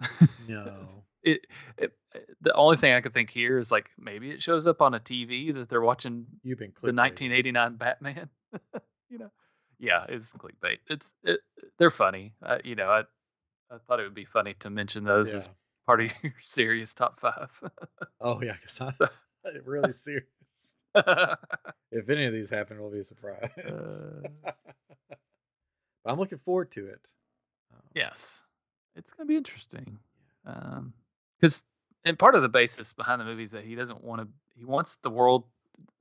No. 0.47 1.03
it, 1.23 1.47
it. 1.77 1.93
The 2.41 2.53
only 2.53 2.77
thing 2.77 2.93
I 2.93 3.01
could 3.01 3.13
think 3.13 3.31
here 3.31 3.57
is 3.57 3.71
like 3.71 3.89
maybe 3.97 4.29
it 4.29 4.43
shows 4.43 4.67
up 4.67 4.81
on 4.81 4.93
a 4.93 4.99
TV 4.99 5.53
that 5.55 5.67
they're 5.67 5.81
watching. 5.81 6.27
You've 6.43 6.59
been 6.59 6.71
the 6.81 6.93
1989 6.93 7.75
Batman. 7.77 8.29
you 9.09 9.17
know. 9.17 9.31
Yeah, 9.79 10.05
it's 10.07 10.31
clickbait. 10.33 10.77
It's 10.87 11.11
it, 11.23 11.39
they're 11.79 11.89
funny. 11.89 12.35
Uh, 12.41 12.59
you 12.63 12.75
know, 12.75 12.89
I 12.89 12.99
I 13.71 13.77
thought 13.87 13.99
it 13.99 14.03
would 14.03 14.13
be 14.13 14.25
funny 14.25 14.53
to 14.59 14.69
mention 14.69 15.03
those 15.03 15.31
yeah. 15.31 15.39
as 15.39 15.49
part 15.85 16.01
of 16.01 16.11
your 16.23 16.33
serious 16.43 16.93
top 16.93 17.19
five. 17.19 17.49
oh 18.21 18.41
yeah, 18.41 18.53
because 18.53 18.81
I'm 18.81 18.95
really 19.65 19.91
serious. 19.91 20.25
if 20.95 22.09
any 22.09 22.25
of 22.25 22.33
these 22.33 22.49
happen, 22.49 22.81
we'll 22.81 22.91
be 22.91 23.03
surprised. 23.03 23.53
surprise. 23.55 24.03
Uh, 24.45 24.51
I'm 26.05 26.19
looking 26.19 26.37
forward 26.37 26.71
to 26.73 26.87
it. 26.87 27.01
Um, 27.73 27.81
yes, 27.93 28.43
it's 28.95 29.11
going 29.13 29.27
to 29.27 29.31
be 29.31 29.37
interesting. 29.37 29.97
Because, 30.43 31.57
um, 31.59 31.63
and 32.05 32.19
part 32.19 32.35
of 32.35 32.43
the 32.43 32.49
basis 32.49 32.93
behind 32.93 33.19
the 33.19 33.25
movie 33.25 33.43
is 33.43 33.51
that 33.51 33.63
he 33.63 33.75
doesn't 33.75 34.03
want 34.03 34.21
to. 34.21 34.27
He 34.55 34.65
wants 34.65 34.97
the 35.01 35.09
world. 35.09 35.45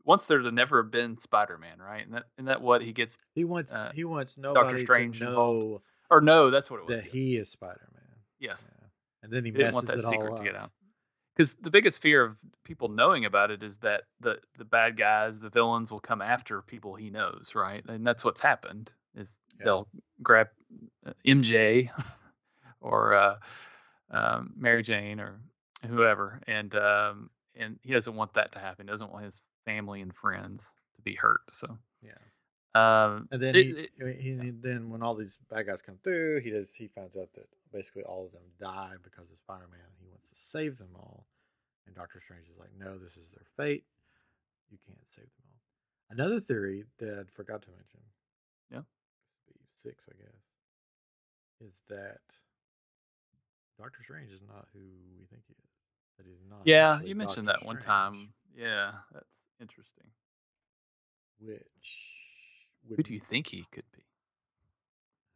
Wants 0.05 0.27
there 0.27 0.38
to 0.38 0.51
never 0.53 0.83
have 0.83 0.90
been 0.90 1.16
Spider-Man, 1.16 1.79
right? 1.81 2.05
And 2.05 2.14
that, 2.14 2.25
and 2.37 2.49
that 2.49 2.61
what 2.61 2.83
he 2.83 2.92
gets. 2.92 3.16
He 3.35 3.44
wants. 3.44 3.75
Uh, 3.75 3.90
he 3.94 4.05
wants 4.05 4.37
nobody 4.37 4.68
Doctor 4.68 4.79
Strange 4.79 5.18
to 5.18 5.25
know. 5.25 5.31
Involved. 5.31 5.85
Or 6.11 6.20
no, 6.20 6.51
that's 6.51 6.70
what 6.70 6.81
it 6.81 6.87
was. 6.87 6.97
That 6.97 7.05
he 7.07 7.37
is 7.37 7.51
Spider-Man. 7.51 8.03
Yes. 8.38 8.62
Yeah 8.68 8.84
and 9.25 9.33
then 9.33 9.45
he, 9.45 9.51
he 9.51 9.57
didn't 9.57 9.75
want 9.75 9.87
that 9.89 10.03
secret 10.03 10.37
to 10.37 10.45
get 10.45 10.55
out. 10.55 10.71
Because 11.35 11.55
the 11.55 11.71
biggest 11.71 12.01
fear 12.01 12.23
of 12.23 12.37
people 12.63 12.89
knowing 12.89 13.25
about 13.25 13.51
it 13.51 13.63
is 13.63 13.79
that 13.79 14.03
the 14.21 14.39
the 14.57 14.65
bad 14.65 14.97
guys, 14.97 15.41
the 15.41 15.49
villains, 15.49 15.91
will 15.91 15.99
come 15.99 16.23
after 16.23 16.63
people 16.63 16.95
he 16.95 17.11
knows, 17.11 17.53
right? 17.57 17.85
And 17.89 18.07
that's 18.07 18.25
what's 18.25 18.41
happened. 18.41 18.93
Is 19.17 19.29
yeah. 19.59 19.65
they'll 19.65 19.89
grab 20.23 20.49
uh, 21.05 21.13
MJ 21.27 21.91
or 22.81 23.15
uh, 23.15 23.37
um, 24.11 24.53
Mary 24.57 24.83
Jane 24.83 25.19
or 25.19 25.41
whoever, 25.89 26.41
and 26.47 26.73
um, 26.77 27.31
and 27.57 27.81
he 27.83 27.93
doesn't 27.93 28.15
want 28.15 28.35
that 28.35 28.53
to 28.53 28.61
happen. 28.61 28.87
He 28.87 28.91
doesn't 28.93 29.11
want 29.11 29.25
his 29.25 29.41
family 29.65 30.03
and 30.03 30.15
friends 30.15 30.63
to 30.95 31.03
be 31.03 31.15
hurt. 31.15 31.41
So 31.51 31.79
yeah. 32.01 32.13
Um, 32.75 33.29
and 33.31 33.41
then 33.41 33.55
it, 33.55 33.65
he, 33.67 34.05
it, 34.05 34.21
he, 34.21 34.51
then 34.51 34.91
when 34.91 35.03
all 35.03 35.15
these 35.15 35.39
bad 35.49 35.67
guys 35.67 35.81
come 35.81 35.99
through, 36.03 36.41
he 36.41 36.51
does 36.51 36.75
he 36.75 36.89
finds 36.89 37.17
out 37.17 37.33
that 37.35 37.47
basically 37.73 38.03
all 38.03 38.27
of 38.27 38.33
them 38.33 38.43
die 38.59 38.95
because 39.03 39.31
of 39.31 39.39
Spider-Man. 39.39 39.79
He 40.01 40.09
wants 40.09 40.31
to 40.31 40.37
save 40.37 40.79
them 40.79 40.91
all, 40.97 41.27
and 41.87 41.95
Doctor 41.95 42.21
Strange 42.21 42.49
is 42.49 42.59
like, 42.59 42.71
"No, 42.77 42.99
this 42.99 43.17
is 43.17 43.29
their 43.31 43.47
fate. 43.57 43.85
You 44.71 44.79
can't 44.87 44.99
save 45.11 45.27
them 45.27 45.45
all." 45.47 45.61
Another 46.11 46.41
theory 46.41 46.85
that 46.99 47.19
I 47.21 47.23
forgot 47.33 47.63
to 47.63 47.69
mention, 47.71 48.01
yeah, 48.73 48.83
six, 49.75 50.07
I 50.11 50.15
guess, 50.21 51.71
is 51.71 51.83
that 51.89 52.23
Doctor 53.79 54.03
Strange 54.03 54.33
is 54.33 54.43
not 54.49 54.67
who 54.73 54.81
we 55.17 55.27
think 55.27 55.45
he 55.47 55.55
is. 55.55 55.71
That 56.19 56.27
he's 56.27 56.43
not. 56.51 56.63
Yeah, 56.65 57.01
you 57.03 57.15
mentioned 57.15 57.47
Doctor 57.47 57.61
that 57.61 57.67
one 57.67 57.79
time. 57.79 58.33
Yeah, 58.57 58.93
that's 59.13 59.31
interesting. 59.61 60.07
Which 61.39 62.24
who 62.88 63.03
do 63.03 63.12
you 63.12 63.20
think 63.20 63.49
he 63.49 63.66
could 63.73 63.85
be? 63.92 64.03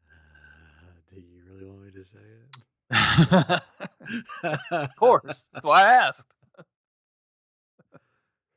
Uh, 0.06 0.90
do 1.10 1.20
you 1.20 1.42
really 1.50 1.66
want 1.66 1.82
me 1.84 1.90
to 1.92 2.04
say 2.04 2.18
it? 2.18 2.56
of 4.70 4.96
course. 4.96 5.48
That's 5.52 5.64
why 5.64 5.82
I 5.82 5.92
asked. 6.08 6.34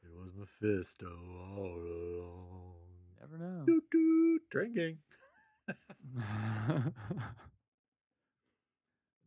It 0.03 0.11
was 0.17 0.33
Mephisto 0.37 1.07
all 1.07 1.79
along. 1.79 2.75
Never 3.19 3.37
know. 3.37 3.63
Doo 3.65 3.81
doo, 3.91 4.39
drinking. 4.51 4.97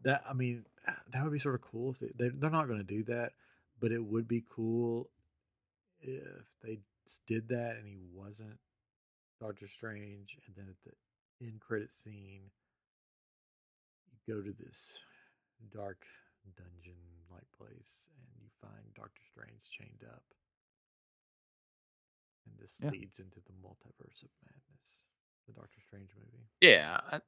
that 0.04 0.22
I 0.28 0.32
mean, 0.34 0.64
that 1.12 1.24
would 1.24 1.32
be 1.32 1.38
sort 1.38 1.54
of 1.56 1.62
cool. 1.62 1.92
If 1.92 2.00
they, 2.16 2.28
they're 2.28 2.50
not 2.50 2.68
going 2.68 2.78
to 2.78 2.84
do 2.84 3.02
that, 3.04 3.32
but 3.80 3.92
it 3.92 4.04
would 4.04 4.28
be 4.28 4.44
cool 4.54 5.08
if 6.00 6.46
they 6.62 6.78
did 7.26 7.48
that 7.48 7.76
and 7.76 7.86
he 7.86 7.98
wasn't 8.14 8.58
Doctor 9.40 9.68
Strange, 9.68 10.38
and 10.46 10.56
then 10.56 10.66
at 10.68 10.76
the 10.84 11.46
end 11.46 11.60
credit 11.60 11.92
scene, 11.92 12.50
you 14.10 14.34
go 14.34 14.40
to 14.40 14.54
this 14.64 15.02
dark 15.72 16.04
dungeon 16.56 17.00
like 17.30 17.44
place 17.56 18.08
and 18.18 18.26
you 18.42 18.48
find 18.60 18.84
Doctor 18.94 19.22
Strange 19.30 19.62
chained 19.64 20.04
up. 20.10 20.22
And 22.46 22.54
this 22.60 22.76
yeah. 22.82 22.90
leads 22.90 23.18
into 23.18 23.40
the 23.46 23.52
multiverse 23.64 24.22
of 24.22 24.30
madness, 24.44 25.06
the 25.46 25.54
Doctor 25.54 25.80
Strange 25.86 26.10
movie. 26.16 26.46
Yeah. 26.60 27.00
I, 27.10 27.20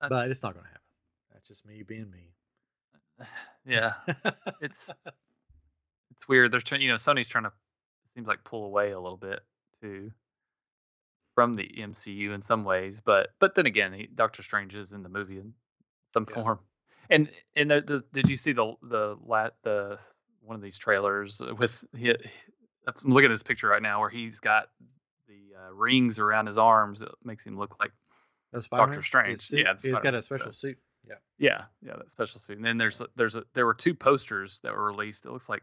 I, 0.00 0.08
but 0.08 0.30
it's 0.30 0.42
not 0.42 0.54
going 0.54 0.64
to 0.64 0.70
happen. 0.70 0.82
That's 1.32 1.48
just 1.48 1.66
me 1.66 1.82
being 1.82 2.10
me. 2.10 2.32
Yeah. 3.64 3.92
it's 4.60 4.90
it's 6.10 6.28
weird. 6.28 6.50
They're 6.50 6.60
trying, 6.60 6.82
you 6.82 6.88
know, 6.88 6.96
Sony's 6.96 7.28
trying 7.28 7.44
to 7.44 7.52
seems 8.14 8.26
like 8.26 8.44
pull 8.44 8.64
away 8.64 8.90
a 8.90 9.00
little 9.00 9.16
bit 9.16 9.40
too. 9.80 10.10
From 11.34 11.54
the 11.54 11.68
MCU 11.78 12.32
in 12.32 12.42
some 12.42 12.64
ways, 12.64 13.00
but 13.04 13.30
but 13.38 13.54
then 13.54 13.66
again, 13.66 13.92
he, 13.92 14.08
Doctor 14.14 14.42
Strange 14.42 14.74
is 14.74 14.92
in 14.92 15.02
the 15.02 15.08
movie 15.08 15.38
in 15.38 15.54
some 16.12 16.26
yeah. 16.28 16.34
form. 16.34 16.58
And 17.10 17.28
and 17.56 17.70
the, 17.70 17.80
the, 17.80 18.04
did 18.12 18.28
you 18.28 18.36
see 18.36 18.52
the 18.52 18.74
the 18.82 19.16
lat 19.24 19.54
the 19.62 19.98
one 20.40 20.56
of 20.56 20.62
these 20.62 20.78
trailers 20.78 21.40
with 21.58 21.84
he, 21.96 22.10
I'm 22.10 23.10
looking 23.10 23.30
at 23.30 23.34
this 23.34 23.42
picture 23.42 23.68
right 23.68 23.82
now 23.82 24.00
where 24.00 24.10
he's 24.10 24.40
got 24.40 24.68
the 25.28 25.54
uh, 25.56 25.72
rings 25.72 26.18
around 26.18 26.46
his 26.46 26.58
arms 26.58 27.00
that 27.00 27.10
makes 27.24 27.46
him 27.46 27.58
look 27.58 27.78
like 27.80 27.92
Doctor 28.70 29.02
Strange. 29.02 29.50
Yeah, 29.50 29.74
he's 29.80 30.00
got 30.00 30.14
a 30.14 30.22
special 30.22 30.52
suit. 30.52 30.78
Yeah, 31.06 31.14
yeah, 31.38 31.62
yeah, 31.84 31.96
that 31.96 32.10
special 32.10 32.40
suit. 32.40 32.56
And 32.56 32.64
then 32.64 32.78
there's 32.78 33.00
there's 33.16 33.34
a, 33.34 33.44
there 33.54 33.66
were 33.66 33.74
two 33.74 33.94
posters 33.94 34.60
that 34.62 34.74
were 34.74 34.84
released. 34.84 35.24
It 35.24 35.32
looks 35.32 35.48
like 35.48 35.62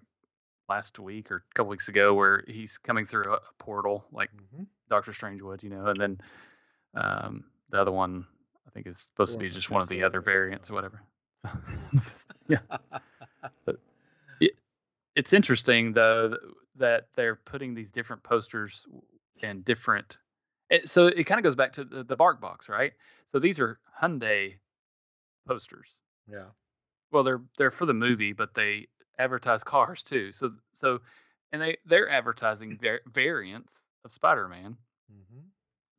last 0.70 1.00
week 1.00 1.32
or 1.32 1.38
a 1.38 1.54
couple 1.56 1.70
weeks 1.70 1.88
ago 1.88 2.14
where 2.14 2.44
he's 2.48 2.78
coming 2.78 3.06
through 3.06 3.34
a, 3.34 3.40
portal 3.58 4.06
like 4.12 4.30
mm-hmm. 4.32 4.64
Doctor 4.90 5.14
Strange 5.14 5.42
would, 5.42 5.64
you 5.64 5.70
know, 5.70 5.88
and 5.88 5.98
then 6.00 6.22
um, 6.96 7.44
the 7.70 7.80
other 7.80 7.92
one 7.92 8.26
I 8.68 8.72
think 8.72 8.88
is 8.88 9.00
supposed 9.00 9.34
to 9.34 9.40
be 9.40 9.50
just 9.50 9.70
one 9.70 9.82
of 9.82 9.90
the 9.90 10.04
other 10.04 10.22
variants 10.22 10.70
or 10.70 10.76
whatever. 10.76 11.02
yeah, 12.48 12.60
but 13.66 13.80
it, 14.40 14.52
it's 15.16 15.34
interesting 15.34 15.94
though 15.94 16.38
that 16.76 17.08
they're 17.16 17.36
putting 17.36 17.74
these 17.74 17.92
different 17.92 18.24
posters 18.24 18.86
and 19.42 19.66
different. 19.66 20.18
It, 20.70 20.90
so 20.90 21.08
it 21.08 21.24
kind 21.24 21.40
of 21.40 21.44
goes 21.44 21.56
back 21.56 21.74
to 21.74 21.84
the, 21.84 22.04
the 22.04 22.16
Bark 22.16 22.40
Box, 22.40 22.70
right? 22.70 22.94
So 23.32 23.40
these 23.40 23.60
are 23.60 23.80
Hyundai 24.02 24.56
posters. 25.48 25.88
Yeah. 26.32 26.46
Well, 27.12 27.24
they're 27.24 27.42
they're 27.58 27.72
for 27.72 27.86
the 27.88 27.94
movie, 27.94 28.34
but 28.34 28.54
they 28.54 28.88
advertise 29.20 29.64
cars 29.64 30.02
too. 30.02 30.32
So 30.32 30.54
so, 30.80 31.02
and 31.52 31.62
they 31.62 31.78
they're 31.86 32.10
advertising 32.10 32.78
var- 32.82 33.02
variants 33.12 33.72
of 34.04 34.14
Spider-Man. 34.14 34.78
Mm-hmm. 35.12 35.42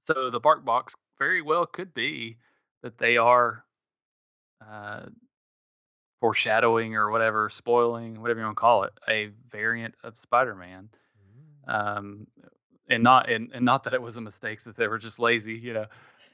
So 0.04 0.30
the 0.30 0.40
Bark 0.40 0.64
Box 0.64 0.94
very 1.18 1.42
well 1.42 1.66
could 1.66 1.94
be 1.94 2.38
that 2.82 2.98
they 2.98 3.18
are 3.18 3.64
uh, 4.66 5.02
foreshadowing 6.20 6.96
or 6.96 7.10
whatever, 7.10 7.50
spoiling, 7.50 8.20
whatever 8.20 8.40
you 8.40 8.46
want 8.46 8.56
to 8.56 8.60
call 8.60 8.82
it, 8.84 8.92
a 9.08 9.30
variant 9.50 9.94
of 10.02 10.18
Spider-Man. 10.18 10.88
Mm-hmm. 11.68 11.70
Um, 11.70 12.26
and 12.88 13.02
not 13.04 13.30
and, 13.30 13.50
and 13.54 13.64
not 13.64 13.84
that 13.84 13.94
it 13.94 14.02
was 14.02 14.16
a 14.16 14.20
mistake 14.20 14.64
that 14.64 14.76
they 14.76 14.88
were 14.88 14.98
just 14.98 15.18
lazy, 15.18 15.54
you 15.54 15.74
know. 15.74 15.86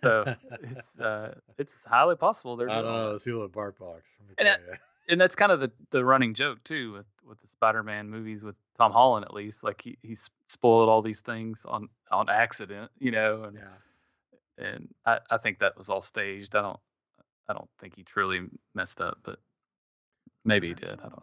So 0.03 0.37
it's 0.63 1.01
uh, 1.01 1.35
it's 1.59 1.73
highly 1.87 2.17
possible 2.17 2.57
they're. 2.57 2.71
I 2.71 2.77
don't 2.77 2.85
know 2.85 3.13
those 3.13 3.23
people 3.23 3.45
at 3.45 3.53
Bark 3.53 3.79
Box. 3.79 4.17
And, 4.39 4.49
that, 4.49 4.61
and 5.09 5.21
that's 5.21 5.37
kind 5.37 5.53
of 5.53 5.61
the, 5.61 5.73
the 5.91 6.05
running 6.05 6.35
joke 6.35 6.63
too 6.65 6.93
with 6.93 7.07
with 7.27 7.41
the 7.41 7.49
Spider-Man 7.49 8.09
movies 8.09 8.43
with 8.43 8.57
Tom 8.79 8.93
Holland 8.93 9.25
at 9.25 9.35
least. 9.35 9.63
Like 9.63 9.81
he 9.81 9.99
he's 10.03 10.29
spoiled 10.49 10.89
all 10.89 11.03
these 11.03 11.21
things 11.21 11.61
on 11.65 11.89
on 12.11 12.29
accident, 12.29 12.91
you 12.99 13.11
know. 13.11 13.45
And 13.45 13.59
yeah. 13.59 14.67
and 14.67 14.89
I 15.05 15.21
I 15.31 15.37
think 15.39 15.59
that 15.61 15.77
was 15.77 15.89
all 15.89 16.03
staged. 16.03 16.55
I 16.55 16.63
don't 16.63 16.81
I 17.49 17.53
don't 17.53 17.69
think 17.81 17.97
he 17.97 18.03
truly 18.03 18.47
messed 18.75 19.01
up, 19.01 19.19
but 19.23 19.39
maybe 20.45 20.69
he 20.69 20.75
did. 20.75 21.01
I 21.01 21.09
don't 21.09 21.13
know. 21.13 21.23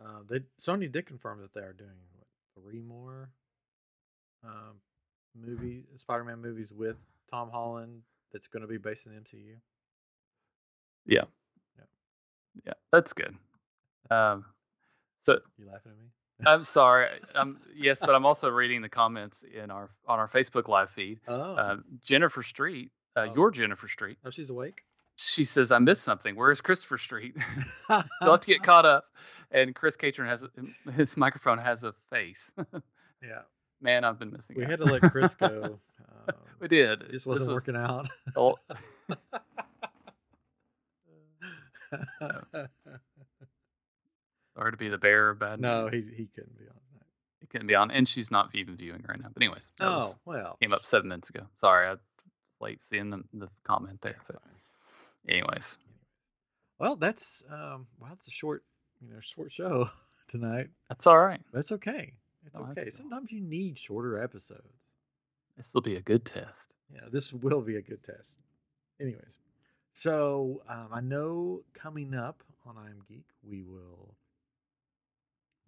Yeah. 0.00 0.06
Uh, 0.06 0.20
they 0.28 0.40
Sony 0.60 0.90
did 0.90 1.06
confirm 1.06 1.40
that 1.40 1.54
they 1.54 1.60
are 1.60 1.72
doing 1.72 1.90
what, 2.16 2.26
three 2.62 2.80
more 2.80 3.30
um, 4.44 4.76
movie 5.34 5.84
Spider-Man 5.96 6.40
movies 6.40 6.70
with 6.70 6.96
Tom 7.30 7.50
Holland 7.50 8.02
that's 8.32 8.48
going 8.48 8.62
to 8.62 8.68
be 8.68 8.78
based 8.78 9.06
in 9.06 9.14
the 9.14 9.20
MCU. 9.20 9.56
Yeah. 11.06 11.24
Yeah. 12.64 12.72
That's 12.92 13.12
good. 13.12 13.34
Um, 14.10 14.44
so 15.22 15.38
you 15.58 15.66
laughing 15.66 15.92
at 15.92 15.98
me? 15.98 16.06
I'm 16.46 16.64
sorry. 16.64 17.08
Um, 17.34 17.58
yes, 17.76 17.98
but 18.00 18.14
I'm 18.14 18.24
also 18.24 18.48
reading 18.48 18.80
the 18.80 18.88
comments 18.88 19.44
in 19.52 19.70
our 19.70 19.90
on 20.06 20.18
our 20.18 20.28
Facebook 20.28 20.68
live 20.68 20.88
feed. 20.88 21.20
Oh. 21.28 21.34
Uh, 21.34 21.76
Jennifer 22.02 22.42
Street, 22.42 22.90
uh, 23.14 23.26
oh. 23.28 23.34
your 23.34 23.50
Jennifer 23.50 23.88
Street. 23.88 24.16
Oh, 24.24 24.30
she's 24.30 24.48
awake. 24.48 24.84
She 25.16 25.44
says, 25.44 25.70
"I 25.70 25.78
missed 25.78 26.02
something. 26.02 26.34
Where 26.34 26.50
is 26.50 26.62
Christopher 26.62 26.96
Street? 26.96 27.36
You'll 27.90 28.04
have 28.22 28.40
to 28.40 28.46
get 28.46 28.62
caught 28.62 28.86
up." 28.86 29.04
And 29.50 29.74
Chris 29.74 29.96
Catron 29.96 30.28
has 30.28 30.46
his 30.94 31.14
microphone 31.16 31.58
has 31.58 31.84
a 31.84 31.92
face. 32.10 32.50
yeah. 33.22 33.42
Man, 33.82 34.04
I've 34.04 34.18
been 34.18 34.32
missing. 34.32 34.56
We 34.56 34.64
out. 34.64 34.70
had 34.70 34.78
to 34.78 34.86
let 34.86 35.02
Chris 35.12 35.34
go. 35.34 35.78
Um, 36.28 36.34
we 36.58 36.68
did. 36.68 37.02
It 37.02 37.10
just 37.10 37.26
wasn't 37.26 37.50
was, 37.50 37.56
working 37.56 37.76
out. 37.76 38.08
Oh. 41.92 42.66
Sorry 44.56 44.70
to 44.72 44.76
be 44.76 44.88
the 44.88 44.98
bearer 44.98 45.30
of 45.30 45.38
bad 45.38 45.60
No, 45.60 45.88
he 45.88 46.02
he 46.16 46.28
couldn't 46.34 46.58
be 46.58 46.64
on 46.64 46.76
that. 46.94 47.06
He 47.40 47.46
couldn't 47.46 47.66
be 47.66 47.74
on, 47.74 47.90
and 47.90 48.08
she's 48.08 48.30
not 48.30 48.50
even 48.54 48.76
viewing 48.76 49.04
right 49.08 49.20
now. 49.20 49.28
But 49.32 49.42
anyways, 49.42 49.68
oh 49.80 50.12
well, 50.24 50.56
came 50.60 50.72
up 50.72 50.84
seven 50.84 51.08
minutes 51.08 51.30
ago. 51.30 51.46
Sorry, 51.60 51.86
I 51.86 51.90
was 51.92 52.00
late 52.60 52.80
seeing 52.88 53.10
the, 53.10 53.22
the 53.34 53.48
comment 53.64 54.00
there. 54.00 54.16
But 54.26 54.42
anyways, 55.28 55.78
well, 56.78 56.96
that's 56.96 57.42
um, 57.50 57.86
well, 58.00 58.12
it's 58.12 58.28
a 58.28 58.32
short, 58.32 58.64
you 59.00 59.12
know, 59.12 59.20
short 59.20 59.52
show 59.52 59.90
tonight. 60.28 60.68
That's 60.88 61.06
all 61.06 61.18
right. 61.18 61.40
That's 61.52 61.72
okay. 61.72 62.12
It's 62.46 62.58
okay. 62.58 62.90
Sometimes 62.90 63.32
you 63.32 63.40
need 63.40 63.78
shorter 63.78 64.22
episodes. 64.22 64.62
This 65.56 65.66
will 65.72 65.80
be 65.80 65.96
a 65.96 66.02
good 66.02 66.24
test. 66.24 66.74
Yeah, 66.92 67.00
this 67.10 67.32
will 67.32 67.62
be 67.62 67.76
a 67.76 67.82
good 67.82 68.02
test. 68.04 68.36
Anyways, 69.00 69.22
so 69.96 70.60
um, 70.68 70.88
I 70.92 71.00
know 71.00 71.62
coming 71.72 72.12
up 72.12 72.42
on 72.66 72.76
I 72.76 72.90
Am 72.90 73.00
Geek, 73.08 73.24
we 73.42 73.62
will 73.62 74.14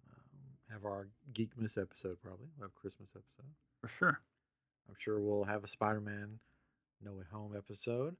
um, 0.07 0.71
have 0.71 0.85
our 0.85 1.07
Geekmas 1.33 1.81
episode. 1.81 2.21
Probably 2.21 2.45
we'll 2.55 2.67
have 2.67 2.75
Christmas 2.75 3.09
episode 3.15 3.51
for 3.81 3.87
sure. 3.87 4.21
I'm 4.87 4.93
sure 4.99 5.19
we'll 5.19 5.45
have 5.45 5.63
a 5.63 5.67
Spider-Man 5.67 6.37
No 7.03 7.13
Way 7.13 7.23
Home 7.31 7.55
episode 7.57 8.15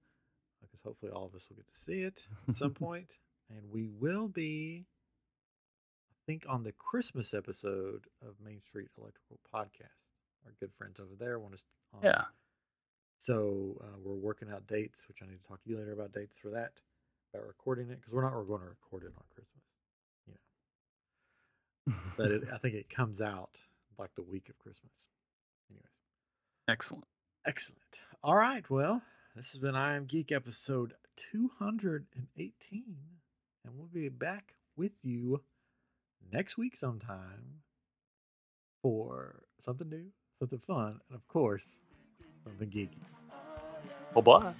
because 0.59 0.79
hopefully 0.83 1.11
all 1.11 1.27
of 1.27 1.35
us 1.35 1.45
will 1.47 1.57
get 1.57 1.71
to 1.71 1.79
see 1.79 2.01
it 2.01 2.17
at 2.47 2.57
some 2.57 2.71
point. 2.71 2.79
point, 2.79 3.11
and 3.51 3.71
we 3.71 3.85
will 3.85 4.27
be 4.27 4.87
I 6.09 6.17
think 6.25 6.47
on 6.49 6.63
the 6.63 6.71
Christmas 6.71 7.35
episode 7.35 8.05
of 8.23 8.33
Main 8.43 8.63
Street 8.67 8.87
Electrical 8.97 9.37
Podcast. 9.53 9.93
Our 10.43 10.55
good 10.59 10.71
friends 10.75 10.99
over 10.99 11.13
there 11.19 11.37
want 11.37 11.53
us. 11.53 11.65
On. 11.93 11.99
Yeah. 12.03 12.23
So 13.19 13.75
uh, 13.83 13.97
we're 14.01 14.15
working 14.15 14.49
out 14.49 14.65
dates, 14.65 15.07
which 15.09 15.17
I 15.21 15.25
need 15.25 15.43
to 15.43 15.47
talk 15.47 15.61
to 15.61 15.69
you 15.69 15.77
later 15.77 15.91
about 15.91 16.13
dates 16.13 16.37
for 16.37 16.49
that, 16.51 16.71
about 17.33 17.45
recording 17.45 17.89
it 17.89 17.99
because 17.99 18.13
we're 18.13 18.23
not 18.23 18.33
we're 18.33 18.43
going 18.43 18.61
to 18.61 18.67
record 18.67 19.03
it 19.03 19.11
on 19.15 19.23
Christmas, 19.35 19.63
you 20.25 20.33
know. 21.85 21.95
but 22.15 22.31
it, 22.31 22.43
I 22.53 22.57
think 22.57 22.75
it 22.75 22.89
comes 22.89 23.19
out 23.19 23.59
like 23.97 24.15
the 24.15 24.21
week 24.21 24.47
of 24.47 24.57
Christmas. 24.57 25.07
Anyways. 25.69 25.91
Excellent. 26.69 27.03
Excellent. 27.45 28.01
All 28.23 28.35
right. 28.35 28.67
Well, 28.69 29.01
this 29.35 29.51
has 29.51 29.59
been 29.59 29.75
I 29.75 29.97
Am 29.97 30.05
Geek 30.05 30.31
episode 30.31 30.93
218, 31.17 32.83
and 33.65 33.73
we'll 33.77 33.87
be 33.87 34.07
back 34.07 34.55
with 34.77 34.93
you 35.03 35.41
next 36.31 36.57
week 36.57 36.77
sometime 36.77 37.63
for 38.81 39.43
something 39.59 39.89
new, 39.89 40.05
something 40.39 40.59
fun, 40.59 41.01
and 41.09 41.15
of 41.17 41.27
course, 41.27 41.79
the 42.57 42.65
gig. 42.65 42.89
Vambora! 44.15 44.53